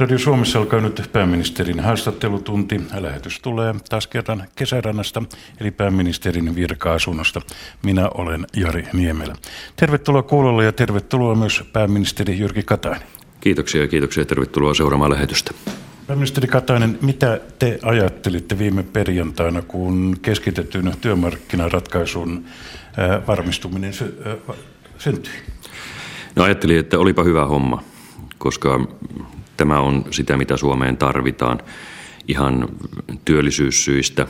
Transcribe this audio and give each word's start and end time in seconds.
Radio 0.00 0.18
Suomessa 0.18 0.58
alkaa 0.58 0.80
nyt 0.80 1.10
pääministerin 1.12 1.80
haastattelutunti. 1.80 2.80
Lähetys 3.00 3.40
tulee 3.40 3.74
taas 3.88 4.06
kerran 4.06 4.44
kesärannasta, 4.54 5.22
eli 5.60 5.70
pääministerin 5.70 6.54
virka-asunnosta. 6.54 7.40
Minä 7.82 8.08
olen 8.08 8.46
Jari 8.56 8.86
Niemelä. 8.92 9.34
Tervetuloa 9.76 10.22
kuulolle 10.22 10.64
ja 10.64 10.72
tervetuloa 10.72 11.34
myös 11.34 11.64
pääministeri 11.72 12.38
Jyrki 12.38 12.62
Katainen. 12.62 13.02
Kiitoksia 13.40 13.80
ja 13.80 13.88
kiitoksia 13.88 14.20
ja 14.20 14.26
tervetuloa 14.26 14.74
seuraamaan 14.74 15.10
lähetystä. 15.10 15.50
Pääministeri 16.06 16.48
Katainen, 16.48 16.98
mitä 17.02 17.40
te 17.58 17.78
ajattelitte 17.82 18.58
viime 18.58 18.82
perjantaina, 18.82 19.62
kun 19.62 20.16
keskitetyn 20.22 20.92
työmarkkinaratkaisun 21.00 22.44
varmistuminen 23.26 23.92
syntyi? 24.98 25.32
No 26.36 26.44
ajattelin, 26.44 26.78
että 26.78 26.98
olipa 26.98 27.22
hyvä 27.22 27.44
homma, 27.44 27.82
koska 28.38 28.80
Tämä 29.60 29.80
on 29.80 30.04
sitä, 30.10 30.36
mitä 30.36 30.56
Suomeen 30.56 30.96
tarvitaan 30.96 31.58
ihan 32.28 32.68
työllisyyssyistä 33.24 34.26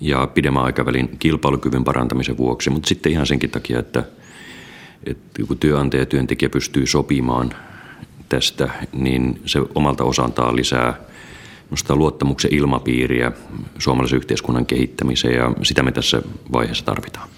ja 0.00 0.26
pidemmän 0.26 0.64
aikavälin 0.64 1.16
kilpailukyvyn 1.18 1.84
parantamisen 1.84 2.36
vuoksi, 2.36 2.70
mutta 2.70 2.88
sitten 2.88 3.12
ihan 3.12 3.26
senkin 3.26 3.50
takia, 3.50 3.78
että, 3.78 4.04
että 5.06 5.42
kun 5.48 5.58
työnantaja 5.58 6.02
ja 6.02 6.06
työntekijä 6.06 6.48
pystyy 6.48 6.86
sopimaan 6.86 7.54
tästä, 8.28 8.70
niin 8.92 9.40
se 9.46 9.60
omalta 9.74 10.04
osaltaan 10.04 10.56
lisää 10.56 10.94
luottamuksen 11.88 12.54
ilmapiiriä 12.54 13.32
suomalaisen 13.78 14.16
yhteiskunnan 14.16 14.66
kehittämiseen 14.66 15.34
ja 15.34 15.52
sitä 15.62 15.82
me 15.82 15.92
tässä 15.92 16.22
vaiheessa 16.52 16.84
tarvitaan. 16.84 17.28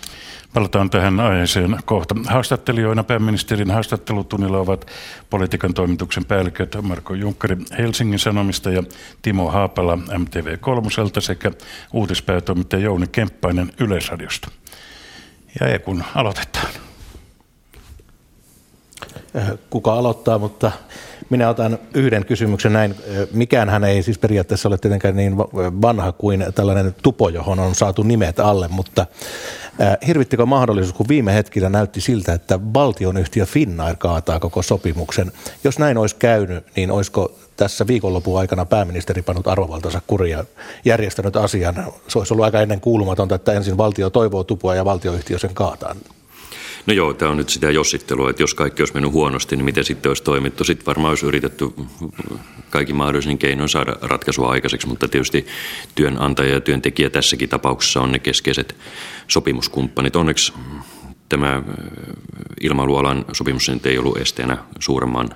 Palataan 0.56 0.90
tähän 0.90 1.20
aiheeseen 1.20 1.76
kohta. 1.84 2.14
Haastattelijoina 2.26 3.04
pääministerin 3.04 3.70
haastattelutunnilla 3.70 4.58
ovat 4.58 4.86
politiikan 5.30 5.74
toimituksen 5.74 6.24
päälliköt 6.24 6.76
Marko 6.82 7.14
Junkkari 7.14 7.56
Helsingin 7.78 8.18
Sanomista 8.18 8.70
ja 8.70 8.82
Timo 9.22 9.50
Haapala 9.50 9.96
MTV 9.96 10.58
Kolmoselta 10.60 11.20
sekä 11.20 11.50
uutispäätoimittaja 11.92 12.82
Jouni 12.82 13.06
Kemppainen 13.06 13.72
Yleisradiosta. 13.80 14.50
Ja 15.60 15.78
kun 15.78 16.04
aloitetaan. 16.14 16.72
Äh, 19.36 19.52
kuka 19.70 19.94
aloittaa, 19.94 20.38
mutta 20.38 20.72
minä 21.30 21.48
otan 21.48 21.78
yhden 21.94 22.24
kysymyksen 22.24 22.72
näin. 22.72 22.94
Mikään 23.32 23.68
hän 23.68 23.84
ei 23.84 24.02
siis 24.02 24.18
periaatteessa 24.18 24.68
ole 24.68 24.78
tietenkään 24.78 25.16
niin 25.16 25.38
vanha 25.82 26.12
kuin 26.12 26.46
tällainen 26.54 26.94
tupo, 27.02 27.28
johon 27.28 27.58
on 27.58 27.74
saatu 27.74 28.02
nimet 28.02 28.40
alle, 28.40 28.68
mutta 28.68 29.06
hirvittikö 30.06 30.46
mahdollisuus, 30.46 30.96
kun 30.96 31.08
viime 31.08 31.34
hetkellä 31.34 31.68
näytti 31.68 32.00
siltä, 32.00 32.32
että 32.32 32.60
valtionyhtiö 32.74 33.46
Finnair 33.46 33.96
kaataa 33.96 34.40
koko 34.40 34.62
sopimuksen. 34.62 35.32
Jos 35.64 35.78
näin 35.78 35.98
olisi 35.98 36.16
käynyt, 36.16 36.64
niin 36.76 36.90
olisiko 36.90 37.38
tässä 37.56 37.86
viikonlopun 37.86 38.38
aikana 38.38 38.64
pääministeri 38.64 39.22
pannut 39.22 39.46
arvovaltansa 39.46 40.02
kuria 40.06 40.44
järjestänyt 40.84 41.36
asian? 41.36 41.92
Se 42.08 42.18
olisi 42.18 42.34
ollut 42.34 42.44
aika 42.44 42.60
ennen 42.60 42.80
kuulumatonta, 42.80 43.34
että 43.34 43.52
ensin 43.52 43.76
valtio 43.76 44.10
toivoo 44.10 44.44
tupua 44.44 44.74
ja 44.74 44.84
valtioyhtiö 44.84 45.38
sen 45.38 45.54
kaataa. 45.54 45.96
No 46.86 46.92
joo, 46.92 47.14
tämä 47.14 47.30
on 47.30 47.36
nyt 47.36 47.48
sitä 47.48 47.70
jossittelua, 47.70 48.30
että 48.30 48.42
jos 48.42 48.54
kaikki 48.54 48.82
olisi 48.82 48.94
mennyt 48.94 49.12
huonosti, 49.12 49.56
niin 49.56 49.64
miten 49.64 49.84
sitten 49.84 50.10
olisi 50.10 50.22
toimittu. 50.22 50.64
Sitten 50.64 50.86
varmaan 50.86 51.10
olisi 51.10 51.26
yritetty 51.26 51.64
kaikki 52.70 52.92
mahdollisin 52.92 53.38
keinoin 53.38 53.68
saada 53.68 53.96
ratkaisua 54.02 54.50
aikaiseksi, 54.50 54.86
mutta 54.86 55.08
tietysti 55.08 55.46
työnantaja 55.94 56.52
ja 56.52 56.60
työntekijä 56.60 57.10
tässäkin 57.10 57.48
tapauksessa 57.48 58.00
on 58.00 58.12
ne 58.12 58.18
keskeiset 58.18 58.76
sopimuskumppanit. 59.28 60.16
Onneksi 60.16 60.52
tämä 61.28 61.62
ilmailualan 62.60 63.24
sopimus 63.32 63.70
ei 63.84 63.98
ollut 63.98 64.16
esteenä 64.16 64.58
suuremman 64.78 65.30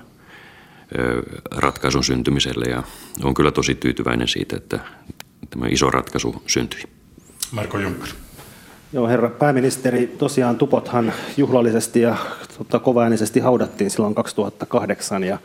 ratkaisun 1.51 2.03
syntymiselle 2.03 2.65
ja 2.65 2.83
on 3.23 3.33
kyllä 3.33 3.51
tosi 3.51 3.75
tyytyväinen 3.75 4.27
siitä, 4.27 4.57
että 4.57 4.79
tämä 5.49 5.67
iso 5.67 5.89
ratkaisu 5.89 6.43
syntyi. 6.47 6.83
Marko 7.51 7.79
Juncker. 7.79 8.09
Joo, 8.93 9.07
herra 9.07 9.29
pääministeri, 9.29 10.07
tosiaan 10.07 10.57
tupothan 10.57 11.13
juhlallisesti 11.37 12.01
ja 12.01 12.15
tota, 12.57 12.79
kovaäänisesti 12.79 13.39
haudattiin 13.39 13.89
silloin 13.89 14.15
2008 14.15 15.23
ja 15.23 15.37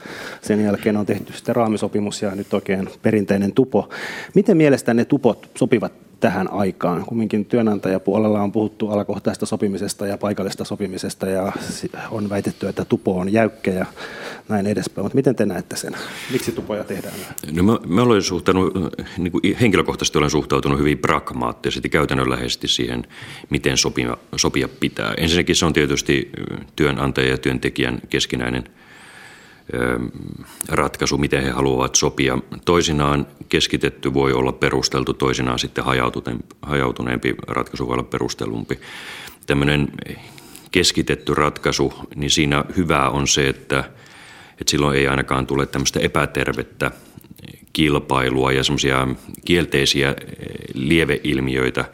sen 0.43 0.65
jälkeen 0.65 0.97
on 0.97 1.07
tehty 1.07 1.33
sitten 1.33 1.57
raamisopimus 1.57 2.23
ja 2.23 2.35
nyt 2.35 2.55
oikein 2.55 2.89
perinteinen 3.03 3.53
tupo. 3.53 3.89
Miten 4.35 4.57
mielestänne 4.57 5.05
tupot 5.05 5.51
sopivat 5.59 5.93
tähän 6.27 6.53
aikaan. 6.53 7.05
Kumminkin 7.05 7.45
työnantajapuolella 7.45 8.43
on 8.43 8.53
puhuttu 8.53 8.91
alakohtaista 8.91 9.47
sopimisesta 9.47 10.07
ja 10.07 10.19
paikallista 10.19 10.65
sopimisesta 10.65 11.27
ja 11.27 11.53
on 12.11 12.29
väitetty, 12.29 12.69
että 12.69 12.85
tupo 12.85 13.19
on 13.19 13.33
jäykkä 13.33 13.71
ja 13.71 13.87
näin 14.49 14.67
edespäin. 14.67 15.05
Mutta 15.05 15.17
miten 15.17 15.37
te 15.37 15.47
näette 15.47 15.77
sen? 15.77 15.97
Miksi 16.33 16.53
tupoja 16.53 16.85
tehdään? 16.85 17.15
No 17.53 17.63
mä, 17.63 17.79
mä 17.87 18.03
olen 18.03 18.23
suhtautunut, 18.23 18.75
niin 19.19 19.33
kuin 19.33 19.57
henkilökohtaisesti 19.61 20.19
olen 20.19 20.31
suhtautunut 20.31 20.79
hyvin 20.79 20.99
pragmaattisesti 20.99 21.89
käytännönläheisesti 21.89 22.69
siihen, 22.69 23.05
miten 23.51 23.77
sopia, 23.77 24.17
sopia 24.37 24.69
pitää. 24.81 25.15
Ensinnäkin 25.17 25.57
se 25.57 25.67
on 25.67 25.73
tietysti 25.73 26.31
työnantaja 26.77 27.31
ja 27.31 27.39
työntekijän 27.39 28.01
keskinäinen– 28.11 28.65
ratkaisu, 30.69 31.19
miten 31.19 31.43
he 31.43 31.51
haluavat 31.51 31.95
sopia. 31.95 32.39
Toisinaan 32.65 33.27
keskitetty 33.49 34.15
voi 34.15 34.33
olla 34.33 34.53
perusteltu, 34.53 35.15
toisinaan 35.15 35.59
sitten 35.59 35.85
hajautuneempi 36.63 37.35
ratkaisu 37.49 37.87
voi 37.87 37.93
olla 37.95 38.03
perustelumpi. 38.03 38.81
Tämmöinen 39.47 39.89
keskitetty 40.71 41.35
ratkaisu, 41.35 41.95
niin 42.15 42.31
siinä 42.31 42.65
hyvää 42.77 43.11
on 43.11 43.29
se, 43.29 43.49
että, 43.49 43.79
että 44.51 44.71
silloin 44.71 44.99
ei 44.99 45.09
ainakaan 45.09 45.47
tule 45.47 45.67
tämmöistä 45.67 46.01
epätervettä 46.01 46.91
kilpailua 47.73 48.53
ja 48.53 48.65
semmoisia 48.65 49.09
kielteisiä 49.45 50.15
lieveilmiöitä 50.75 51.85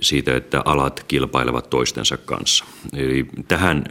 siitä, 0.00 0.36
että 0.36 0.62
alat 0.64 1.04
kilpailevat 1.08 1.70
toistensa 1.70 2.16
kanssa. 2.16 2.64
Eli 2.96 3.26
tähän 3.48 3.84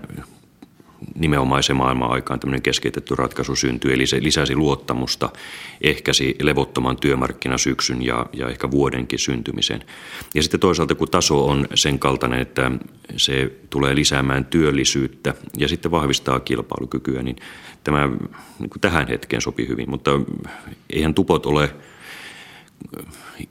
nimenomaisen 1.15 1.75
maailman 1.75 2.11
aikaan 2.11 2.39
tämmöinen 2.39 2.61
keskitetty 2.61 3.15
ratkaisu 3.15 3.55
syntyi, 3.55 3.93
eli 3.93 4.07
se 4.07 4.23
lisäsi 4.23 4.55
luottamusta, 4.55 5.29
ehkäsi 5.81 6.35
levottoman 6.41 6.97
työmarkkinasyksyn 6.97 8.01
ja, 8.01 8.25
ja 8.33 8.49
ehkä 8.49 8.71
vuodenkin 8.71 9.19
syntymisen. 9.19 9.83
Ja 10.35 10.41
sitten 10.41 10.59
toisaalta, 10.59 10.95
kun 10.95 11.09
taso 11.09 11.47
on 11.47 11.67
sen 11.73 11.99
kaltainen, 11.99 12.39
että 12.39 12.71
se 13.17 13.51
tulee 13.69 13.95
lisäämään 13.95 14.45
työllisyyttä 14.45 15.33
ja 15.57 15.67
sitten 15.67 15.91
vahvistaa 15.91 16.39
kilpailukykyä, 16.39 17.23
niin 17.23 17.35
tämä 17.83 18.09
niin 18.59 18.69
tähän 18.81 19.07
hetkeen 19.07 19.41
sopii 19.41 19.67
hyvin. 19.67 19.89
Mutta 19.89 20.11
eihän 20.89 21.13
tupot 21.13 21.45
ole 21.45 21.75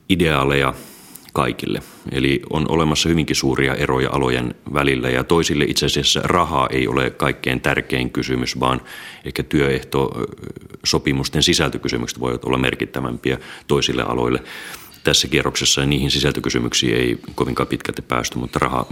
ideaaleja 0.08 0.74
kaikille. 1.32 1.82
Eli 2.12 2.42
on 2.50 2.70
olemassa 2.70 3.08
hyvinkin 3.08 3.36
suuria 3.36 3.74
eroja 3.74 4.10
alojen 4.12 4.54
välillä 4.74 5.10
ja 5.10 5.24
toisille 5.24 5.64
itse 5.64 5.86
asiassa 5.86 6.20
rahaa 6.24 6.68
ei 6.70 6.88
ole 6.88 7.10
kaikkein 7.10 7.60
tärkein 7.60 8.10
kysymys, 8.10 8.60
vaan 8.60 8.80
ehkä 9.24 9.42
työehtosopimusten 9.42 11.42
sisältökysymykset 11.42 12.20
voivat 12.20 12.44
olla 12.44 12.58
merkittävämpiä 12.58 13.38
toisille 13.66 14.02
aloille. 14.02 14.42
Tässä 15.04 15.28
kierroksessa 15.28 15.86
niihin 15.86 16.10
sisältökysymyksiin 16.10 16.96
ei 16.96 17.18
kovinkaan 17.34 17.66
pitkälti 17.66 18.02
päästy, 18.02 18.38
mutta 18.38 18.58
raha, 18.58 18.86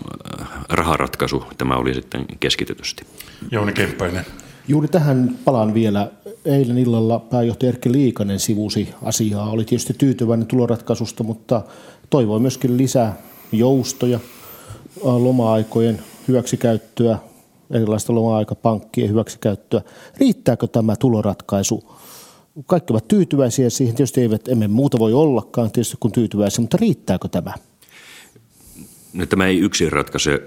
raharatkaisu 0.69 1.45
tämä 1.59 1.75
oli 1.75 1.95
sitten 1.95 2.27
keskitetysti. 2.41 3.05
Jouni 3.51 3.73
Kemppainen. 3.73 4.27
Juuri 4.69 4.89
tähän 4.89 5.39
palaan 5.45 5.75
vielä. 5.75 6.11
Eilen 6.45 6.79
illalla 6.79 7.19
pääjohtaja 7.19 7.69
Erkki 7.69 7.93
Liikanen 7.93 8.39
sivusi 8.39 8.89
asiaa. 9.03 9.51
Oli 9.51 9.65
tietysti 9.65 9.95
tyytyväinen 9.99 10.47
tuloratkaisusta, 10.47 11.25
mutta 11.25 11.63
toivoi 12.11 12.41
myöskin 12.41 12.77
lisää 12.77 13.17
joustoja, 13.53 14.21
loma-aikojen 15.03 16.03
hyväksikäyttöä, 16.29 17.19
erilaista 17.71 18.15
loma-aikapankkien 18.15 19.09
hyväksikäyttöä. 19.09 19.81
Riittääkö 20.17 20.67
tämä 20.67 20.97
tuloratkaisu? 20.97 21.97
Kaikki 22.67 22.93
ovat 22.93 23.09
tyytyväisiä 23.09 23.71
siihen. 23.71 23.95
Tietysti 23.95 24.21
eivät, 24.21 24.49
emme 24.49 24.69
muuta 24.69 24.99
voi 24.99 25.13
ollakaan 25.13 25.71
tietysti 25.71 25.97
kuin 26.01 26.13
tyytyväisiä, 26.13 26.61
mutta 26.61 26.77
riittääkö 26.81 27.29
tämä? 27.29 27.55
No, 29.13 29.27
tämä 29.27 29.47
ei 29.47 29.59
yksin 29.59 29.93
ratkaise 29.93 30.43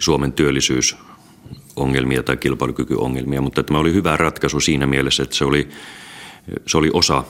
Suomen 0.00 0.32
työllisyysongelmia 0.32 2.22
tai 2.22 2.36
kilpailukykyongelmia, 2.36 3.40
mutta 3.40 3.62
tämä 3.62 3.78
oli 3.78 3.92
hyvä 3.92 4.16
ratkaisu 4.16 4.60
siinä 4.60 4.86
mielessä, 4.86 5.22
että 5.22 5.36
se 5.36 5.44
oli, 5.44 5.68
se 6.66 6.78
oli 6.78 6.90
osa 6.92 7.24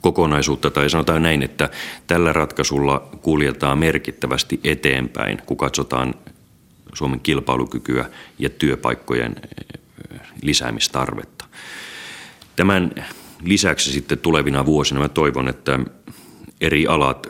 kokonaisuutta, 0.00 0.70
tai 0.70 0.90
sanotaan 0.90 1.22
näin, 1.22 1.42
että 1.42 1.70
tällä 2.06 2.32
ratkaisulla 2.32 3.08
kuljetaan 3.22 3.78
merkittävästi 3.78 4.60
eteenpäin, 4.64 5.42
kun 5.46 5.56
katsotaan 5.56 6.14
Suomen 6.94 7.20
kilpailukykyä 7.20 8.04
ja 8.38 8.50
työpaikkojen 8.50 9.36
eh, 9.42 10.20
lisäämistarvetta. 10.42 11.44
Tämän 12.56 12.90
lisäksi 13.42 13.92
sitten 13.92 14.18
tulevina 14.18 14.66
vuosina 14.66 15.00
mä 15.00 15.08
toivon, 15.08 15.48
että 15.48 15.78
eri 16.60 16.86
alat 16.86 17.28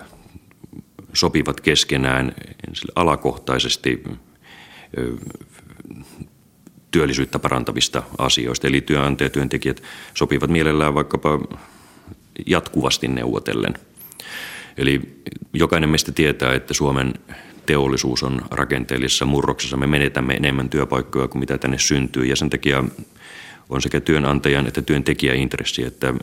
sopivat 1.13 1.61
keskenään 1.61 2.35
alakohtaisesti 2.95 4.03
eh, 4.97 5.05
työllisyyttä 6.91 7.39
parantavista 7.39 8.03
asioista. 8.19 8.67
Eli 8.67 8.81
työnantajat 8.81 9.31
ja 9.31 9.35
työntekijät 9.35 9.83
sopivat 10.15 10.51
mielellään 10.51 10.95
vaikkapa 10.95 11.39
jatkuvasti 12.47 13.09
neuvotellen. 13.09 13.75
Eli 14.77 15.23
jokainen 15.53 15.91
meistä 15.91 16.13
tietää, 16.13 16.55
että 16.55 16.75
Suomen 16.75 17.15
teollisuus 17.67 18.23
on 18.23 18.43
rakenteellisessa 18.51 19.25
murroksessa. 19.25 19.77
Me 19.77 19.87
menetämme 19.87 20.35
enemmän 20.35 20.69
työpaikkoja 20.69 21.29
kuin 21.29 21.41
mitä 21.41 21.59
tänne 21.59 21.79
syntyy 21.79 22.25
ja 22.25 22.37
sen 22.37 22.51
takia 22.51 22.85
on 23.71 23.83
sekä 23.83 24.01
työnantajan 24.01 24.67
että 24.67 24.83
työntekijän 24.83 25.37
intressi, 25.37 25.85
että 25.85 26.15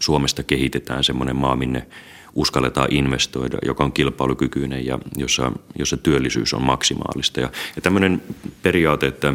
Suomesta 0.00 0.42
kehitetään 0.42 1.04
semmoinen 1.04 1.36
maa, 1.36 1.56
minne 1.56 1.86
uskalletaan 2.34 2.88
investoida, 2.90 3.58
joka 3.62 3.84
on 3.84 3.92
kilpailukykyinen 3.92 4.86
ja 4.86 4.98
jossa, 5.16 5.52
jossa 5.78 5.96
työllisyys 5.96 6.54
on 6.54 6.62
maksimaalista. 6.62 7.40
Ja, 7.40 7.50
ja 7.76 7.82
tämmöinen 7.82 8.22
periaate, 8.62 9.06
että, 9.06 9.34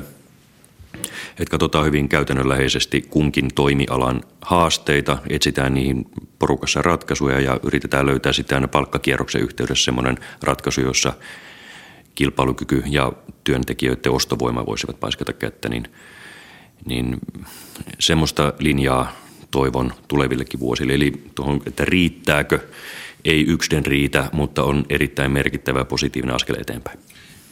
että 1.29 1.51
katsotaan 1.51 1.85
hyvin 1.85 2.09
käytännönläheisesti 2.09 3.01
kunkin 3.01 3.47
toimialan 3.55 4.21
haasteita, 4.41 5.17
etsitään 5.29 5.73
niihin 5.73 6.05
porukassa 6.39 6.81
ratkaisuja 6.81 7.39
ja 7.39 7.59
yritetään 7.63 8.05
löytää 8.05 8.33
sitten 8.33 8.55
aina 8.55 8.67
palkkakierroksen 8.67 9.41
yhteydessä 9.41 9.85
semmoinen 9.85 10.17
ratkaisu, 10.43 10.81
jossa 10.81 11.13
kilpailukyky 12.15 12.83
ja 12.85 13.13
työntekijöiden 13.43 14.11
ostovoima 14.11 14.65
voisivat 14.65 14.99
paiskata 14.99 15.33
kättä, 15.33 15.69
niin, 15.69 15.87
niin 16.85 17.17
semmoista 17.99 18.53
linjaa 18.59 19.11
toivon 19.51 19.93
tulevillekin 20.07 20.59
vuosille. 20.59 20.93
Eli 20.93 21.13
tuohon, 21.35 21.61
että 21.65 21.85
riittääkö, 21.85 22.59
ei 23.25 23.45
yksin 23.47 23.85
riitä, 23.85 24.29
mutta 24.33 24.63
on 24.63 24.85
erittäin 24.89 25.31
merkittävä 25.31 25.85
positiivinen 25.85 26.35
askel 26.35 26.55
eteenpäin. 26.59 26.99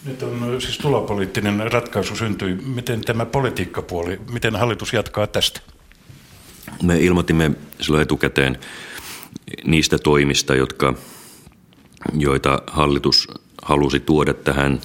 Nyt 0.06 0.24
on 0.24 0.62
siis 0.62 0.78
tulopoliittinen 0.78 1.72
ratkaisu 1.72 2.16
syntyi. 2.16 2.56
Miten 2.56 3.02
tämä 3.02 3.26
politiikkapuoli, 3.26 4.20
miten 4.32 4.56
hallitus 4.56 4.94
jatkaa 4.94 5.28
tästä? 5.28 5.62
Me 6.84 7.00
ilmoitimme 7.00 7.52
silloin 7.82 8.02
etukäteen 8.02 8.60
niistä 9.64 9.98
toimista, 9.98 10.56
jotka, 10.56 10.94
joita 12.14 12.62
hallitus 12.68 13.28
halusi 13.62 14.00
tuoda 14.00 14.34
tähän, 14.34 14.82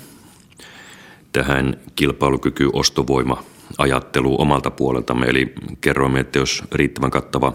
tähän 1.33 1.77
kilpailukyky-ostovoima 1.97 3.45
ajattelu 3.79 4.41
omalta 4.41 4.71
puoleltamme. 4.71 5.27
Eli 5.27 5.53
kerroimme, 5.81 6.21
että 6.21 6.39
jos 6.39 6.63
riittävän 6.73 7.11
kattava 7.11 7.53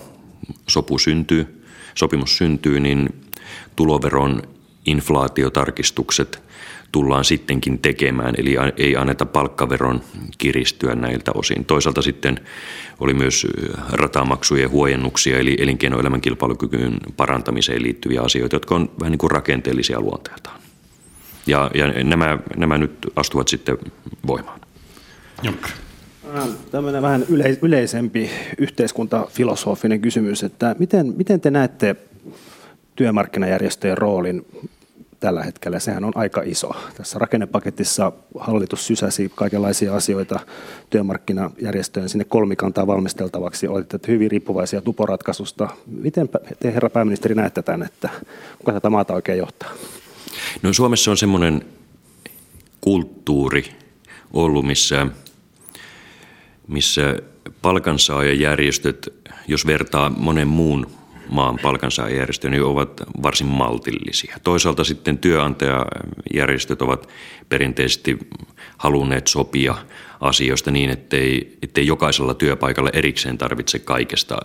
sopu 0.69 0.97
syntyy, 0.97 1.65
sopimus 1.95 2.37
syntyy, 2.37 2.79
niin 2.79 3.21
tuloveron 3.75 4.41
inflaatiotarkistukset 4.85 6.45
tullaan 6.95 7.25
sittenkin 7.25 7.79
tekemään, 7.79 8.33
eli 8.37 8.55
ei 8.77 8.97
anneta 8.97 9.25
palkkaveron 9.25 10.01
kiristyä 10.37 10.95
näiltä 10.95 11.31
osin. 11.33 11.65
Toisaalta 11.65 12.01
sitten 12.01 12.39
oli 12.99 13.13
myös 13.13 13.47
ratamaksujen 13.91 14.69
huojennuksia, 14.69 15.39
eli 15.39 15.57
elinkeinoelämän 15.59 16.21
kilpailukykyyn 16.21 16.97
parantamiseen 17.17 17.83
liittyviä 17.83 18.21
asioita, 18.21 18.55
jotka 18.55 18.75
on 18.75 18.91
vähän 18.99 19.11
niin 19.11 19.19
kuin 19.19 19.31
rakenteellisia 19.31 20.01
luonteeltaan. 20.01 20.59
Ja, 21.47 21.71
ja 21.73 22.03
nämä, 22.03 22.39
nämä 22.57 22.77
nyt 22.77 23.07
astuvat 23.15 23.47
sitten 23.47 23.77
voimaan. 24.27 24.59
Junker. 25.43 25.71
Tämmöinen 26.71 27.01
vähän 27.01 27.25
yleisempi 27.61 28.29
yhteiskuntafilosofinen 28.57 30.01
kysymys, 30.01 30.43
että 30.43 30.75
miten, 30.79 31.13
miten 31.17 31.41
te 31.41 31.51
näette 31.51 31.95
työmarkkinajärjestöjen 32.95 33.97
roolin 33.97 34.45
tällä 35.25 35.43
hetkellä? 35.43 35.79
Sehän 35.79 36.03
on 36.03 36.11
aika 36.15 36.41
iso. 36.45 36.71
Tässä 36.97 37.19
rakennepaketissa 37.19 38.11
hallitus 38.39 38.87
sysäsi 38.87 39.31
kaikenlaisia 39.35 39.95
asioita 39.95 40.39
työmarkkinajärjestöjen 40.89 42.09
sinne 42.09 42.25
kolmikantaa 42.25 42.87
valmisteltavaksi. 42.87 43.67
Olette 43.67 43.99
hyvin 44.07 44.31
riippuvaisia 44.31 44.81
tuporatkaisusta. 44.81 45.69
Miten 45.87 46.29
te, 46.59 46.73
herra 46.73 46.89
pääministeri, 46.89 47.35
näette 47.35 47.61
tämän, 47.61 47.83
että 47.83 48.09
kuka 48.57 48.73
tätä 48.73 48.89
maata 48.89 49.13
oikein 49.13 49.37
johtaa? 49.37 49.69
No 50.61 50.73
Suomessa 50.73 51.11
on 51.11 51.17
semmoinen 51.17 51.65
kulttuuri 52.81 53.65
ollut, 54.33 54.65
missä– 54.65 55.07
missä 56.67 57.15
palkansaajajärjestöt, 57.61 59.13
jos 59.47 59.67
vertaa 59.67 60.09
monen 60.09 60.47
muun 60.47 60.87
maan 61.29 61.59
palkansaajajärjestöön, 61.61 62.51
niin 62.51 62.63
ovat 62.63 63.01
varsin 63.23 63.47
maltillisia. 63.47 64.37
Toisaalta 64.43 64.83
sitten 64.83 65.17
työnantajajärjestöt 65.17 66.81
ovat 66.81 67.09
perinteisesti 67.49 68.17
halunneet 68.77 69.27
sopia 69.27 69.75
asioista 70.19 70.71
niin, 70.71 70.89
ettei, 70.89 71.57
ettei 71.61 71.87
jokaisella 71.87 72.33
työpaikalla 72.33 72.89
erikseen 72.93 73.37
tarvitse 73.37 73.79
kaikesta 73.79 74.37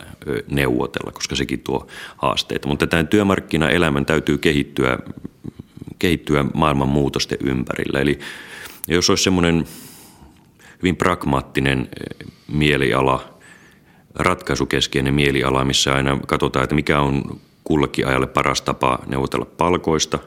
neuvotella, 0.51 1.13
koska 1.13 1.37
sekin 1.37 1.61
tuo 1.61 1.87
haasteita. 2.17 2.69
Mutta 2.69 2.87
tämän 2.87 3.09
työmarkkinaelämän 3.09 4.07
täytyy 4.07 4.39
kehittyä, 4.39 4.99
kehittyä 5.99 6.45
maailman 6.55 6.89
muutosten 6.89 7.39
ympärillä. 7.45 8.01
Eli 8.01 8.19
jos 8.89 9.11
olisi 9.11 9.25
semmoinen 9.25 9.65
hyvin 10.83 10.97
pragmaattinen 10.97 11.89
mieliala, 12.49 13.40
ratkaisukeskeinen 14.15 15.15
mieliala, 15.15 15.65
missä 15.65 15.95
aina 15.95 16.19
katsotaan, 16.27 16.63
että 16.63 16.75
mikä 16.75 17.01
on 17.01 17.41
kullakin 17.65 18.07
ajalle 18.07 18.27
paras 18.27 18.63
tapa 18.63 18.99
neuvotella 19.07 19.45
palkoista 19.45 20.19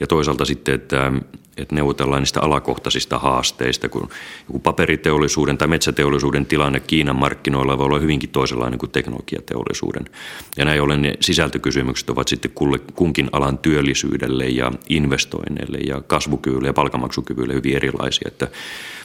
ja 0.00 0.06
toisaalta 0.06 0.44
sitten, 0.44 0.74
että, 0.74 1.12
että 1.56 1.74
neuvotellaan 1.74 2.22
niistä 2.22 2.40
alakohtaisista 2.40 3.18
haasteista, 3.18 3.88
kun 3.88 4.08
joku 4.48 4.58
paperiteollisuuden 4.58 5.58
tai 5.58 5.68
metsäteollisuuden 5.68 6.46
tilanne 6.46 6.80
Kiinan 6.80 7.16
markkinoilla 7.16 7.78
voi 7.78 7.86
olla 7.86 7.98
hyvinkin 7.98 8.30
toisenlainen 8.30 8.78
kuin 8.78 8.90
teknologiateollisuuden. 8.90 10.04
Ja 10.56 10.64
näin 10.64 10.82
ollen 10.82 11.02
ne 11.02 11.14
sisältökysymykset 11.20 12.10
ovat 12.10 12.28
sitten 12.28 12.50
kunkin 12.94 13.28
alan 13.32 13.58
työllisyydelle 13.58 14.48
ja 14.48 14.72
investoinneille 14.88 15.78
ja 15.78 16.00
kasvukyvylle 16.00 16.68
ja 16.68 16.72
palkamaksukyvylle 16.72 17.54
hyvin 17.54 17.76
erilaisia. 17.76 18.28
Että 18.28 18.48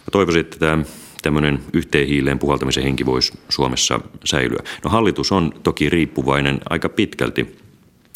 Mä 0.08 0.12
toivoisin, 0.12 0.42
että 0.42 0.60
tämä 0.60 0.84
tämmöinen 1.22 1.60
yhteen 1.74 2.08
hiileen 2.08 2.40
puhaltamisen 2.40 2.84
henki 2.84 3.06
voisi 3.06 3.34
Suomessa 3.50 4.00
säilyä. 4.26 4.60
No 4.84 4.90
hallitus 4.90 5.32
on 5.32 5.54
toki 5.64 5.90
riippuvainen 5.90 6.60
aika 6.70 6.90
pitkälti 6.90 7.58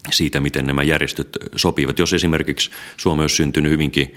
siitä, 0.09 0.39
miten 0.39 0.67
nämä 0.67 0.83
järjestöt 0.83 1.37
sopivat. 1.55 1.99
Jos 1.99 2.13
esimerkiksi 2.13 2.71
Suomi 2.97 3.21
olisi 3.21 3.35
syntynyt 3.35 3.71
hyvinkin 3.71 4.15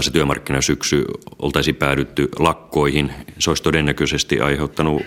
se 0.00 0.10
työmarkkinasyksy, 0.10 1.04
oltaisiin 1.38 1.76
päädytty 1.76 2.28
lakkoihin, 2.38 3.12
se 3.38 3.50
olisi 3.50 3.62
todennäköisesti 3.62 4.40
aiheuttanut 4.40 5.02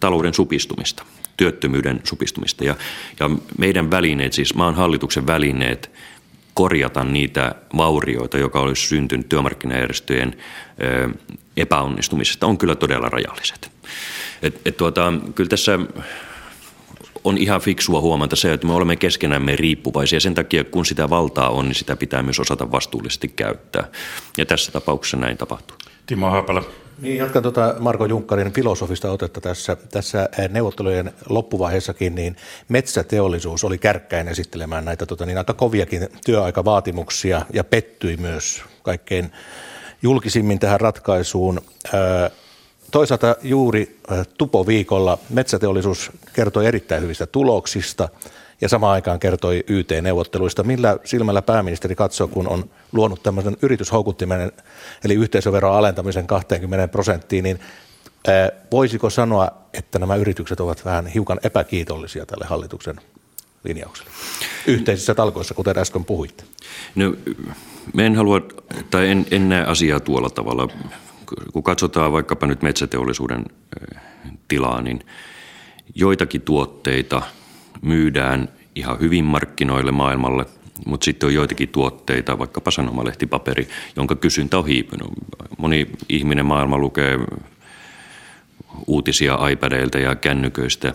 talouden 0.00 0.34
supistumista, 0.34 1.04
työttömyyden 1.36 2.00
supistumista. 2.04 2.64
Ja, 2.64 2.76
ja 3.20 3.30
meidän 3.58 3.90
välineet, 3.90 4.32
siis 4.32 4.54
maan 4.54 4.74
hallituksen 4.74 5.26
välineet 5.26 5.90
korjata 6.54 7.04
niitä 7.04 7.54
vaurioita, 7.76 8.38
joka 8.38 8.60
olisi 8.60 8.86
syntynyt 8.86 9.28
työmarkkinajärjestöjen 9.28 10.36
epäonnistumisesta, 11.56 12.46
on 12.46 12.58
kyllä 12.58 12.74
todella 12.74 13.08
rajalliset. 13.08 13.70
Et, 14.42 14.60
et 14.64 14.76
tuota, 14.76 15.12
kyllä 15.34 15.48
tässä 15.48 15.78
on 17.24 17.38
ihan 17.38 17.60
fiksua 17.60 18.00
huomata 18.00 18.36
se, 18.36 18.52
että 18.52 18.66
me 18.66 18.72
olemme 18.72 18.96
keskenämme 18.96 19.56
riippuvaisia. 19.56 20.20
Sen 20.20 20.34
takia, 20.34 20.64
kun 20.64 20.86
sitä 20.86 21.10
valtaa 21.10 21.50
on, 21.50 21.64
niin 21.64 21.74
sitä 21.74 21.96
pitää 21.96 22.22
myös 22.22 22.40
osata 22.40 22.72
vastuullisesti 22.72 23.28
käyttää. 23.28 23.88
Ja 24.38 24.46
tässä 24.46 24.72
tapauksessa 24.72 25.16
näin 25.16 25.36
tapahtuu. 25.36 25.76
Timo 26.06 26.30
Haapala. 26.30 26.64
Niin, 27.00 27.16
jatkan 27.16 27.42
tuota 27.42 27.74
Marko 27.78 28.06
Junkkarin 28.06 28.52
filosofista 28.52 29.10
otetta 29.10 29.40
tässä, 29.40 29.76
tässä 29.76 30.28
eh, 30.38 30.48
neuvottelujen 30.48 31.12
loppuvaiheessakin, 31.28 32.14
niin 32.14 32.36
metsäteollisuus 32.68 33.64
oli 33.64 33.78
kärkkäin 33.78 34.28
esittelemään 34.28 34.84
näitä 34.84 35.06
tota, 35.06 35.26
niin 35.26 35.38
aika 35.38 35.54
koviakin 35.54 36.08
työaikavaatimuksia 36.26 37.42
ja 37.52 37.64
pettyi 37.64 38.16
myös 38.16 38.62
kaikkein 38.82 39.32
julkisimmin 40.02 40.58
tähän 40.58 40.80
ratkaisuun. 40.80 41.60
Toisaalta 42.90 43.36
juuri 43.42 43.98
tupoviikolla 44.38 45.18
metsäteollisuus 45.30 46.10
kertoi 46.32 46.66
erittäin 46.66 47.02
hyvistä 47.02 47.26
tuloksista– 47.26 48.08
ja 48.62 48.68
samaan 48.68 48.92
aikaan 48.92 49.20
kertoi 49.20 49.64
YT-neuvotteluista. 49.68 50.62
Millä 50.62 50.98
silmällä 51.04 51.42
pääministeri 51.42 51.94
katsoo, 51.94 52.28
kun 52.28 52.48
on 52.48 52.70
luonut 52.92 53.22
tämmöisen 53.22 53.56
yrityshoukuttimen, 53.62 54.52
eli 55.04 55.14
yhteisöveron 55.14 55.74
alentamisen 55.74 56.26
20 56.26 56.88
prosenttiin, 56.88 57.44
niin 57.44 57.60
voisiko 58.72 59.10
sanoa, 59.10 59.48
että 59.72 59.98
nämä 59.98 60.16
yritykset 60.16 60.60
ovat 60.60 60.84
vähän 60.84 61.06
hiukan 61.06 61.40
epäkiitollisia 61.42 62.26
tälle 62.26 62.46
hallituksen 62.46 63.00
linjaukselle 63.64 64.10
yhteisissä 64.66 65.14
talkoissa, 65.14 65.54
kuten 65.54 65.78
äsken 65.78 66.04
puhuitte? 66.04 66.44
No, 66.94 67.14
me 67.94 68.06
en 68.06 68.16
halua, 68.16 68.40
tai 68.90 69.10
en, 69.10 69.26
en 69.30 69.48
näe 69.48 69.64
asiaa 69.64 70.00
tuolla 70.00 70.30
tavalla. 70.30 70.68
Kun 71.52 71.62
katsotaan 71.62 72.12
vaikkapa 72.12 72.46
nyt 72.46 72.62
metsäteollisuuden 72.62 73.44
tilaa, 74.48 74.82
niin 74.82 75.06
joitakin 75.94 76.42
tuotteita– 76.42 77.22
myydään 77.82 78.48
ihan 78.74 79.00
hyvin 79.00 79.24
markkinoille 79.24 79.92
maailmalle 79.92 80.46
mutta 80.86 81.04
sitten 81.04 81.26
on 81.26 81.34
joitakin 81.34 81.68
tuotteita, 81.68 82.38
vaikkapa 82.38 82.70
sanomalehtipaperi, 82.70 83.68
jonka 83.96 84.16
kysyntä 84.16 84.58
on 84.58 84.66
hiipunut. 84.66 85.12
Moni 85.58 85.90
ihminen 86.08 86.46
maailma 86.46 86.78
lukee 86.78 87.18
uutisia 88.86 89.48
iPadeilta 89.48 89.98
ja 89.98 90.14
kännyköistä. 90.14 90.94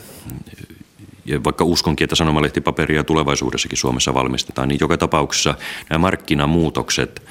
Ja 1.25 1.43
vaikka 1.43 1.65
uskonkin, 1.65 2.05
että 2.05 2.15
sanomalehtipaperia 2.15 3.03
tulevaisuudessakin 3.03 3.77
Suomessa 3.77 4.13
valmistetaan, 4.13 4.67
niin 4.67 4.77
joka 4.81 4.97
tapauksessa 4.97 5.55
nämä 5.89 5.99
markkinamuutokset 5.99 7.21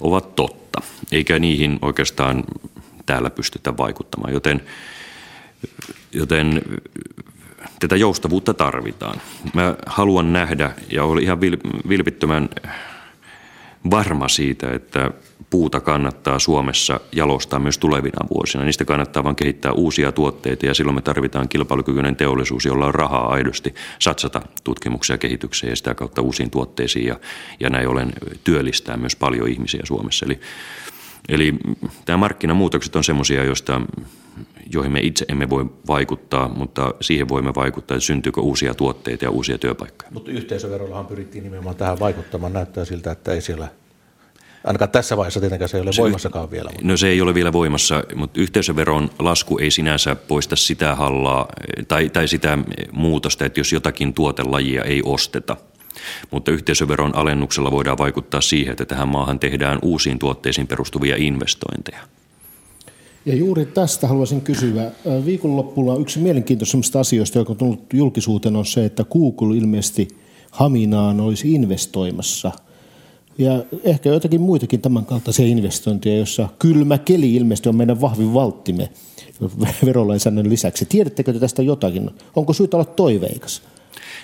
ovat 0.00 0.34
totta, 0.34 0.82
eikä 1.12 1.38
niihin 1.38 1.78
oikeastaan 1.82 2.44
täällä 3.06 3.30
pystytä 3.30 3.76
vaikuttamaan. 3.76 4.32
Joten, 4.32 4.60
joten 6.12 6.62
tätä 7.80 7.96
joustavuutta 7.96 8.54
tarvitaan. 8.54 9.20
Mä 9.54 9.74
haluan 9.86 10.32
nähdä 10.32 10.72
ja 10.92 11.04
olen 11.04 11.22
ihan 11.22 11.40
vilpittömän 11.88 12.48
varma 13.90 14.28
siitä, 14.28 14.70
että 14.72 15.10
puuta 15.50 15.80
kannattaa 15.80 16.38
Suomessa 16.38 17.00
jalostaa 17.12 17.58
myös 17.58 17.78
tulevina 17.78 18.28
vuosina. 18.34 18.64
Niistä 18.64 18.84
kannattaa 18.84 19.24
vain 19.24 19.36
kehittää 19.36 19.72
uusia 19.72 20.12
tuotteita 20.12 20.66
ja 20.66 20.74
silloin 20.74 20.94
me 20.94 21.02
tarvitaan 21.02 21.48
kilpailukykyinen 21.48 22.16
teollisuus, 22.16 22.64
jolla 22.64 22.86
on 22.86 22.94
rahaa 22.94 23.32
aidosti 23.32 23.74
satsata 23.98 24.42
tutkimuksia 24.64 25.14
ja 25.14 25.18
kehitykseen 25.18 25.70
ja 25.70 25.76
sitä 25.76 25.94
kautta 25.94 26.22
uusiin 26.22 26.50
tuotteisiin 26.50 27.06
ja, 27.06 27.16
ja 27.60 27.70
näin 27.70 27.88
ollen 27.88 28.12
työllistää 28.44 28.96
myös 28.96 29.16
paljon 29.16 29.48
ihmisiä 29.48 29.80
Suomessa. 29.84 30.26
Eli, 30.26 30.40
eli 31.28 31.54
tämä 32.04 32.16
markkinamuutokset 32.16 32.96
on 32.96 33.04
semmoisia, 33.04 33.44
joista 33.44 33.80
joihin 34.72 34.92
me 34.92 35.00
itse 35.00 35.24
emme 35.28 35.50
voi 35.50 35.66
vaikuttaa, 35.86 36.48
mutta 36.48 36.94
siihen 37.00 37.28
voimme 37.28 37.54
vaikuttaa, 37.54 37.96
että 37.96 38.06
syntyykö 38.06 38.40
uusia 38.40 38.74
tuotteita 38.74 39.24
ja 39.24 39.30
uusia 39.30 39.58
työpaikkoja. 39.58 40.10
Mutta 40.12 40.30
yhteisöverollahan 40.30 41.06
pyrittiin 41.06 41.44
nimenomaan 41.44 41.76
tähän 41.76 41.98
vaikuttamaan. 42.00 42.52
Näyttää 42.52 42.84
siltä, 42.84 43.12
että 43.12 43.32
ei 43.32 43.40
siellä 43.40 43.68
Ainakaan 44.64 44.90
tässä 44.90 45.16
vaiheessa 45.16 45.40
tietenkään 45.40 45.68
se 45.68 45.76
ei 45.76 45.82
ole 45.82 45.92
se, 45.92 46.02
voimassakaan 46.02 46.50
vielä. 46.50 46.70
Mutta. 46.70 46.86
No 46.86 46.96
se 46.96 47.08
ei 47.08 47.20
ole 47.20 47.34
vielä 47.34 47.52
voimassa, 47.52 48.04
mutta 48.14 48.40
yhteisöveron 48.40 49.10
lasku 49.18 49.58
ei 49.58 49.70
sinänsä 49.70 50.14
poista 50.16 50.56
sitä 50.56 50.94
hallaa 50.94 51.48
tai, 51.88 52.08
tai 52.08 52.28
sitä 52.28 52.58
muutosta, 52.92 53.44
että 53.44 53.60
jos 53.60 53.72
jotakin 53.72 54.14
tuotelajia 54.14 54.84
ei 54.84 55.02
osteta. 55.04 55.56
Mutta 56.30 56.50
yhteisöveron 56.50 57.14
alennuksella 57.14 57.70
voidaan 57.70 57.98
vaikuttaa 57.98 58.40
siihen, 58.40 58.72
että 58.72 58.84
tähän 58.84 59.08
maahan 59.08 59.38
tehdään 59.38 59.78
uusiin 59.82 60.18
tuotteisiin 60.18 60.66
perustuvia 60.66 61.16
investointeja. 61.18 62.00
Ja 63.26 63.34
juuri 63.34 63.66
tästä 63.66 64.08
haluaisin 64.08 64.40
kysyä. 64.40 64.90
Viikonloppulla 65.24 65.96
yksi 65.96 66.18
mielenkiintoisemmista 66.18 67.00
asioista, 67.00 67.38
joka 67.38 67.52
on 67.52 67.56
tullut 67.56 67.92
julkisuuteen, 67.92 68.56
on 68.56 68.66
se, 68.66 68.84
että 68.84 69.04
Google 69.04 69.56
ilmeisesti 69.56 70.08
Haminaan 70.50 71.20
olisi 71.20 71.52
investoimassa. 71.52 72.52
Ja 73.38 73.64
ehkä 73.84 74.08
jotakin 74.08 74.40
muitakin 74.40 74.80
tämän 74.80 75.06
kaltaisia 75.06 75.46
investointeja, 75.46 76.18
jossa 76.18 76.48
kylmä 76.58 76.98
keli 76.98 77.34
ilmeisesti 77.34 77.68
on 77.68 77.76
meidän 77.76 78.00
vahvin 78.00 78.34
valttimme 78.34 78.90
verolainsäädännön 79.84 80.50
lisäksi. 80.50 80.84
Tiedättekö 80.84 81.32
te 81.32 81.38
tästä 81.38 81.62
jotakin? 81.62 82.10
Onko 82.36 82.52
syytä 82.52 82.76
olla 82.76 82.84
toiveikas? 82.84 83.62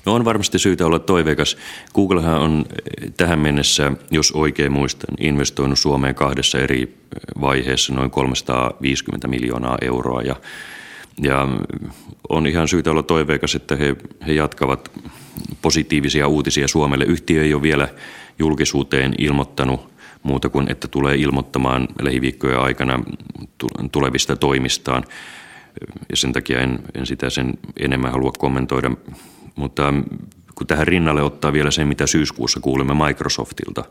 No 0.07 0.15
on 0.15 0.25
varmasti 0.25 0.59
syytä 0.59 0.87
olla 0.87 0.99
toiveikas. 0.99 1.57
Googlehan 1.95 2.41
on 2.41 2.65
eh, 2.69 3.13
tähän 3.17 3.39
mennessä, 3.39 3.93
jos 4.11 4.33
oikein 4.33 4.73
muistan, 4.73 5.15
investoinut 5.21 5.79
Suomeen 5.79 6.15
kahdessa 6.15 6.59
eri 6.59 6.83
eh, 6.83 7.41
vaiheessa 7.41 7.95
noin 7.95 8.11
350 8.11 9.29
miljoonaa 9.29 9.79
euroa 9.81 10.23
ja, 10.23 10.37
ja 11.23 11.49
on 12.29 12.47
ihan 12.47 12.69
syytä 12.69 12.91
olla 12.91 13.03
toiveikas, 13.03 13.55
että 13.55 13.77
he, 13.77 13.97
he 14.27 14.33
jatkavat 14.33 14.91
positiivisia 15.63 16.29
uutisia 16.29 16.69
Suomelle. 16.69 17.05
Yhtiö 17.05 17.43
ei 17.43 17.55
ole 17.55 17.63
vielä 17.63 17.89
julkisuuteen 18.39 19.15
ilmoittanut 19.19 19.91
muuta 20.23 20.49
kuin, 20.49 20.71
että 20.71 20.89
tulee 20.89 21.17
ilmoittamaan 21.17 21.89
lähiviikkojen 22.03 22.59
aikana 22.59 23.05
tulevista 23.93 24.37
toimistaan. 24.37 25.05
Ja 26.11 26.17
sen 26.17 26.33
takia 26.33 26.61
en, 26.61 26.79
en 26.95 27.07
sitä 27.07 27.31
sen 27.31 27.59
enemmän 27.81 28.13
halua 28.13 28.33
kommentoida. 28.39 28.91
Mutta 29.57 29.95
kun 30.55 30.67
tähän 30.67 30.87
rinnalle 30.87 31.23
ottaa 31.23 31.53
vielä 31.53 31.71
sen, 31.71 31.89
mitä 31.89 32.07
syyskuussa 32.07 32.61
kuulimme 32.61 32.95
Microsoftilta, 33.07 33.85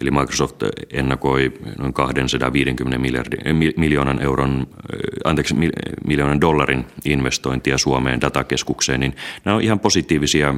Eli 0.00 0.10
Microsoft 0.10 0.62
ennakoi 0.92 1.52
noin 1.78 1.92
250 1.92 2.98
miljardin, 2.98 3.40
eh, 3.44 3.74
miljoonan 3.76 4.22
euron, 4.22 4.66
eh, 4.92 4.98
anteeksi, 5.24 5.54
miljoonan 6.06 6.40
dollarin 6.40 6.86
investointia 7.04 7.78
Suomeen 7.78 8.20
datakeskukseen, 8.20 9.00
niin 9.00 9.16
nämä 9.44 9.54
on 9.56 9.62
ihan 9.62 9.80
positiivisia 9.80 10.54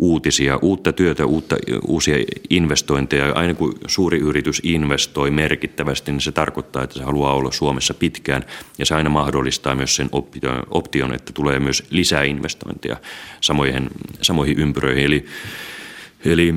uutisia, 0.00 0.58
uutta 0.62 0.92
työtä, 0.92 1.26
uutta, 1.26 1.56
uusia 1.86 2.16
investointeja. 2.50 3.32
Aina 3.32 3.54
kun 3.54 3.74
suuri 3.86 4.18
yritys 4.18 4.60
investoi 4.64 5.30
merkittävästi, 5.30 6.12
niin 6.12 6.20
se 6.20 6.32
tarkoittaa, 6.32 6.84
että 6.84 6.98
se 6.98 7.04
haluaa 7.04 7.34
olla 7.34 7.52
Suomessa 7.52 7.94
pitkään 7.94 8.44
ja 8.78 8.86
se 8.86 8.94
aina 8.94 9.10
mahdollistaa 9.10 9.74
myös 9.74 9.96
sen 9.96 10.10
option, 10.70 11.14
että 11.14 11.32
tulee 11.32 11.60
myös 11.60 11.86
lisää 11.90 12.22
investointeja 12.22 12.96
samoihin, 13.40 13.90
samoihin 14.22 14.58
ympyröihin. 14.58 15.04
Eli, 15.04 15.24
eli 16.24 16.54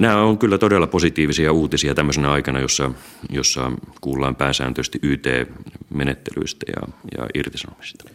nämä 0.00 0.22
on 0.22 0.38
kyllä 0.38 0.58
todella 0.58 0.86
positiivisia 0.86 1.52
uutisia 1.52 1.94
tämmöisenä 1.94 2.30
aikana, 2.30 2.60
jossa, 2.60 2.90
jossa 3.30 3.72
kuullaan 4.00 4.36
pääsääntöisesti 4.36 4.98
YT-menettelyistä 5.02 6.66
ja, 6.76 6.88
ja 7.18 7.26
irtisanomisista. 7.34 8.10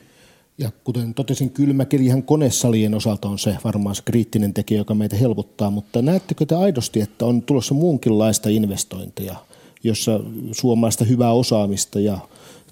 Ja 0.61 0.71
kuten 0.83 1.13
totesin, 1.13 1.49
kylmäkirjahan 1.49 2.23
konesalien 2.23 2.93
osalta 2.93 3.27
on 3.27 3.39
se 3.39 3.57
varmaan 3.63 3.95
se 3.95 4.01
kriittinen 4.05 4.53
tekijä, 4.53 4.77
joka 4.77 4.93
meitä 4.93 5.15
helpottaa, 5.15 5.69
mutta 5.69 6.01
näettekö 6.01 6.45
te 6.45 6.55
aidosti, 6.55 7.01
että 7.01 7.25
on 7.25 7.41
tulossa 7.41 7.73
muunkinlaista 7.73 8.49
investointeja, 8.49 9.35
jossa 9.83 10.19
suomalaista 10.51 11.05
hyvää 11.05 11.31
osaamista 11.31 11.99
ja 11.99 12.17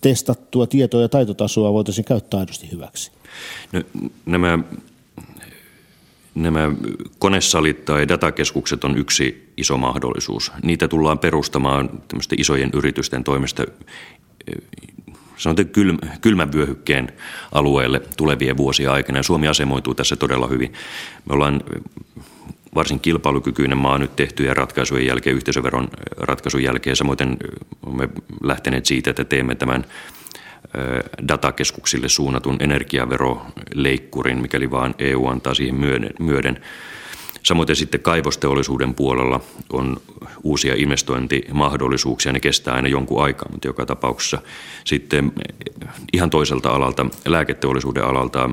testattua 0.01 0.67
tietoa 0.67 1.01
ja 1.01 1.09
taitotasoa 1.09 1.73
voitaisiin 1.73 2.05
käyttää 2.05 2.39
aidosti 2.39 2.71
hyväksi? 2.71 3.11
No, 3.71 3.81
nämä, 4.25 4.59
nämä 6.35 6.71
konesalit 7.19 7.85
tai 7.85 8.07
datakeskukset 8.07 8.83
on 8.83 8.97
yksi 8.97 9.53
iso 9.57 9.77
mahdollisuus. 9.77 10.51
Niitä 10.63 10.87
tullaan 10.87 11.19
perustamaan 11.19 11.89
isojen 12.37 12.69
yritysten 12.73 13.23
toimesta 13.23 13.63
sanotaan 15.39 15.69
kylm, 15.69 15.97
kylmän 16.21 16.53
vyöhykkeen 16.53 17.13
alueelle 17.51 18.01
tulevien 18.17 18.57
vuosien 18.57 18.91
aikana. 18.91 19.19
Ja 19.19 19.23
Suomi 19.23 19.47
asemoituu 19.47 19.95
tässä 19.95 20.15
todella 20.15 20.47
hyvin. 20.47 20.73
Me 21.25 21.33
ollaan 21.33 21.61
varsin 22.75 22.99
kilpailukykyinen 22.99 23.77
maa 23.77 23.97
nyt 23.97 24.15
tehtyjen 24.15 24.57
ratkaisujen 24.57 25.05
jälkeen, 25.05 25.35
yhteisöveron 25.35 25.87
ratkaisun 26.17 26.63
jälkeen. 26.63 26.95
Samoin 26.95 27.17
olemme 27.85 28.09
lähteneet 28.43 28.85
siitä, 28.85 29.09
että 29.09 29.23
teemme 29.23 29.55
tämän 29.55 29.85
datakeskuksille 31.27 32.09
suunnatun 32.09 32.57
energiaveroleikkurin, 32.59 34.41
mikäli 34.41 34.71
vaan 34.71 34.95
EU 34.99 35.27
antaa 35.27 35.53
siihen 35.53 35.75
myöden. 36.19 36.61
Samoin 37.43 37.75
sitten 37.75 38.01
kaivosteollisuuden 38.01 38.93
puolella 38.93 39.39
on 39.73 40.01
uusia 40.43 40.73
investointimahdollisuuksia, 40.77 42.31
ne 42.31 42.39
kestää 42.39 42.73
aina 42.73 42.87
jonkun 42.87 43.23
aikaa, 43.23 43.49
mutta 43.51 43.67
joka 43.67 43.85
tapauksessa 43.85 44.41
sitten 44.83 45.31
ihan 46.13 46.29
toiselta 46.29 46.69
alalta, 46.69 47.05
lääketeollisuuden 47.25 48.03
alalta 48.03 48.49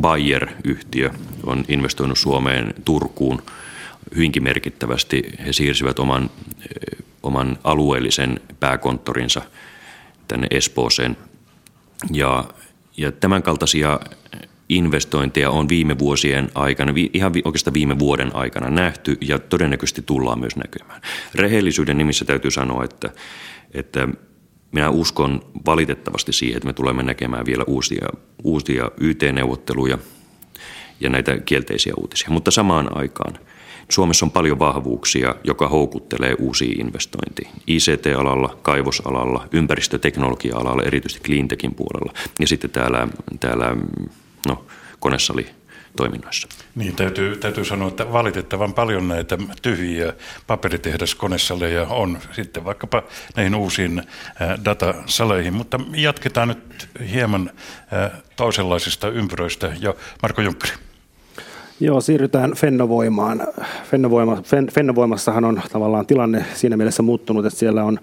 Bayer-yhtiö 0.00 1.10
on 1.46 1.64
investoinut 1.68 2.18
Suomeen 2.18 2.74
Turkuun 2.84 3.42
hyvinkin 4.14 4.42
merkittävästi. 4.42 5.22
He 5.46 5.52
siirsivät 5.52 5.98
oman, 5.98 6.30
oman 7.22 7.58
alueellisen 7.64 8.40
pääkonttorinsa 8.60 9.42
tänne 10.28 10.46
Espooseen 10.50 11.16
ja, 12.12 12.44
ja 12.96 13.12
tämän 13.12 13.42
kaltaisia 13.42 14.00
investointeja 14.76 15.50
on 15.50 15.68
viime 15.68 15.98
vuosien 15.98 16.50
aikana, 16.54 16.94
ihan 17.12 17.32
oikeastaan 17.44 17.74
viime 17.74 17.98
vuoden 17.98 18.36
aikana 18.36 18.70
nähty 18.70 19.16
ja 19.20 19.38
todennäköisesti 19.38 20.02
tullaan 20.02 20.40
myös 20.40 20.56
näkymään. 20.56 21.00
Rehellisyyden 21.34 21.98
nimissä 21.98 22.24
täytyy 22.24 22.50
sanoa, 22.50 22.84
että, 22.84 23.10
että 23.74 24.08
minä 24.72 24.90
uskon 24.90 25.40
valitettavasti 25.66 26.32
siihen, 26.32 26.56
että 26.56 26.66
me 26.66 26.72
tulemme 26.72 27.02
näkemään 27.02 27.46
vielä 27.46 27.64
uusia, 27.66 28.08
uusia 28.44 28.90
YT-neuvotteluja 29.00 29.98
ja 31.00 31.10
näitä 31.10 31.38
kielteisiä 31.38 31.92
uutisia. 31.96 32.30
Mutta 32.30 32.50
samaan 32.50 32.96
aikaan 32.96 33.38
Suomessa 33.88 34.26
on 34.26 34.30
paljon 34.30 34.58
vahvuuksia, 34.58 35.34
joka 35.44 35.68
houkuttelee 35.68 36.34
uusia 36.38 36.74
investointiin. 36.78 37.50
ICT-alalla, 37.66 38.58
kaivosalalla, 38.62 39.48
ympäristöteknologia-alalla, 39.52 40.82
erityisesti 40.82 41.24
cleantechin 41.28 41.74
puolella 41.74 42.12
ja 42.40 42.46
sitten 42.46 42.70
täällä, 42.70 43.08
täällä 43.40 43.76
no, 44.46 44.66
konesali 45.00 45.50
toiminnoissa. 45.96 46.48
Niin, 46.74 46.96
täytyy, 46.96 47.36
täytyy 47.36 47.64
sanoa, 47.64 47.88
että 47.88 48.12
valitettavan 48.12 48.74
paljon 48.74 49.08
näitä 49.08 49.38
tyhjiä 49.62 50.12
paperitehdaskonessaleja 50.46 51.86
on 51.86 52.18
sitten 52.32 52.64
vaikkapa 52.64 53.02
näihin 53.36 53.54
uusiin 53.54 54.02
datasaleihin, 54.64 55.54
mutta 55.54 55.80
jatketaan 55.94 56.48
nyt 56.48 56.88
hieman 57.12 57.50
toisenlaisista 58.36 59.08
ympyröistä 59.08 59.72
jo. 59.80 59.96
Marko 60.22 60.42
Junkkari. 60.42 60.72
Joo, 61.82 62.00
siirrytään 62.00 62.52
Fennovoimaan. 62.56 63.42
Fennovoima, 63.84 64.42
Fen, 64.42 64.66
Fennovoimassahan 64.66 65.44
on 65.44 65.60
tavallaan 65.72 66.06
tilanne 66.06 66.44
siinä 66.54 66.76
mielessä 66.76 67.02
muuttunut, 67.02 67.46
että 67.46 67.58
siellä 67.58 67.84
on 67.84 67.98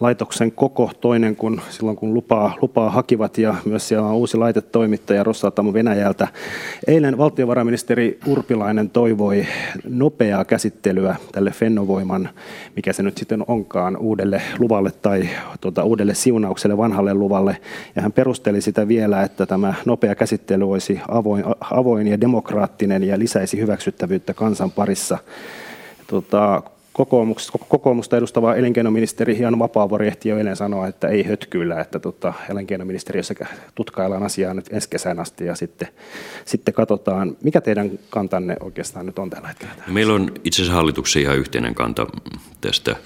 laitoksen 0.00 0.52
koko 0.52 0.90
toinen 1.00 1.36
kuin 1.36 1.60
silloin, 1.70 1.96
kun 1.96 2.14
lupaa, 2.14 2.54
lupaa 2.62 2.90
hakivat 2.90 3.38
ja 3.38 3.54
myös 3.64 3.88
siellä 3.88 4.08
on 4.08 4.14
uusi 4.14 4.36
laitetoimittaja 4.36 5.24
Rosatom 5.24 5.72
Venäjältä. 5.72 6.28
Eilen 6.86 7.18
valtiovarainministeri 7.18 8.18
Urpilainen 8.26 8.90
toivoi 8.90 9.46
nopeaa 9.88 10.44
käsittelyä 10.44 11.16
tälle 11.32 11.50
Fennovoiman, 11.50 12.28
mikä 12.76 12.92
se 12.92 13.02
nyt 13.02 13.18
sitten 13.18 13.44
onkaan, 13.48 13.96
uudelle 13.96 14.42
luvalle 14.58 14.90
tai 14.90 15.28
tuota, 15.60 15.84
uudelle 15.84 16.14
siunaukselle, 16.14 16.76
vanhalle 16.76 17.14
luvalle. 17.14 17.56
Ja 17.96 18.02
hän 18.02 18.12
perusteli 18.12 18.60
sitä 18.60 18.88
vielä, 18.88 19.22
että 19.22 19.46
tämä 19.46 19.74
nopea 19.84 20.14
käsittely 20.14 20.70
olisi 20.70 21.00
avoin, 21.08 21.44
avoin 21.70 22.06
ja 22.06 22.20
demokraattinen 22.20 23.02
ja 23.02 23.13
lisäisi 23.18 23.60
hyväksyttävyyttä 23.60 24.34
kansan 24.34 24.70
parissa. 24.70 25.18
Tota, 26.06 26.62
kokoomusta, 26.92 27.58
kokoomusta 27.68 28.16
edustava 28.16 28.54
elinkeinoministeri 28.54 29.42
Jan 29.42 29.58
Vapaavuori 29.58 30.06
ehti 30.06 30.28
jo 30.28 30.38
eilen 30.38 30.56
sanoa, 30.56 30.86
että 30.86 31.08
ei 31.08 31.22
hötkyillä, 31.22 31.80
että 31.80 31.98
tota, 31.98 32.32
elinkeinoministeriössä 32.50 33.34
tutkaillaan 33.74 34.22
asiaa 34.22 34.54
nyt 34.54 34.72
ensi 34.72 34.88
kesän 34.88 35.20
asti 35.20 35.44
ja 35.44 35.54
sitten, 35.54 35.88
sitten 36.44 36.74
katsotaan, 36.74 37.36
mikä 37.42 37.60
teidän 37.60 37.90
kantanne 38.10 38.56
oikeastaan 38.60 39.06
nyt 39.06 39.18
on 39.18 39.30
tällä 39.30 39.48
hetkellä. 39.48 39.74
Meillä 39.86 40.14
on 40.14 40.32
itse 40.44 40.62
asiassa 40.62 40.76
hallituksen 40.76 41.22
ihan 41.22 41.38
yhteinen 41.38 41.74
kanta 41.74 42.06
tästä. 42.60 42.96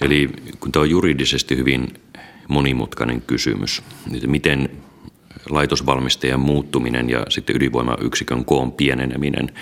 Eli 0.00 0.30
kun 0.60 0.72
tämä 0.72 0.80
on 0.80 0.90
juridisesti 0.90 1.56
hyvin 1.56 1.94
monimutkainen 2.48 3.20
kysymys, 3.20 3.82
että 4.14 4.26
miten 4.26 4.70
laitosvalmistajan 5.50 6.40
muuttuminen 6.40 7.10
ja 7.10 7.26
sitten 7.28 7.56
ydinvoimayksikön 7.56 8.44
koon 8.44 8.72
pieneneminen, 8.72 9.52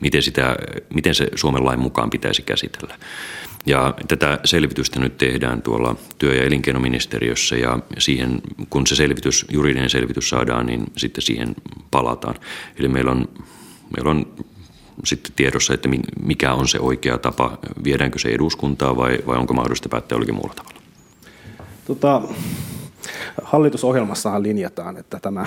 miten, 0.00 0.22
sitä, 0.22 0.56
miten 0.94 1.14
se 1.14 1.28
Suomen 1.34 1.64
lain 1.64 1.80
mukaan 1.80 2.10
pitäisi 2.10 2.42
käsitellä. 2.42 2.98
Ja 3.66 3.94
tätä 4.08 4.40
selvitystä 4.44 5.00
nyt 5.00 5.18
tehdään 5.18 5.62
tuolla 5.62 5.96
työ- 6.18 6.34
ja 6.34 6.44
elinkeinoministeriössä 6.44 7.56
ja 7.56 7.78
siihen, 7.98 8.42
kun 8.70 8.86
se 8.86 8.96
selvitys, 8.96 9.46
juridinen 9.50 9.90
selvitys 9.90 10.28
saadaan, 10.28 10.66
niin 10.66 10.84
sitten 10.96 11.22
siihen 11.22 11.56
palataan. 11.90 12.34
Eli 12.76 12.88
meillä 12.88 13.10
on, 13.10 13.28
meillä 13.96 14.10
on 14.10 14.26
sitten 15.04 15.32
tiedossa, 15.36 15.74
että 15.74 15.88
mikä 16.22 16.52
on 16.52 16.68
se 16.68 16.80
oikea 16.80 17.18
tapa, 17.18 17.58
viedäänkö 17.84 18.18
se 18.18 18.28
eduskuntaa 18.28 18.96
vai, 18.96 19.18
vai 19.26 19.36
onko 19.36 19.54
mahdollista 19.54 19.88
päättää 19.88 20.16
jollakin 20.16 20.34
muulla 20.34 20.54
tavalla. 20.54 20.80
Tota, 21.84 22.22
Hallitusohjelmassahan 23.42 24.42
linjataan, 24.42 24.96
että 24.96 25.18
tämä 25.22 25.46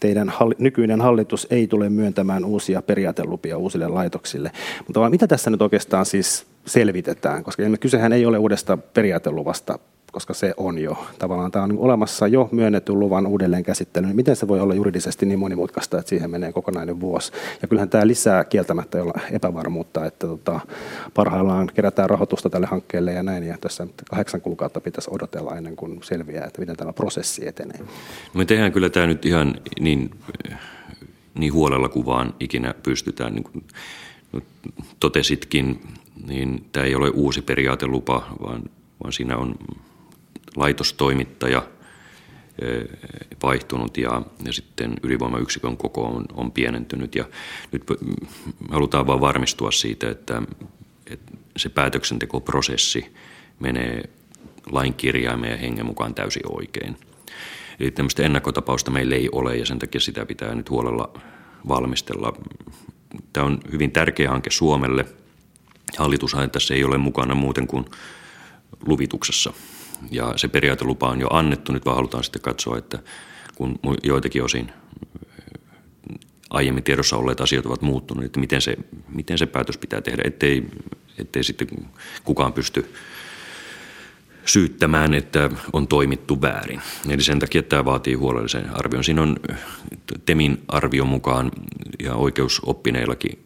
teidän 0.00 0.32
nykyinen 0.58 1.00
hallitus 1.00 1.46
ei 1.50 1.66
tule 1.66 1.88
myöntämään 1.88 2.44
uusia 2.44 2.82
periaatelupia 2.82 3.58
uusille 3.58 3.88
laitoksille. 3.88 4.50
Mutta 4.86 5.10
mitä 5.10 5.26
tässä 5.26 5.50
nyt 5.50 5.62
oikeastaan 5.62 6.06
siis 6.06 6.46
selvitetään? 6.66 7.44
Koska 7.44 7.62
kysehän 7.80 8.12
ei 8.12 8.26
ole 8.26 8.38
uudesta 8.38 8.76
periaateluvasta 8.76 9.78
koska 10.12 10.34
se 10.34 10.54
on 10.56 10.78
jo 10.78 11.06
tavallaan 11.18 11.52
tämä 11.52 11.64
on 11.64 11.78
olemassa 11.78 12.26
jo 12.26 12.48
myönnetty 12.52 12.92
luvan 12.92 13.26
uudelleen 13.26 13.62
käsittely. 13.62 14.06
Niin 14.06 14.16
miten 14.16 14.36
se 14.36 14.48
voi 14.48 14.60
olla 14.60 14.74
juridisesti 14.74 15.26
niin 15.26 15.38
monimutkaista, 15.38 15.98
että 15.98 16.08
siihen 16.08 16.30
menee 16.30 16.52
kokonainen 16.52 17.00
vuosi? 17.00 17.32
Ja 17.62 17.68
kyllähän 17.68 17.88
tämä 17.88 18.06
lisää 18.06 18.44
kieltämättä 18.44 19.02
olla 19.02 19.20
epävarmuutta, 19.32 20.06
että 20.06 20.26
tota, 20.26 20.60
parhaillaan 21.14 21.70
kerätään 21.74 22.10
rahoitusta 22.10 22.50
tälle 22.50 22.66
hankkeelle 22.66 23.12
ja 23.12 23.22
näin, 23.22 23.44
ja 23.44 23.58
tässä 23.60 23.86
kahdeksan 24.10 24.40
kuukautta 24.40 24.80
pitäisi 24.80 25.10
odotella 25.12 25.56
ennen 25.56 25.76
kuin 25.76 26.00
selviää, 26.02 26.44
että 26.46 26.60
miten 26.60 26.76
tämä 26.76 26.92
prosessi 26.92 27.48
etenee. 27.48 27.80
Me 28.34 28.44
tehdään 28.44 28.72
kyllä 28.72 28.88
tämä 28.88 29.06
nyt 29.06 29.26
ihan 29.26 29.54
niin, 29.80 30.10
niin 31.34 31.52
huolella 31.52 31.88
kuvaan 31.88 32.34
ikinä 32.40 32.74
pystytään, 32.82 33.34
niin 33.34 33.44
kuin 33.44 33.64
totesitkin, 35.00 35.80
niin 36.26 36.64
tämä 36.72 36.86
ei 36.86 36.94
ole 36.94 37.10
uusi 37.10 37.42
periaatelupa, 37.42 38.36
vaan, 38.42 38.62
vaan 39.02 39.12
siinä 39.12 39.36
on 39.36 39.54
laitostoimittaja 40.58 41.62
vaihtunut 43.42 43.96
ja, 43.96 44.22
ja 44.44 44.52
sitten 44.52 44.94
ydinvoimayksikön 45.02 45.76
koko 45.76 46.06
on, 46.06 46.24
on 46.34 46.52
pienentynyt. 46.52 47.14
Ja 47.14 47.24
nyt 47.72 47.82
halutaan 48.70 49.06
vain 49.06 49.20
varmistua 49.20 49.70
siitä, 49.70 50.10
että, 50.10 50.42
että 51.10 51.32
se 51.56 51.68
päätöksentekoprosessi 51.68 53.14
menee 53.60 54.10
lain 54.70 54.94
ja 55.50 55.56
hengen 55.56 55.86
mukaan 55.86 56.14
täysin 56.14 56.42
oikein. 56.48 56.96
Eli 57.80 57.90
tämmöistä 57.90 58.22
ennakkotapausta 58.22 58.90
meillä 58.90 59.16
ei 59.16 59.28
ole 59.32 59.56
ja 59.56 59.66
sen 59.66 59.78
takia 59.78 60.00
sitä 60.00 60.26
pitää 60.26 60.54
nyt 60.54 60.70
huolella 60.70 61.12
valmistella. 61.68 62.32
Tämä 63.32 63.46
on 63.46 63.60
hyvin 63.72 63.90
tärkeä 63.90 64.30
hanke 64.30 64.50
Suomelle. 64.50 65.04
Hallitushan 65.98 66.50
tässä 66.50 66.74
ei 66.74 66.84
ole 66.84 66.98
mukana 66.98 67.34
muuten 67.34 67.66
kuin 67.66 67.84
luvituksessa– 68.86 69.52
ja 70.10 70.32
se 70.36 70.48
periaatelupa 70.48 71.08
on 71.08 71.20
jo 71.20 71.28
annettu, 71.30 71.72
nyt 71.72 71.84
vaan 71.84 71.96
halutaan 71.96 72.24
sitten 72.24 72.42
katsoa, 72.42 72.78
että 72.78 72.98
kun 73.54 73.78
joitakin 74.02 74.44
osin 74.44 74.72
aiemmin 76.50 76.84
tiedossa 76.84 77.16
olleet 77.16 77.40
asiat 77.40 77.66
ovat 77.66 77.82
muuttuneet, 77.82 78.26
että 78.26 78.40
miten 78.40 78.60
se, 78.60 78.76
miten 79.08 79.38
se 79.38 79.46
päätös 79.46 79.78
pitää 79.78 80.00
tehdä, 80.00 80.22
ettei, 80.26 80.66
ettei 81.18 81.44
sitten 81.44 81.68
kukaan 82.24 82.52
pysty 82.52 82.94
syyttämään, 84.44 85.14
että 85.14 85.50
on 85.72 85.88
toimittu 85.88 86.42
väärin. 86.42 86.80
Eli 87.08 87.22
sen 87.22 87.38
takia 87.38 87.62
tämä 87.62 87.84
vaatii 87.84 88.14
huolellisen 88.14 88.70
arvion. 88.76 89.04
Siinä 89.04 89.22
on 89.22 89.36
Temin 90.26 90.62
arvion 90.68 91.08
mukaan 91.08 91.50
ja 91.98 92.14
oikeusoppineillakin 92.14 93.38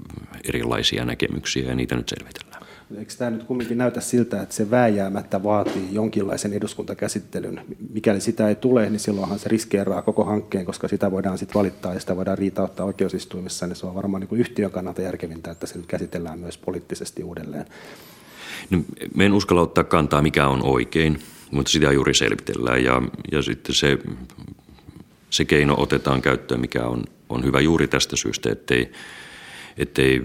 erilaisia 0.45 1.05
näkemyksiä 1.05 1.69
ja 1.69 1.75
niitä 1.75 1.97
nyt 1.97 2.09
selvitellään. 2.09 2.52
Eikö 2.98 3.12
tämä 3.18 3.31
nyt 3.31 3.42
kumminkin 3.42 3.78
näytä 3.78 4.00
siltä, 4.00 4.42
että 4.42 4.55
se 4.55 4.70
vääjäämättä 4.70 5.42
vaatii 5.42 5.88
jonkinlaisen 5.92 6.52
eduskuntakäsittelyn? 6.52 7.61
Mikäli 7.92 8.20
sitä 8.20 8.48
ei 8.48 8.55
tule, 8.55 8.90
niin 8.90 9.00
silloinhan 9.00 9.38
se 9.38 9.48
riskeeraa 9.48 10.02
koko 10.02 10.24
hankkeen, 10.24 10.66
koska 10.66 10.88
sitä 10.88 11.11
voidaan 11.11 11.38
sitten 11.38 11.55
valittaa 11.55 11.94
ja 11.94 12.00
sitä 12.00 12.16
voidaan 12.16 12.38
riitauttaa 12.38 12.87
oikeusistuimissa, 12.87 13.66
niin 13.66 13.76
se 13.76 13.87
on 13.87 13.94
varmaan 13.94 14.20
niin 14.20 14.40
yhtiön 14.40 14.70
kannalta 14.70 15.02
järkevintä, 15.02 15.50
että 15.50 15.66
se 15.66 15.76
nyt 15.76 15.87
käsitellään 15.87 16.38
myös 16.38 16.59
poliittisesti 16.59 17.24
uudelleen. 17.24 17.66
No, 18.70 18.78
me 19.14 19.26
en 19.26 19.33
uskalla 19.33 19.62
ottaa 19.62 19.85
kantaa, 19.85 20.22
mikä 20.22 20.48
on 20.48 20.64
oikein, 20.64 21.18
mutta 21.50 21.72
sitä 21.72 21.92
juuri 21.92 22.14
selvitellään 22.14 22.85
ja, 22.85 23.02
ja 23.33 23.42
sitten 23.42 23.74
se, 23.74 23.98
se 25.31 25.44
keino 25.44 25.74
otetaan 25.78 26.22
käyttöön, 26.22 26.61
mikä 26.61 26.85
on, 26.85 27.05
on 27.28 27.44
hyvä 27.44 27.61
juuri 27.61 27.88
tästä 27.88 28.16
syystä, 28.16 28.52
ettei, 28.52 28.92
ettei 29.76 30.22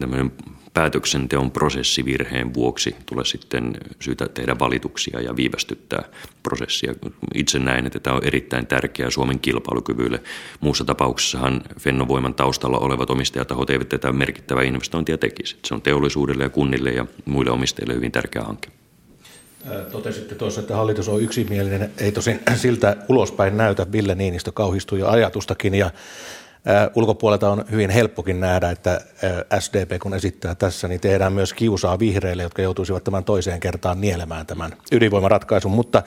tämmöinen 0.00 0.32
päätöksenteon 0.76 1.50
prosessivirheen 1.50 2.54
vuoksi 2.54 2.96
tule 3.06 3.24
sitten 3.24 3.76
syytä 4.00 4.28
tehdä 4.28 4.58
valituksia 4.58 5.20
ja 5.20 5.36
viivästyttää 5.36 6.04
prosessia. 6.42 6.94
Itse 7.34 7.58
näen, 7.58 7.86
että 7.86 8.00
tämä 8.00 8.16
on 8.16 8.24
erittäin 8.24 8.66
tärkeää 8.66 9.10
Suomen 9.10 9.38
kilpailukyvylle. 9.38 10.22
Muussa 10.60 10.84
tapauksessahan 10.84 11.62
Fennovoiman 11.80 12.34
taustalla 12.34 12.78
olevat 12.78 13.10
omistajatahot 13.10 13.70
eivät 13.70 13.88
tätä 13.88 14.12
merkittävää 14.12 14.62
investointia 14.62 15.18
tekisi. 15.18 15.56
Se 15.64 15.74
on 15.74 15.82
teollisuudelle 15.82 16.42
ja 16.42 16.50
kunnille 16.50 16.90
ja 16.90 17.06
muille 17.24 17.50
omistajille 17.50 17.94
hyvin 17.94 18.12
tärkeä 18.12 18.42
hanke. 18.42 18.68
Totesitte 19.92 20.34
tuossa, 20.34 20.60
että 20.60 20.76
hallitus 20.76 21.08
on 21.08 21.22
yksimielinen. 21.22 21.90
Ei 21.98 22.12
tosin 22.12 22.40
siltä 22.54 22.96
ulospäin 23.08 23.56
näytä. 23.56 23.92
Ville 23.92 24.14
Niinistö 24.14 24.52
kauhistui 24.52 24.98
jo 24.98 25.08
ajatustakin 25.08 25.74
ja 25.74 25.90
ulkopuolelta 26.94 27.50
on 27.50 27.64
hyvin 27.70 27.90
helppokin 27.90 28.40
nähdä, 28.40 28.70
että 28.70 29.00
SDP 29.58 30.02
kun 30.02 30.14
esittää 30.14 30.54
tässä, 30.54 30.88
niin 30.88 31.00
tehdään 31.00 31.32
myös 31.32 31.52
kiusaa 31.52 31.98
vihreille, 31.98 32.42
jotka 32.42 32.62
joutuisivat 32.62 33.04
tämän 33.04 33.24
toiseen 33.24 33.60
kertaan 33.60 34.00
nielemään 34.00 34.46
tämän 34.46 34.72
ydinvoimaratkaisun, 34.92 35.72
mutta 35.72 36.02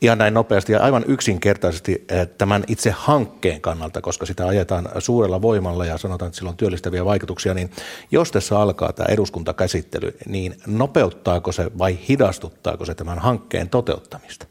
ihan 0.00 0.18
näin 0.18 0.34
nopeasti 0.34 0.72
ja 0.72 0.80
aivan 0.80 1.04
yksinkertaisesti 1.06 2.06
tämän 2.38 2.64
itse 2.68 2.90
hankkeen 2.90 3.60
kannalta, 3.60 4.00
koska 4.00 4.26
sitä 4.26 4.46
ajetaan 4.46 4.88
suurella 4.98 5.42
voimalla 5.42 5.84
ja 5.84 5.98
sanotaan, 5.98 6.26
että 6.26 6.38
sillä 6.38 6.50
on 6.50 6.56
työllistäviä 6.56 7.04
vaikutuksia, 7.04 7.54
niin 7.54 7.70
jos 8.10 8.32
tässä 8.32 8.58
alkaa 8.60 8.92
tämä 8.92 9.06
eduskuntakäsittely, 9.08 10.16
niin 10.28 10.54
nopeuttaako 10.66 11.52
se 11.52 11.70
vai 11.78 11.98
hidastuttaako 12.08 12.84
se 12.84 12.94
tämän 12.94 13.18
hankkeen 13.18 13.68
toteuttamista? 13.68 14.46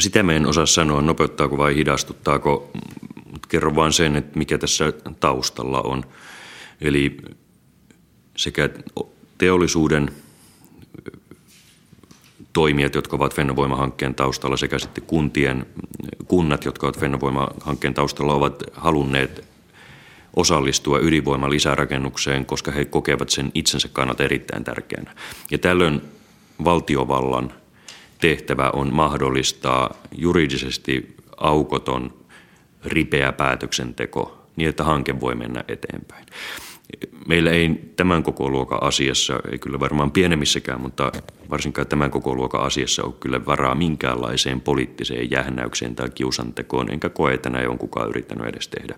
Sitä 0.00 0.22
me 0.22 0.36
en 0.36 0.46
osaa 0.46 0.66
sanoa, 0.66 1.02
nopeuttaako 1.02 1.58
vai 1.58 1.74
hidastuttaako 1.74 2.70
kerron 3.48 3.76
vain 3.76 3.92
sen, 3.92 4.16
että 4.16 4.38
mikä 4.38 4.58
tässä 4.58 4.92
taustalla 5.20 5.82
on. 5.82 6.04
Eli 6.80 7.16
sekä 8.36 8.68
teollisuuden 9.38 10.10
toimijat, 12.52 12.94
jotka 12.94 13.16
ovat 13.16 13.34
Fennovoima-hankkeen 13.34 14.14
taustalla, 14.14 14.56
sekä 14.56 14.78
sitten 14.78 15.04
kuntien, 15.04 15.66
kunnat, 16.28 16.64
jotka 16.64 16.86
ovat 16.86 16.98
Fennovoima-hankkeen 16.98 17.94
taustalla, 17.94 18.34
ovat 18.34 18.62
halunneet 18.72 19.44
osallistua 20.36 20.98
ydinvoiman 20.98 21.50
lisärakennukseen, 21.50 22.46
koska 22.46 22.70
he 22.70 22.84
kokevat 22.84 23.30
sen 23.30 23.50
itsensä 23.54 23.88
kannalta 23.92 24.24
erittäin 24.24 24.64
tärkeänä. 24.64 25.14
Ja 25.50 25.58
tällöin 25.58 26.02
valtiovallan 26.64 27.52
tehtävä 28.20 28.70
on 28.70 28.94
mahdollistaa 28.94 29.94
juridisesti 30.12 31.16
aukoton 31.36 32.14
ripeä 32.84 33.32
päätöksenteko 33.32 34.44
niin, 34.56 34.68
että 34.68 34.84
hanke 34.84 35.20
voi 35.20 35.34
mennä 35.34 35.64
eteenpäin. 35.68 36.26
Meillä 37.26 37.50
ei 37.50 37.92
tämän 37.96 38.22
koko 38.22 38.48
luokan 38.50 38.82
asiassa, 38.82 39.40
ei 39.52 39.58
kyllä 39.58 39.80
varmaan 39.80 40.10
pienemmissäkään, 40.10 40.80
mutta 40.80 41.12
varsinkaan 41.50 41.86
tämän 41.86 42.10
koko 42.10 42.34
luokan 42.34 42.62
asiassa 42.62 43.04
ole 43.04 43.14
kyllä 43.20 43.46
varaa 43.46 43.74
minkäänlaiseen 43.74 44.60
poliittiseen 44.60 45.30
jähnäykseen 45.30 45.96
tai 45.96 46.10
kiusantekoon, 46.10 46.90
enkä 46.90 47.08
koe, 47.08 47.34
että 47.34 47.50
näin 47.50 47.68
on 47.68 47.78
kukaan 47.78 48.08
yrittänyt 48.08 48.46
edes 48.46 48.68
tehdä. 48.68 48.94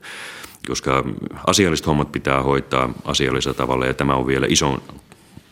Koska 0.69 1.05
asialliset 1.47 1.87
hommat 1.87 2.13
pitää 2.13 2.43
hoitaa 2.43 2.93
asiallisella 3.05 3.57
tavalla 3.57 3.87
ja 3.87 3.95
tämä 3.95 4.15
on 4.15 4.27
vielä 4.27 4.47
ison 4.49 4.83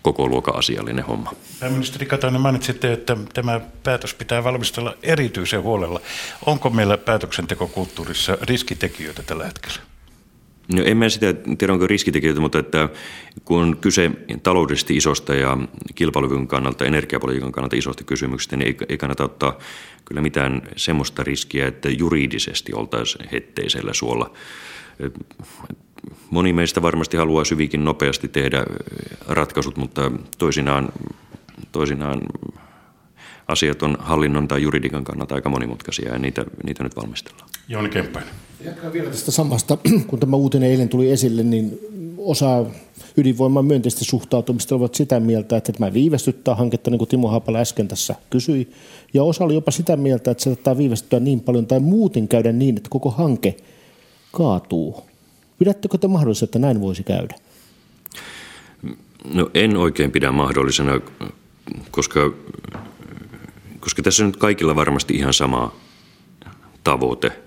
koko 0.04 0.28
luokan 0.28 0.56
asiallinen 0.56 1.04
homma. 1.04 1.32
Pääministeri 1.60 2.06
Katainen, 2.06 2.40
mainitsitte, 2.40 2.92
että 2.92 3.16
tämä 3.34 3.60
päätös 3.82 4.14
pitää 4.14 4.44
valmistella 4.44 4.94
erityisen 5.02 5.62
huolella. 5.62 6.00
Onko 6.46 6.70
meillä 6.70 6.98
päätöksentekokulttuurissa 6.98 8.38
riskitekijöitä 8.42 9.22
tällä 9.22 9.44
hetkellä? 9.44 9.78
No 10.74 10.82
en 10.84 10.96
mä 10.96 11.08
sitä 11.08 11.34
tiedä, 11.58 11.72
onko 11.72 11.86
riskitekijöitä, 11.86 12.40
mutta 12.40 12.58
että 12.58 12.88
kun 13.44 13.62
on 13.62 13.76
kyse 13.76 14.10
taloudellisesti 14.42 14.96
isosta 14.96 15.34
ja 15.34 15.58
kilpailukyvyn 15.94 16.46
kannalta, 16.46 16.84
energiapolitiikan 16.84 17.52
kannalta 17.52 17.76
isosta 17.76 18.04
kysymyksestä, 18.04 18.56
niin 18.56 18.66
ei, 18.66 18.76
ei 18.88 18.98
kannata 18.98 19.24
ottaa 19.24 19.58
kyllä 20.04 20.20
mitään 20.20 20.62
semmoista 20.76 21.22
riskiä, 21.22 21.66
että 21.68 21.88
juridisesti 21.88 22.72
oltaisiin 22.72 23.28
hetteisellä 23.32 23.94
suolla. 23.94 24.32
Moni 26.30 26.52
meistä 26.52 26.82
varmasti 26.82 27.16
haluaa 27.16 27.44
hyvinkin 27.50 27.84
nopeasti 27.84 28.28
tehdä 28.28 28.64
ratkaisut, 29.28 29.76
mutta 29.76 30.12
toisinaan, 30.38 30.88
toisinaan 31.72 32.20
asiat 33.48 33.82
on 33.82 33.96
hallinnon 34.00 34.48
tai 34.48 34.62
juridikan 34.62 35.04
kannalta 35.04 35.34
aika 35.34 35.48
monimutkaisia 35.48 36.12
ja 36.12 36.18
niitä, 36.18 36.44
niitä 36.64 36.82
nyt 36.84 36.96
valmistellaan. 36.96 37.48
Jouni 37.68 37.88
Kemppainen. 37.88 38.34
Jatkan 38.64 38.92
vielä 38.92 39.10
tästä 39.10 39.30
samasta, 39.30 39.78
kun 40.06 40.20
tämä 40.20 40.36
uutinen 40.36 40.70
eilen 40.70 40.88
tuli 40.88 41.10
esille, 41.10 41.42
niin 41.42 41.78
osa 42.18 42.64
ydinvoiman 43.16 43.64
myönteistä 43.64 44.04
suhtautumista 44.04 44.74
ovat 44.74 44.94
sitä 44.94 45.20
mieltä, 45.20 45.56
että 45.56 45.72
tämä 45.72 45.92
viivästyttää 45.92 46.54
hanketta, 46.54 46.90
niin 46.90 46.98
kuin 46.98 47.08
Timo 47.08 47.28
Haapala 47.28 47.58
äsken 47.58 47.88
tässä 47.88 48.14
kysyi. 48.30 48.68
Ja 49.14 49.22
osa 49.24 49.44
oli 49.44 49.54
jopa 49.54 49.70
sitä 49.70 49.96
mieltä, 49.96 50.30
että 50.30 50.44
se 50.44 50.50
saattaa 50.50 50.78
viivästyttää 50.78 51.20
niin 51.20 51.40
paljon 51.40 51.66
tai 51.66 51.80
muuten 51.80 52.28
käydä 52.28 52.52
niin, 52.52 52.76
että 52.76 52.90
koko 52.90 53.10
hanke 53.10 53.56
kaatuu. 54.32 55.04
Pidättekö 55.58 55.98
te 55.98 56.08
mahdollisena, 56.08 56.46
että 56.46 56.58
näin 56.58 56.80
voisi 56.80 57.02
käydä? 57.02 57.34
No 59.34 59.50
en 59.54 59.76
oikein 59.76 60.10
pidä 60.10 60.32
mahdollisena, 60.32 61.00
koska, 61.90 62.32
koska 63.80 64.02
tässä 64.02 64.24
on 64.24 64.26
nyt 64.26 64.36
kaikilla 64.36 64.76
varmasti 64.76 65.14
ihan 65.14 65.34
sama 65.34 65.74
tavoite– 66.84 67.32